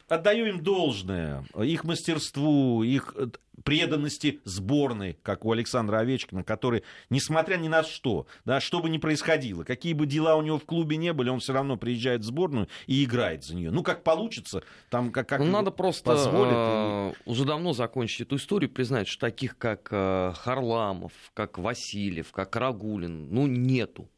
Отдаю 0.07 0.45
им 0.47 0.63
должное, 0.63 1.45
их 1.57 1.83
мастерству, 1.83 2.83
их 2.83 3.13
э, 3.15 3.27
преданности 3.63 4.41
сборной, 4.45 5.17
как 5.21 5.45
у 5.45 5.51
Александра 5.51 5.99
Овечкина, 5.99 6.43
который, 6.43 6.83
несмотря 7.09 7.57
ни 7.57 7.67
на 7.67 7.83
что, 7.83 8.27
да, 8.45 8.59
что 8.59 8.81
бы 8.81 8.89
ни 8.89 8.97
происходило, 8.97 9.63
какие 9.63 9.93
бы 9.93 10.05
дела 10.05 10.35
у 10.35 10.41
него 10.41 10.57
в 10.57 10.65
клубе 10.65 10.97
не 10.97 11.13
были, 11.13 11.29
он 11.29 11.39
все 11.39 11.53
равно 11.53 11.77
приезжает 11.77 12.21
в 12.21 12.25
сборную 12.25 12.67
и 12.87 13.03
играет 13.03 13.43
за 13.43 13.55
нее. 13.55 13.71
Ну, 13.71 13.83
как 13.83 14.03
получится, 14.03 14.63
там 14.89 15.11
как, 15.11 15.29
как 15.29 15.39
ну, 15.39 15.45
Надо 15.45 15.71
просто 15.71 16.03
позволит. 16.03 16.53
Э, 16.53 17.13
уже 17.25 17.45
давно 17.45 17.73
закончить 17.73 18.21
эту 18.21 18.37
историю, 18.37 18.69
признать, 18.69 19.07
что 19.07 19.21
таких, 19.21 19.57
как 19.57 19.87
э, 19.91 20.33
Харламов, 20.35 21.13
как 21.33 21.57
Васильев, 21.57 22.31
как 22.31 22.55
Рагулин, 22.55 23.29
ну, 23.33 23.47
нету. 23.47 24.09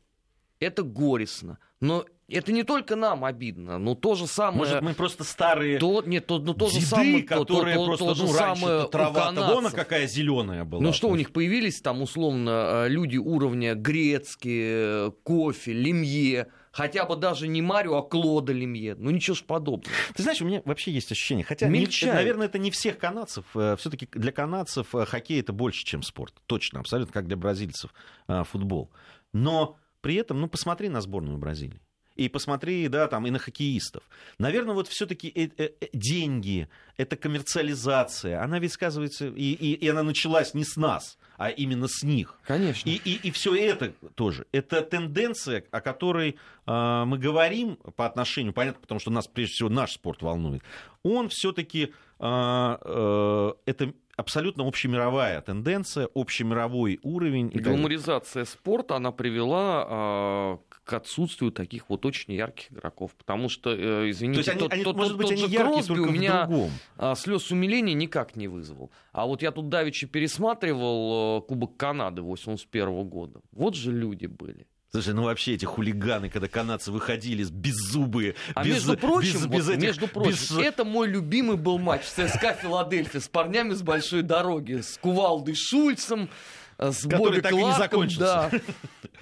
Это 0.59 0.83
горестно. 0.83 1.59
Но 1.81 2.05
это 2.27 2.51
не 2.51 2.63
только 2.63 2.95
нам 2.95 3.23
обидно, 3.23 3.77
но 3.77 3.93
то 3.93 4.15
же 4.15 4.25
самое... 4.25 4.57
Может, 4.57 4.81
мы 4.81 4.93
просто 4.93 5.23
старые 5.23 5.77
то, 5.77 6.01
нет, 6.05 6.25
то, 6.25 6.39
ну, 6.39 6.53
то 6.53 6.67
деды, 6.67 6.79
же 6.79 6.85
самое, 6.85 7.23
которые 7.23 7.75
то, 7.75 7.85
просто, 7.85 8.05
то, 8.05 8.15
то 8.15 8.23
ну, 8.23 8.33
раньше 8.33 8.87
трава-то 8.91 9.53
вон 9.53 9.71
какая 9.71 10.07
зеленая 10.07 10.63
была. 10.63 10.81
Ну 10.81 10.91
что, 10.91 11.09
у 11.09 11.15
них 11.15 11.31
появились 11.31 11.81
там, 11.81 12.01
условно, 12.01 12.85
э, 12.85 12.89
люди 12.89 13.17
уровня 13.17 13.75
Грецкий, 13.75 15.11
Кофе, 15.23 15.73
Лемье, 15.73 16.47
хотя 16.71 17.05
бы 17.05 17.15
даже 17.15 17.47
не 17.47 17.61
Марио, 17.61 17.97
а 17.97 18.01
Клода 18.01 18.53
Лемье. 18.53 18.95
Ну 18.97 19.11
ничего 19.11 19.35
ж 19.35 19.43
подобного. 19.43 19.95
Ты 20.15 20.23
знаешь, 20.23 20.41
у 20.41 20.45
меня 20.45 20.63
вообще 20.65 20.91
есть 20.91 21.11
ощущение, 21.11 21.45
хотя, 21.45 21.67
не, 21.67 21.87
наверное, 22.05 22.47
это 22.47 22.57
не 22.57 22.71
всех 22.71 22.97
канадцев. 22.97 23.45
Э, 23.53 23.75
Все-таки 23.77 24.07
для 24.11 24.31
канадцев 24.31 24.95
э, 24.95 25.05
хоккей 25.05 25.41
это 25.41 25.53
больше, 25.53 25.85
чем 25.85 26.01
спорт. 26.01 26.33
Точно, 26.47 26.79
абсолютно, 26.79 27.13
как 27.13 27.27
для 27.27 27.37
бразильцев 27.37 27.93
футбол. 28.27 28.89
Но 29.31 29.77
при 30.01 30.15
этом, 30.15 30.41
ну, 30.41 30.47
посмотри 30.47 30.89
на 30.89 31.01
сборную 31.01 31.37
Бразилии 31.37 31.81
и 32.15 32.29
посмотри, 32.29 32.87
да, 32.87 33.07
там, 33.07 33.27
и 33.27 33.31
на 33.31 33.39
хоккеистов. 33.39 34.03
Наверное, 34.37 34.73
вот 34.73 34.87
все-таки 34.87 35.31
э, 35.35 35.49
э, 35.57 35.69
э, 35.79 35.87
деньги, 35.93 36.67
это 36.97 37.15
коммерциализация, 37.15 38.41
она 38.41 38.59
ведь 38.59 38.73
сказывается, 38.73 39.27
и, 39.27 39.53
и, 39.53 39.73
и 39.73 39.87
она 39.89 40.03
началась 40.03 40.53
не 40.53 40.63
с 40.63 40.77
нас, 40.77 41.17
а 41.37 41.49
именно 41.49 41.87
с 41.87 42.03
них. 42.03 42.35
Конечно. 42.45 42.89
И, 42.89 42.95
и, 42.95 43.27
и 43.27 43.31
все 43.31 43.55
это 43.55 43.93
тоже. 44.15 44.45
Это 44.51 44.81
тенденция, 44.81 45.63
о 45.71 45.81
которой 45.81 46.37
э, 46.65 47.03
мы 47.05 47.17
говорим 47.17 47.77
по 47.95 48.05
отношению, 48.05 48.53
понятно, 48.53 48.81
потому 48.81 48.99
что 48.99 49.11
нас, 49.11 49.27
прежде 49.27 49.53
всего, 49.53 49.69
наш 49.69 49.93
спорт 49.93 50.21
волнует. 50.21 50.63
Он 51.03 51.29
все-таки 51.29 51.93
э, 52.19 52.77
э, 52.81 53.53
это 53.65 53.93
абсолютно 54.15 54.67
общемировая 54.67 55.41
тенденция, 55.41 56.09
общемировой 56.15 56.99
уровень. 57.03 57.49
Гламуризация 57.49 58.45
спорта, 58.45 58.95
она 58.95 59.11
привела 59.11 59.85
а, 59.87 60.59
к 60.85 60.93
отсутствию 60.93 61.51
таких 61.51 61.89
вот 61.89 62.05
очень 62.05 62.33
ярких 62.33 62.71
игроков. 62.71 63.15
Потому 63.17 63.49
что, 63.49 63.71
э, 63.71 63.75
То 63.77 64.09
извините, 64.11 64.39
есть 64.39 64.49
они, 64.49 64.59
тот, 64.59 64.71
они, 64.73 64.83
тот- 64.83 64.95
может 64.95 65.11
тот- 65.13 65.17
быть, 65.17 65.27
тот 65.27 65.31
они 65.37 65.41
же 65.47 65.53
яркие 65.53 65.73
Кросби 65.83 65.99
у 65.99 66.09
меня 66.11 66.49
а, 66.97 67.15
слез 67.15 67.51
умиления 67.51 67.93
никак 67.95 68.35
не 68.35 68.47
вызвал. 68.47 68.91
А 69.11 69.25
вот 69.25 69.41
я 69.41 69.51
тут 69.51 69.67
давеча 69.69 70.07
пересматривал 70.07 71.39
э, 71.39 71.47
Кубок 71.47 71.75
Канады 71.77 72.21
81 72.21 73.03
года. 73.03 73.41
Вот 73.51 73.75
же 73.75 73.91
люди 73.91 74.25
были. 74.27 74.67
Слушай, 74.91 75.13
ну 75.13 75.23
вообще 75.23 75.55
эти 75.55 75.65
хулиганы, 75.65 76.29
когда 76.29 76.47
канадцы 76.47 76.89
выходили 76.89 77.43
с 77.43 77.51
беззубые, 77.51 78.35
А 78.53 78.63
без, 78.63 78.75
между 78.75 78.97
прочим, 78.97 79.33
без- 79.33 79.41
вот, 79.45 79.51
без 79.57 79.69
этих- 79.69 79.81
между 79.81 80.07
прочим, 80.07 80.31
без- 80.31 80.51
это 80.57 80.85
мой 80.85 81.07
любимый 81.09 81.57
был 81.57 81.79
матч 81.79 82.03
ЦСКА 82.03 82.53
Филадельфия 82.53 83.19
с 83.19 83.27
парнями 83.27 83.73
с 83.73 83.81
большой 83.81 84.21
дороги, 84.21 84.79
с 84.81 84.97
Кувалдой 84.97 85.55
Шульцем, 85.55 86.29
с 86.77 87.07
Который 87.07 87.41
так 87.41 87.51
и 87.51 87.55
не 87.55 87.61
Кларком, 87.61 87.79
закончился. 87.79 88.51
Да, 88.51 88.51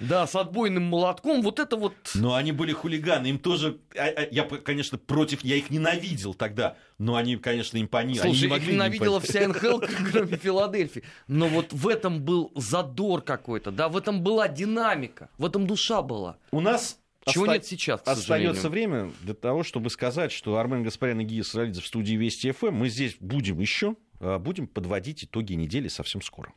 да, 0.00 0.26
с 0.26 0.34
отбойным 0.34 0.84
молотком. 0.84 1.42
Вот 1.42 1.58
это 1.58 1.76
вот... 1.76 1.94
Но 2.14 2.34
они 2.34 2.52
были 2.52 2.72
хулиганы, 2.72 3.28
им 3.28 3.38
тоже, 3.38 3.78
а, 3.96 4.02
а, 4.04 4.28
я, 4.30 4.44
конечно, 4.44 4.98
против, 4.98 5.44
я 5.44 5.56
их 5.56 5.70
ненавидел 5.70 6.34
тогда, 6.34 6.76
но 6.98 7.16
они, 7.16 7.36
конечно, 7.36 7.80
импонировали. 7.80 8.32
Слушай, 8.32 8.44
они 8.44 8.50
не 8.50 8.56
их 8.56 8.66
не 8.66 8.72
ненавидела 8.74 9.20
вся 9.20 9.46
НХЛ, 9.48 9.80
кроме 10.10 10.36
Филадельфии. 10.36 11.04
Но 11.28 11.48
вот 11.48 11.72
в 11.72 11.88
этом 11.88 12.22
был 12.22 12.52
задор 12.56 13.22
какой-то, 13.22 13.70
да, 13.70 13.88
в 13.88 13.96
этом 13.96 14.22
была 14.22 14.48
динамика, 14.48 15.30
в 15.38 15.44
этом 15.44 15.66
душа 15.66 16.02
была. 16.02 16.38
У 16.50 16.60
нас 16.60 16.98
Чего 17.26 17.44
оста- 17.44 17.54
нет 17.54 17.64
сейчас, 17.66 18.00
к 18.00 18.08
Остается 18.08 18.62
сожалению. 18.62 18.70
время 18.70 19.12
для 19.22 19.34
того, 19.34 19.62
чтобы 19.62 19.90
сказать, 19.90 20.32
что 20.32 20.56
Армен 20.56 20.82
Гаспарян 20.82 21.20
и 21.20 21.24
Гия 21.24 21.42
Саралидзе 21.42 21.80
в 21.80 21.86
студии 21.86 22.14
Вести 22.14 22.50
ФМ. 22.50 22.72
Мы 22.72 22.88
здесь 22.88 23.16
будем 23.20 23.60
еще, 23.60 23.96
а, 24.20 24.38
будем 24.38 24.66
подводить 24.66 25.24
итоги 25.24 25.54
недели 25.54 25.88
совсем 25.88 26.20
скоро. 26.20 26.52